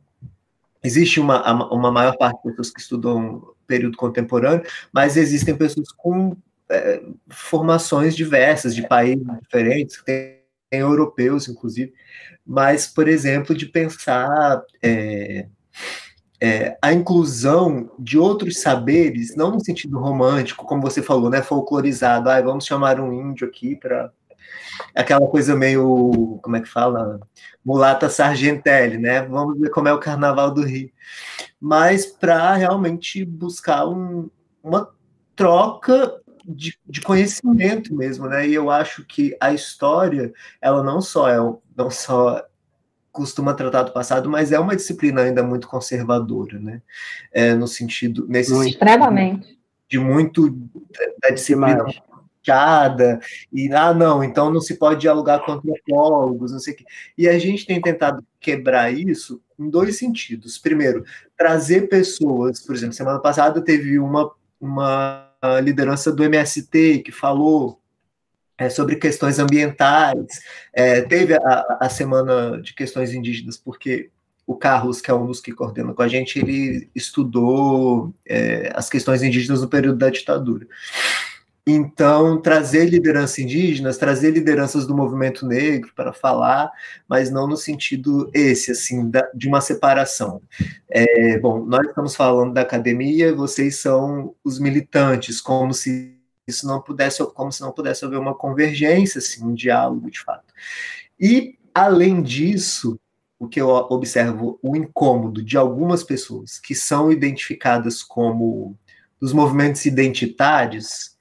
existe 0.82 1.18
uma, 1.18 1.70
uma 1.72 1.90
maior 1.90 2.16
parte 2.16 2.36
de 2.36 2.50
pessoas 2.50 2.70
que 2.70 2.80
estudam 2.80 3.54
período 3.66 3.96
contemporâneo, 3.96 4.64
mas 4.92 5.16
existem 5.16 5.56
pessoas 5.56 5.90
com 5.90 6.36
é, 6.70 7.02
formações 7.28 8.14
diversas, 8.14 8.74
de 8.74 8.86
países 8.86 9.26
diferentes, 9.42 10.02
tem, 10.02 10.40
tem, 10.70 10.80
europeus, 10.80 11.48
inclusive, 11.48 11.92
mas, 12.46 12.86
por 12.86 13.08
exemplo, 13.08 13.54
de 13.54 13.66
pensar 13.66 14.62
é, 14.82 15.46
é, 16.40 16.76
a 16.82 16.92
inclusão 16.92 17.90
de 17.98 18.18
outros 18.18 18.60
saberes, 18.60 19.34
não 19.36 19.52
no 19.52 19.64
sentido 19.64 19.98
romântico, 19.98 20.66
como 20.66 20.82
você 20.82 21.02
falou, 21.02 21.30
né, 21.30 21.42
folclorizado, 21.42 22.28
ah, 22.28 22.40
vamos 22.42 22.66
chamar 22.66 23.00
um 23.00 23.12
índio 23.12 23.46
aqui 23.48 23.76
para 23.76 24.10
aquela 24.94 25.26
coisa 25.26 25.54
meio, 25.56 26.38
como 26.42 26.56
é 26.56 26.60
que 26.60 26.68
fala? 26.68 27.20
Mulata 27.64 28.10
Sargentelli, 28.10 28.98
né? 28.98 29.22
Vamos 29.22 29.58
ver 29.58 29.70
como 29.70 29.88
é 29.88 29.92
o 29.92 29.98
Carnaval 29.98 30.50
do 30.50 30.62
Rio. 30.62 30.90
Mas 31.60 32.04
para 32.06 32.54
realmente 32.54 33.24
buscar 33.24 33.86
um, 33.86 34.28
uma 34.62 34.90
troca 35.34 36.20
de, 36.44 36.78
de, 36.86 37.00
conhecimento 37.00 37.94
mesmo, 37.94 38.26
né? 38.28 38.46
E 38.46 38.54
eu 38.54 38.70
acho 38.70 39.04
que 39.04 39.36
a 39.40 39.52
história, 39.52 40.32
ela 40.60 40.82
não 40.82 41.00
só 41.00 41.28
é 41.28 41.36
não 41.76 41.90
só 41.90 42.44
costuma 43.10 43.54
tratar 43.54 43.84
do 43.84 43.92
passado, 43.92 44.28
mas 44.28 44.52
é 44.52 44.58
uma 44.58 44.76
disciplina 44.76 45.22
ainda 45.22 45.42
muito 45.42 45.68
conservadora, 45.68 46.58
né? 46.58 46.82
É, 47.32 47.54
no 47.54 47.66
sentido 47.66 48.26
nesse 48.28 48.52
muito. 48.52 48.72
extremamente 48.72 49.58
de 49.88 49.98
muito 49.98 50.50
da 51.22 51.30
disciplina 51.30 51.84
fechada 52.42 53.20
e 53.52 53.72
ah 53.72 53.94
não, 53.94 54.24
então 54.24 54.50
não 54.50 54.60
se 54.60 54.76
pode 54.76 55.00
dialogar 55.00 55.40
com 55.40 55.52
antropólogos, 55.52 56.52
não 56.52 56.58
sei 56.58 56.74
o 56.74 56.76
quê. 56.76 56.84
E 57.16 57.28
a 57.28 57.38
gente 57.38 57.64
tem 57.64 57.80
tentado 57.80 58.24
quebrar 58.40 58.92
isso 58.92 59.40
em 59.58 59.70
dois 59.70 59.96
sentidos. 59.96 60.58
Primeiro, 60.58 61.04
trazer 61.36 61.88
pessoas, 61.88 62.60
por 62.60 62.74
exemplo, 62.74 62.94
semana 62.94 63.20
passada 63.20 63.60
teve 63.62 63.98
uma 63.98 64.30
uma 64.60 65.30
a 65.52 65.60
liderança 65.60 66.10
do 66.10 66.24
MST, 66.24 67.02
que 67.04 67.12
falou 67.12 67.80
é, 68.56 68.70
sobre 68.70 68.96
questões 68.96 69.38
ambientais. 69.38 70.40
É, 70.72 71.02
teve 71.02 71.34
a, 71.34 71.78
a, 71.80 71.88
semana 71.88 72.60
de 72.62 72.72
questões 72.74 73.12
indígenas, 73.12 73.56
porque 73.56 74.10
o 74.46 74.56
Carlos, 74.56 75.00
que 75.00 75.10
é 75.10 75.14
um 75.14 75.26
dos 75.26 75.40
que 75.40 75.52
coordena 75.52 75.92
com 75.92 76.02
a 76.02 76.08
gente, 76.08 76.38
ele 76.38 76.88
estudou 76.94 78.14
é, 78.26 78.72
as 78.74 78.88
questões 78.88 79.22
indígenas 79.22 79.60
no 79.60 79.68
período 79.68 79.98
da 79.98 80.10
ditadura. 80.10 80.66
Então, 81.66 82.42
trazer 82.42 82.90
lideranças 82.90 83.38
indígenas, 83.38 83.96
trazer 83.96 84.32
lideranças 84.32 84.86
do 84.86 84.94
movimento 84.94 85.46
negro 85.46 85.90
para 85.96 86.12
falar, 86.12 86.70
mas 87.08 87.30
não 87.30 87.46
no 87.46 87.56
sentido 87.56 88.30
esse, 88.34 88.70
assim, 88.70 89.08
da, 89.08 89.26
de 89.34 89.48
uma 89.48 89.62
separação. 89.62 90.42
É, 90.90 91.38
bom, 91.38 91.64
nós 91.64 91.86
estamos 91.86 92.14
falando 92.14 92.52
da 92.52 92.60
academia, 92.60 93.34
vocês 93.34 93.76
são 93.76 94.34
os 94.44 94.58
militantes, 94.58 95.40
como 95.40 95.72
se 95.72 96.14
isso 96.46 96.66
não 96.66 96.82
pudesse, 96.82 97.24
como 97.32 97.50
se 97.50 97.62
não 97.62 97.72
pudesse 97.72 98.04
haver 98.04 98.18
uma 98.18 98.34
convergência, 98.34 99.18
assim, 99.18 99.42
um 99.42 99.54
diálogo 99.54 100.10
de 100.10 100.20
fato. 100.20 100.52
E, 101.18 101.58
além 101.72 102.22
disso, 102.22 103.00
o 103.38 103.48
que 103.48 103.60
eu 103.60 103.68
observo, 103.68 104.58
o 104.62 104.76
incômodo 104.76 105.42
de 105.42 105.56
algumas 105.56 106.02
pessoas 106.04 106.58
que 106.58 106.74
são 106.74 107.10
identificadas 107.10 108.02
como 108.02 108.76
dos 109.18 109.32
movimentos 109.32 109.86
identitários, 109.86 111.13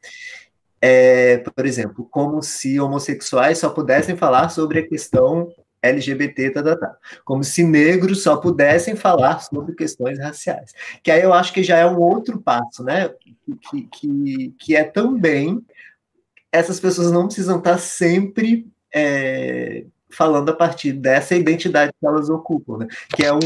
é, 0.86 1.38
por 1.38 1.66
exemplo, 1.66 2.06
como 2.12 2.42
se 2.44 2.78
homossexuais 2.78 3.58
só 3.58 3.70
pudessem 3.70 4.18
falar 4.18 4.50
sobre 4.50 4.80
a 4.80 4.86
questão 4.86 5.50
LGBT, 5.82 6.50
tá, 6.52 6.62
tá, 6.62 6.76
tá. 6.76 6.98
Como 7.24 7.42
se 7.42 7.64
negros 7.64 8.22
só 8.22 8.36
pudessem 8.36 8.94
falar 8.94 9.40
sobre 9.40 9.76
questões 9.76 10.20
raciais. 10.20 10.74
Que 11.02 11.10
aí 11.10 11.22
eu 11.22 11.32
acho 11.34 11.54
que 11.54 11.64
já 11.64 11.78
é 11.78 11.86
um 11.86 12.02
outro 12.02 12.38
passo, 12.38 12.84
né? 12.84 13.10
Que, 13.70 13.88
que, 13.88 14.56
que 14.60 14.76
é 14.76 14.84
também 14.84 15.66
essas 16.52 16.82
pessoas 16.82 17.14
não 17.14 17.28
precisam 17.28 17.60
estar 17.60 17.78
sempre 17.78 18.68
é, 18.94 19.86
falando 20.12 20.50
a 20.50 20.54
partir 20.54 20.92
dessa 20.92 21.34
identidade 21.34 21.94
que 21.98 22.06
elas 22.06 22.30
ocupam, 22.30 22.80
né? 22.80 22.88
Que 23.16 23.24
é 23.24 23.34
um, 23.34 23.40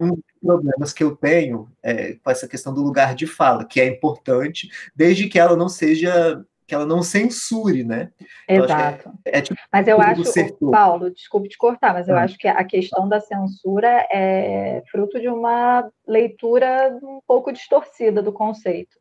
um 0.00 0.08
dos 0.08 0.24
problemas 0.42 0.92
que 0.92 1.04
eu 1.04 1.14
tenho 1.14 1.68
é, 1.84 2.14
com 2.14 2.30
essa 2.32 2.48
questão 2.48 2.74
do 2.74 2.82
lugar 2.82 3.14
de 3.14 3.28
fala, 3.28 3.64
que 3.64 3.80
é 3.80 3.86
importante, 3.86 4.68
desde 4.94 5.28
que 5.28 5.38
ela 5.38 5.56
não 5.56 5.68
seja 5.68 6.44
que 6.70 6.74
ela 6.76 6.86
não 6.86 7.02
censure, 7.02 7.82
né? 7.82 8.12
Então, 8.48 8.64
Exato. 8.64 9.12
É, 9.24 9.38
é 9.38 9.42
tipo 9.42 9.60
mas 9.72 9.88
eu 9.88 10.00
acho, 10.00 10.22
Paulo, 10.70 11.10
desculpe 11.10 11.48
te 11.48 11.58
cortar, 11.58 11.92
mas 11.92 12.06
eu 12.06 12.16
ah. 12.16 12.22
acho 12.22 12.38
que 12.38 12.46
a 12.46 12.62
questão 12.62 13.08
da 13.08 13.20
censura 13.20 14.06
é 14.08 14.80
fruto 14.88 15.18
de 15.18 15.26
uma 15.26 15.90
leitura 16.06 16.96
um 17.02 17.20
pouco 17.26 17.52
distorcida 17.52 18.22
do 18.22 18.32
conceito. 18.32 18.96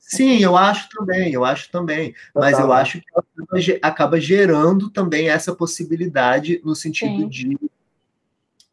Sim, 0.00 0.42
eu 0.42 0.56
acho 0.56 0.88
também, 0.88 1.32
eu 1.32 1.44
acho 1.44 1.70
também. 1.70 2.12
Mas 2.34 2.58
eu 2.58 2.72
acho 2.72 3.00
que 3.00 3.06
ela 3.14 3.78
acaba 3.82 4.18
gerando 4.18 4.90
também 4.90 5.28
essa 5.28 5.54
possibilidade 5.54 6.60
no 6.64 6.74
sentido 6.74 7.20
Sim. 7.20 7.28
de, 7.28 7.58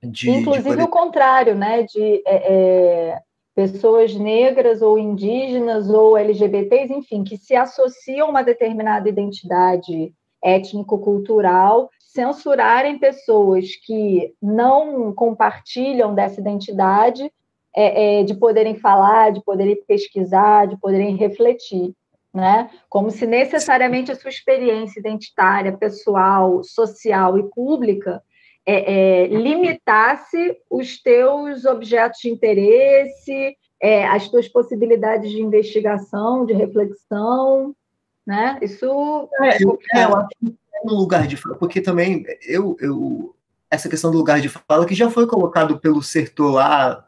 de. 0.02 0.32
Inclusive 0.32 0.76
de... 0.78 0.82
o 0.82 0.88
contrário, 0.88 1.54
né? 1.54 1.84
De 1.84 2.24
é, 2.26 2.54
é 2.54 3.22
pessoas 3.56 4.16
negras 4.16 4.82
ou 4.82 4.98
indígenas 4.98 5.90
ou 5.90 6.18
LGBTs, 6.18 6.92
enfim, 6.94 7.24
que 7.24 7.38
se 7.38 7.56
associam 7.56 8.28
a 8.28 8.30
uma 8.30 8.44
determinada 8.44 9.08
identidade 9.08 10.14
étnico-cultural, 10.44 11.90
censurarem 12.00 13.00
pessoas 13.00 13.76
que 13.86 14.34
não 14.42 15.14
compartilham 15.14 16.14
dessa 16.14 16.42
identidade 16.42 17.32
é, 17.76 18.20
é, 18.20 18.24
de 18.24 18.36
poderem 18.36 18.76
falar, 18.76 19.32
de 19.32 19.44
poderem 19.44 19.76
pesquisar, 19.88 20.68
de 20.68 20.78
poderem 20.78 21.16
refletir. 21.16 21.94
Né? 22.34 22.70
Como 22.90 23.12
se 23.12 23.28
necessariamente 23.28 24.12
a 24.12 24.16
sua 24.16 24.30
experiência 24.30 25.00
identitária, 25.00 25.78
pessoal, 25.78 26.64
social 26.64 27.38
e 27.38 27.44
pública 27.50 28.22
é, 28.66 29.24
é, 29.24 29.28
limitasse 29.28 30.58
os 30.70 31.02
teus 31.02 31.66
objetos 31.66 32.20
de 32.22 32.30
interesse, 32.30 33.58
é, 33.82 34.06
as 34.08 34.30
tuas 34.30 34.48
possibilidades 34.48 35.32
de 35.32 35.42
investigação, 35.42 36.46
de 36.46 36.54
reflexão, 36.54 37.76
né? 38.26 38.58
Isso 38.62 39.30
é, 39.42 39.64
eu, 39.64 39.80
é, 39.94 40.06
eu 40.06 40.16
acho 40.16 40.30
que 40.30 40.48
é 40.48 40.86
um 40.86 40.96
lugar 40.96 41.28
de 41.28 41.38
porque 41.60 41.82
também 41.82 42.26
eu, 42.48 42.78
eu 42.80 43.36
essa 43.70 43.90
questão 43.90 44.12
do 44.12 44.18
lugar 44.18 44.40
de 44.40 44.50
fala 44.50 44.86
que 44.86 44.94
já 44.94 45.10
foi 45.10 45.26
colocado 45.26 45.80
pelo 45.80 46.02
Sertor 46.04 46.54
lá, 46.54 47.08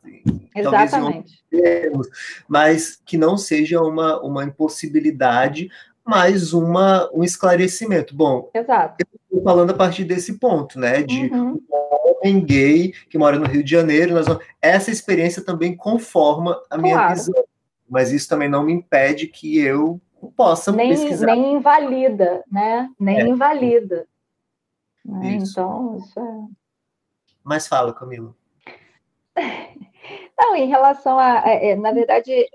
Exatamente. 0.56 1.44
Termos, 1.50 2.08
mas 2.48 3.00
que 3.06 3.18
não 3.18 3.38
seja 3.38 3.80
uma, 3.82 4.20
uma 4.22 4.44
impossibilidade, 4.44 5.70
mas 6.06 6.54
uma, 6.54 7.10
um 7.12 7.24
esclarecimento. 7.24 8.16
Bom, 8.16 8.50
Exato. 8.54 8.98
eu 9.00 9.20
estou 9.24 9.44
falando 9.44 9.72
a 9.72 9.74
partir 9.74 10.04
desse 10.04 10.38
ponto, 10.38 10.80
né? 10.80 11.02
De 11.02 11.28
uhum. 11.28 11.54
um 11.54 12.20
homem 12.22 12.46
gay 12.46 12.94
que 13.10 13.18
mora 13.18 13.40
no 13.40 13.48
Rio 13.48 13.64
de 13.64 13.72
Janeiro, 13.72 14.14
essa 14.62 14.92
experiência 14.92 15.44
também 15.44 15.76
conforma 15.76 16.62
a 16.70 16.78
minha 16.78 16.96
claro. 16.96 17.16
visão. 17.16 17.44
Mas 17.90 18.12
isso 18.12 18.30
também 18.30 18.48
não 18.48 18.64
me 18.64 18.74
impede 18.74 19.28
que 19.28 19.58
eu 19.58 20.00
possa 20.36 20.72
nem, 20.72 20.90
pesquisar. 20.90 21.28
Nem 21.28 21.54
invalida, 21.54 22.44
né? 22.52 22.90
Nem 23.00 23.22
é. 23.22 23.28
invalida. 23.28 24.08
Né? 25.04 25.38
Isso. 25.38 25.52
Então, 25.60 25.98
isso 25.98 26.20
é. 26.20 26.56
Mas 27.44 27.68
fala, 27.68 27.94
Camilo. 27.94 28.36
Não, 30.38 30.56
em 30.56 30.68
relação 30.68 31.18
a. 31.18 31.44
É, 31.48 31.76
na 31.76 31.92
verdade, 31.92 32.48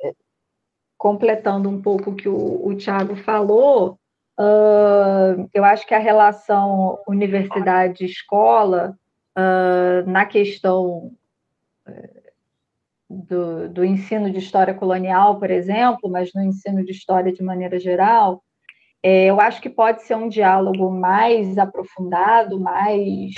completando 1.00 1.66
um 1.66 1.80
pouco 1.80 2.10
o 2.10 2.14
que 2.14 2.28
o, 2.28 2.60
o 2.62 2.74
Tiago 2.74 3.16
falou, 3.16 3.98
uh, 4.38 5.48
eu 5.54 5.64
acho 5.64 5.86
que 5.86 5.94
a 5.94 5.98
relação 5.98 6.98
universidade-escola, 7.08 8.94
uh, 9.34 10.06
na 10.06 10.26
questão 10.26 11.10
eh, 11.88 12.32
do, 13.08 13.70
do 13.70 13.82
ensino 13.82 14.30
de 14.30 14.40
história 14.40 14.74
colonial, 14.74 15.38
por 15.38 15.50
exemplo, 15.50 16.10
mas 16.10 16.34
no 16.34 16.42
ensino 16.42 16.84
de 16.84 16.92
história 16.92 17.32
de 17.32 17.42
maneira 17.42 17.78
geral, 17.78 18.42
é, 19.02 19.24
eu 19.24 19.40
acho 19.40 19.62
que 19.62 19.70
pode 19.70 20.02
ser 20.02 20.16
um 20.16 20.28
diálogo 20.28 20.90
mais 20.90 21.56
aprofundado, 21.56 22.60
mais 22.60 23.32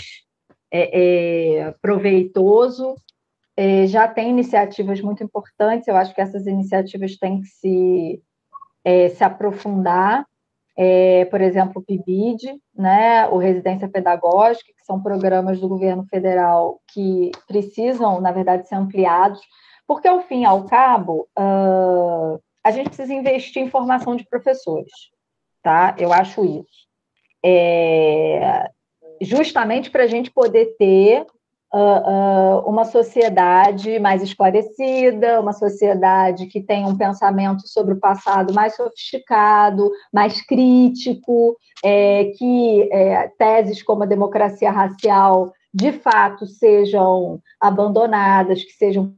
é, 0.68 1.60
é, 1.60 1.74
proveitoso. 1.80 2.97
É, 3.57 3.87
já 3.87 4.09
tem 4.09 4.31
iniciativas 4.31 5.01
muito 5.01 5.23
importantes, 5.23 5.87
eu 5.87 5.97
acho 5.97 6.15
que 6.15 6.20
essas 6.20 6.47
iniciativas 6.47 7.16
têm 7.16 7.41
que 7.41 7.49
se, 7.49 8.23
é, 8.85 9.09
se 9.11 9.23
aprofundar. 9.23 10.27
É, 10.74 11.27
por 11.27 11.43
exemplo, 11.43 11.83
o 11.83 11.85
PIBID, 11.85 12.59
né, 12.74 13.29
o 13.29 13.37
Residência 13.37 13.89
Pedagógica, 13.89 14.73
que 14.74 14.85
são 14.87 15.03
programas 15.03 15.61
do 15.61 15.69
governo 15.69 16.05
federal 16.07 16.81
que 16.95 17.31
precisam, 17.47 18.23
na 18.23 18.33
verdade, 18.33 18.66
ser 18.66 18.77
ampliados, 18.77 19.41
porque, 19.87 20.09
ao 20.09 20.23
fim 20.23 20.43
e 20.43 20.45
ao 20.47 20.65
cabo, 20.65 21.29
uh, 21.39 22.41
a 22.65 22.70
gente 22.70 22.87
precisa 22.87 23.12
investir 23.12 23.62
em 23.62 23.69
formação 23.69 24.16
de 24.16 24.24
professores 24.24 24.91
tá? 25.62 25.95
Eu 25.99 26.12
acho 26.12 26.45
isso. 26.45 26.87
É, 27.45 28.69
justamente 29.20 29.91
para 29.91 30.05
a 30.05 30.07
gente 30.07 30.31
poder 30.31 30.77
ter 30.79 31.27
uh, 31.74 32.69
uma 32.69 32.85
sociedade 32.85 33.99
mais 33.99 34.23
esclarecida, 34.23 35.40
uma 35.40 35.53
sociedade 35.53 36.47
que 36.47 36.61
tem 36.61 36.85
um 36.85 36.97
pensamento 36.97 37.66
sobre 37.66 37.94
o 37.94 38.01
passado 38.01 38.53
mais 38.53 38.77
sofisticado, 38.77 39.90
mais 40.12 40.44
crítico, 40.44 41.57
é, 41.85 42.32
que 42.36 42.89
é, 42.93 43.28
teses 43.39 43.82
como 43.82 44.03
a 44.03 44.07
democracia 44.07 44.70
racial 44.70 45.53
de 45.74 45.93
fato 45.93 46.47
sejam 46.47 47.40
abandonadas, 47.61 48.62
que 48.62 48.73
sejam 48.73 49.15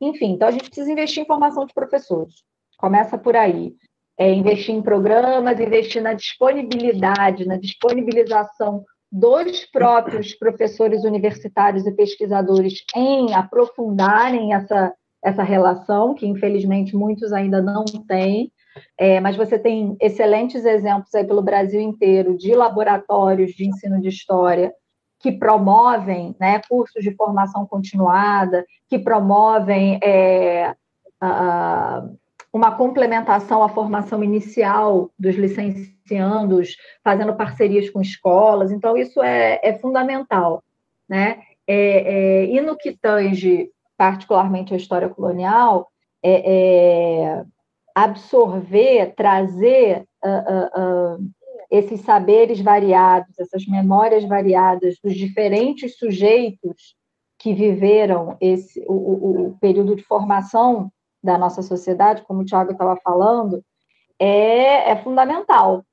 enfim, 0.00 0.32
então 0.32 0.48
a 0.48 0.50
gente 0.50 0.64
precisa 0.64 0.90
investir 0.90 1.22
em 1.22 1.26
formação 1.26 1.64
de 1.64 1.72
professores. 1.72 2.34
Começa 2.76 3.16
por 3.16 3.36
aí 3.36 3.74
é, 4.18 4.32
investir 4.32 4.74
em 4.74 4.82
programas, 4.82 5.60
investir 5.60 6.02
na 6.02 6.14
disponibilidade, 6.14 7.46
na 7.46 7.56
disponibilização 7.56 8.84
dos 9.18 9.64
próprios 9.64 10.34
professores 10.34 11.02
universitários 11.02 11.86
e 11.86 11.92
pesquisadores 11.92 12.84
em 12.94 13.32
aprofundarem 13.32 14.52
essa, 14.52 14.92
essa 15.24 15.42
relação, 15.42 16.14
que 16.14 16.26
infelizmente 16.26 16.94
muitos 16.94 17.32
ainda 17.32 17.62
não 17.62 17.86
têm, 18.06 18.52
é, 18.98 19.18
mas 19.20 19.34
você 19.34 19.58
tem 19.58 19.96
excelentes 20.02 20.66
exemplos 20.66 21.14
aí 21.14 21.24
pelo 21.24 21.40
Brasil 21.40 21.80
inteiro 21.80 22.36
de 22.36 22.54
laboratórios 22.54 23.52
de 23.52 23.66
ensino 23.66 24.02
de 24.02 24.08
história 24.08 24.70
que 25.18 25.32
promovem 25.32 26.36
né, 26.38 26.60
cursos 26.68 27.02
de 27.02 27.14
formação 27.14 27.66
continuada, 27.66 28.66
que 28.86 28.98
promovem 28.98 29.98
é, 30.04 30.74
a, 31.18 32.06
uma 32.52 32.76
complementação 32.76 33.62
à 33.62 33.68
formação 33.68 34.22
inicial 34.22 35.10
dos 35.18 35.34
licenciandos, 35.36 36.76
fazendo 37.02 37.34
parcerias 37.34 37.90
com 37.90 38.00
escolas. 38.00 38.72
Então, 38.72 38.96
isso 38.96 39.22
é, 39.22 39.60
é 39.62 39.74
fundamental. 39.78 40.62
Né? 41.08 41.42
É, 41.66 41.76
é, 41.76 42.46
e 42.46 42.60
no 42.60 42.76
que 42.76 42.92
tange 42.92 43.70
particularmente 43.96 44.74
a 44.74 44.76
história 44.76 45.08
colonial, 45.08 45.88
é, 46.22 46.42
é 47.40 47.44
absorver, 47.94 49.14
trazer 49.14 50.04
uh, 50.22 50.28
uh, 50.28 51.14
uh, 51.14 51.30
esses 51.70 52.02
saberes 52.02 52.60
variados, 52.60 53.38
essas 53.38 53.66
memórias 53.66 54.22
variadas 54.24 54.98
dos 55.02 55.14
diferentes 55.14 55.96
sujeitos 55.96 56.94
que 57.38 57.54
viveram 57.54 58.36
esse, 58.38 58.84
o, 58.86 58.92
o, 58.92 59.46
o 59.46 59.58
período 59.58 59.96
de 59.96 60.02
formação 60.02 60.92
da 61.26 61.36
nossa 61.36 61.60
sociedade, 61.60 62.22
como 62.22 62.40
o 62.40 62.44
Tiago 62.44 62.72
estava 62.72 62.96
falando, 63.04 63.62
é, 64.18 64.92
é 64.92 64.96
fundamental, 65.02 65.84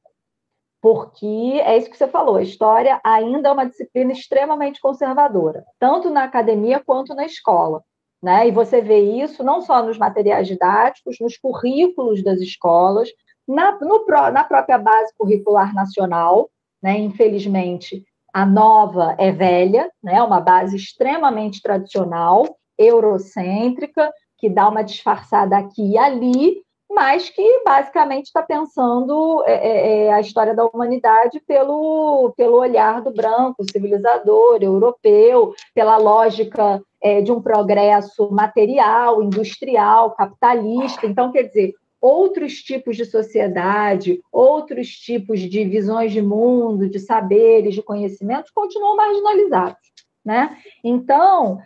porque 0.81 1.61
é 1.65 1.77
isso 1.77 1.89
que 1.89 1.97
você 1.97 2.07
falou, 2.07 2.38
a 2.38 2.43
história 2.43 2.99
ainda 3.03 3.49
é 3.49 3.51
uma 3.51 3.65
disciplina 3.65 4.11
extremamente 4.11 4.80
conservadora, 4.80 5.65
tanto 5.80 6.10
na 6.10 6.23
academia 6.23 6.81
quanto 6.85 7.15
na 7.15 7.26
escola. 7.26 7.81
Né? 8.22 8.47
E 8.47 8.51
você 8.51 8.81
vê 8.81 8.99
isso 8.99 9.43
não 9.43 9.61
só 9.61 9.84
nos 9.84 9.97
materiais 9.97 10.47
didáticos, 10.47 11.18
nos 11.19 11.38
currículos 11.38 12.23
das 12.23 12.39
escolas, 12.39 13.10
na, 13.45 13.77
no, 13.80 14.05
na 14.31 14.43
própria 14.45 14.77
base 14.77 15.14
curricular 15.18 15.73
nacional, 15.73 16.49
né? 16.81 16.97
infelizmente, 16.97 18.05
a 18.34 18.45
nova 18.45 19.15
é 19.18 19.31
velha, 19.31 19.91
né? 20.01 20.22
uma 20.22 20.39
base 20.39 20.76
extremamente 20.76 21.61
tradicional, 21.61 22.57
eurocêntrica, 22.77 24.11
que 24.44 24.49
dá 24.49 24.68
uma 24.68 24.84
disfarçada 24.84 25.56
aqui 25.56 25.91
e 25.91 25.98
ali, 25.98 26.61
mas 26.91 27.30
que 27.30 27.64
basicamente 27.64 28.26
está 28.26 28.44
pensando 28.44 29.41
é, 29.48 29.53
é, 29.53 30.06
é, 30.07 30.14
a 30.14 30.20
história 30.20 30.53
da 30.53 30.65
humanidade 30.65 31.40
pelo, 31.48 32.34
pelo 32.36 32.57
olhar 32.57 33.02
do 33.02 33.14
branco, 33.14 33.64
civilizador, 33.72 34.57
europeu, 34.61 35.56
pela 35.74 35.95
lógica 35.95 36.84
é, 37.02 37.22
de 37.22 37.32
um 37.32 37.41
progresso 37.41 38.30
material, 38.34 39.24
industrial, 39.24 40.11
capitalista. 40.11 41.07
Então, 41.07 41.32
quer 41.32 41.44
dizer, 41.44 41.74
outros 42.02 42.56
tipos 42.56 42.98
de 42.98 43.06
sociedade, 43.06 44.20
outros 44.30 44.90
tipos 44.90 45.40
de 45.40 45.64
visões 45.64 46.11
de 46.11 46.22
mundo, 46.22 46.90
de 46.90 46.99
saberes, 46.99 47.76
de 47.76 47.82
conhecimentos 47.82 48.52
continuam 48.52 48.98
marginalizados. 48.98 49.80
Né? 50.26 50.57
Então, 50.84 51.61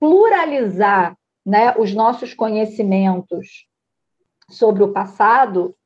pluralizar 0.00 1.14
né, 1.46 1.74
os 1.78 1.94
nossos 1.94 2.34
conhecimentos 2.34 3.68
sobre 4.50 4.82
o 4.82 4.92
passado 4.92 5.76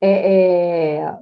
é, 0.00 0.10
é, 0.10 1.18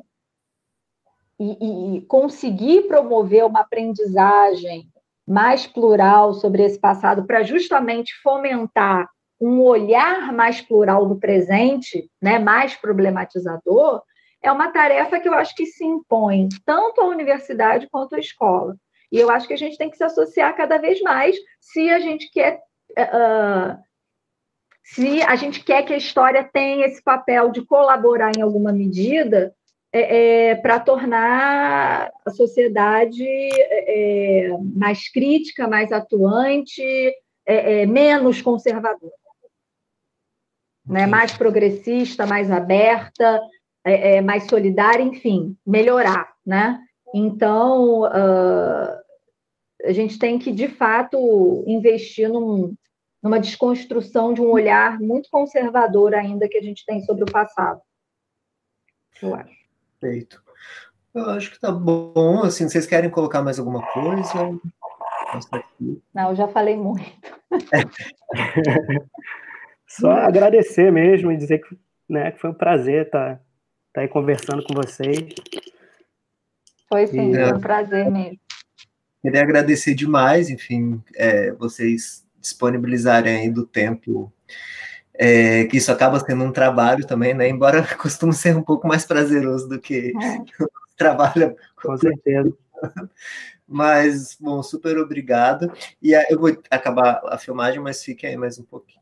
e, 1.39 1.97
e 1.97 2.01
conseguir 2.03 2.87
promover 2.87 3.45
uma 3.45 3.61
aprendizagem 3.61 4.89
mais 5.27 5.67
plural 5.67 6.35
sobre 6.35 6.63
esse 6.63 6.79
passado 6.79 7.25
para 7.25 7.43
justamente 7.43 8.15
fomentar 8.23 9.09
um 9.41 9.61
olhar 9.63 10.33
mais 10.33 10.61
plural 10.61 11.07
do 11.07 11.19
presente, 11.19 12.11
né, 12.21 12.39
mais 12.39 12.77
problematizador, 12.77 14.03
é 14.43 14.53
uma 14.53 14.71
tarefa 14.71 15.19
que 15.19 15.29
eu 15.29 15.35
acho 15.35 15.55
que 15.55 15.67
se 15.67 15.85
impõe 15.85 16.49
tanto 16.65 17.01
à 17.01 17.07
universidade 17.07 17.89
quanto 17.91 18.15
à 18.15 18.19
escola. 18.19 18.77
E 19.11 19.19
eu 19.19 19.31
acho 19.31 19.47
que 19.47 19.55
a 19.55 19.59
gente 19.59 19.77
tem 19.77 19.91
que 19.91 19.97
se 19.97 20.05
associar 20.05 20.55
cada 20.57 20.79
vez 20.79 21.01
mais 21.03 21.37
se 21.61 21.91
a 21.91 21.99
gente 21.99 22.31
quer. 22.31 22.61
Uh, 22.99 23.79
se 24.83 25.23
a 25.23 25.37
gente 25.37 25.63
quer 25.63 25.85
que 25.85 25.93
a 25.93 25.97
história 25.97 26.43
tenha 26.43 26.87
esse 26.87 27.03
papel 27.03 27.51
de 27.51 27.65
colaborar 27.65 28.33
em 28.37 28.43
alguma 28.43 28.73
medida 28.73 29.55
é, 29.93 30.51
é, 30.51 30.55
para 30.57 30.81
tornar 30.81 32.11
a 32.25 32.31
sociedade 32.31 33.25
é, 33.25 34.47
é 34.47 34.59
mais 34.75 35.11
crítica, 35.11 35.69
mais 35.69 35.93
atuante, 35.93 36.83
é, 37.47 37.87
menos 37.87 38.41
conservadora 38.43 39.13
né, 40.87 41.07
mais 41.07 41.33
progressista, 41.33 42.27
mais 42.27 42.51
aberta, 42.51 43.41
mais 44.25 44.45
solidária, 44.45 45.03
enfim, 45.03 45.57
melhorar, 45.65 46.33
né? 46.45 46.81
Então, 47.15 48.03
uh, 48.03 49.00
a 49.85 49.93
gente 49.93 50.19
tem 50.19 50.39
que, 50.39 50.53
de 50.53 50.69
fato, 50.69 51.65
investir 51.67 52.29
num, 52.29 52.75
numa 53.23 53.39
desconstrução 53.39 54.33
de 54.33 54.41
um 54.41 54.51
olhar 54.51 54.99
muito 54.99 55.31
conservador 55.31 56.15
ainda 56.15 56.49
que 56.49 56.59
a 56.59 56.63
gente 56.63 56.85
tem 56.85 57.01
sobre 57.03 57.25
o 57.25 57.33
passado. 57.33 57.81
Eu 59.23 59.35
acho. 59.35 59.61
Perfeito. 60.01 60.43
Eu 61.15 61.31
acho 61.31 61.51
que 61.51 61.61
tá 61.61 61.71
bom. 61.71 62.43
Assim, 62.43 62.69
vocês 62.69 62.87
querem 62.87 63.11
colocar 63.11 63.43
mais 63.43 63.59
alguma 63.59 63.83
coisa? 63.93 64.59
Não, 66.15 66.31
eu 66.31 66.37
já 66.37 66.49
falei 66.49 66.77
muito. 66.77 67.05
Só 69.87 70.11
agradecer 70.13 70.91
mesmo 70.93 71.33
e 71.33 71.37
dizer 71.37 71.59
que, 71.59 71.77
né, 72.09 72.31
que 72.31 72.41
foi 72.41 72.51
um 72.51 72.55
prazer 72.55 73.07
estar, 73.07 73.37
tá, 73.37 73.43
tá 73.93 74.01
aí 74.03 74.09
conversando 74.09 74.63
com 74.63 74.73
vocês. 74.75 75.35
Foi 76.89 77.07
sim, 77.09 77.33
e, 77.33 77.35
foi 77.35 77.57
um 77.57 77.61
prazer 77.61 78.11
mesmo. 78.11 78.39
Queria 79.23 79.43
agradecer 79.43 79.95
demais, 79.95 80.49
enfim, 80.49 81.03
é, 81.15 81.53
vocês 81.53 82.25
disponibilizarem 82.41 83.37
aí 83.37 83.51
do 83.51 83.67
tempo, 83.67 84.33
é, 85.13 85.65
que 85.65 85.77
isso 85.77 85.93
acaba 85.93 86.19
sendo 86.21 86.43
um 86.45 86.53
trabalho 86.53 87.07
também, 87.07 87.35
né? 87.35 87.49
Embora 87.49 87.83
costume 87.99 88.33
ser 88.33 88.57
um 88.57 88.63
pouco 88.63 88.89
mais 88.89 89.05
prazeroso 89.05 89.69
do 89.69 89.79
que 89.79 90.13
é. 90.17 90.39
o 90.65 90.69
trabalho. 90.97 91.55
Com 91.77 91.97
certeza. 91.97 92.53
Mas, 93.69 94.37
bom, 94.41 94.63
super 94.65 94.99
obrigado. 94.99 95.73
E 96.03 96.13
eu 96.29 96.41
vou 96.41 96.51
acabar 96.69 97.21
a 97.27 97.39
filmagem, 97.39 97.79
mas 97.79 98.03
fique 98.03 98.27
aí 98.27 98.37
mais 98.37 98.59
um 98.59 98.65
pouquinho. 98.65 98.99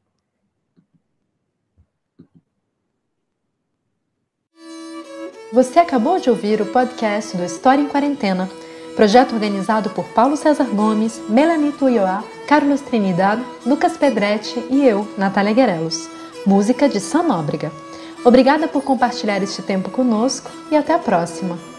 Você 5.51 5.79
acabou 5.79 6.21
de 6.21 6.29
ouvir 6.29 6.61
o 6.61 6.67
podcast 6.67 7.35
do 7.35 7.43
História 7.43 7.81
em 7.81 7.89
Quarentena, 7.89 8.47
projeto 8.99 9.37
organizado 9.37 9.91
por 9.91 10.07
Paulo 10.07 10.37
César 10.37 10.67
Gomes, 10.73 11.23
Melanie 11.29 11.71
Tuioá, 11.71 12.25
Carlos 12.49 12.81
Trinidad, 12.81 13.39
Lucas 13.65 13.97
Pedretti 13.97 14.67
e 14.69 14.85
eu, 14.85 15.07
Natália 15.17 15.53
Guerelos. 15.53 16.09
Música 16.45 16.89
de 16.89 16.99
Sam 16.99 17.23
Nóbrega. 17.23 17.71
Obrigada 18.25 18.67
por 18.67 18.83
compartilhar 18.83 19.41
este 19.41 19.63
tempo 19.63 19.89
conosco 19.89 20.51
e 20.69 20.75
até 20.75 20.95
a 20.95 20.99
próxima! 20.99 21.78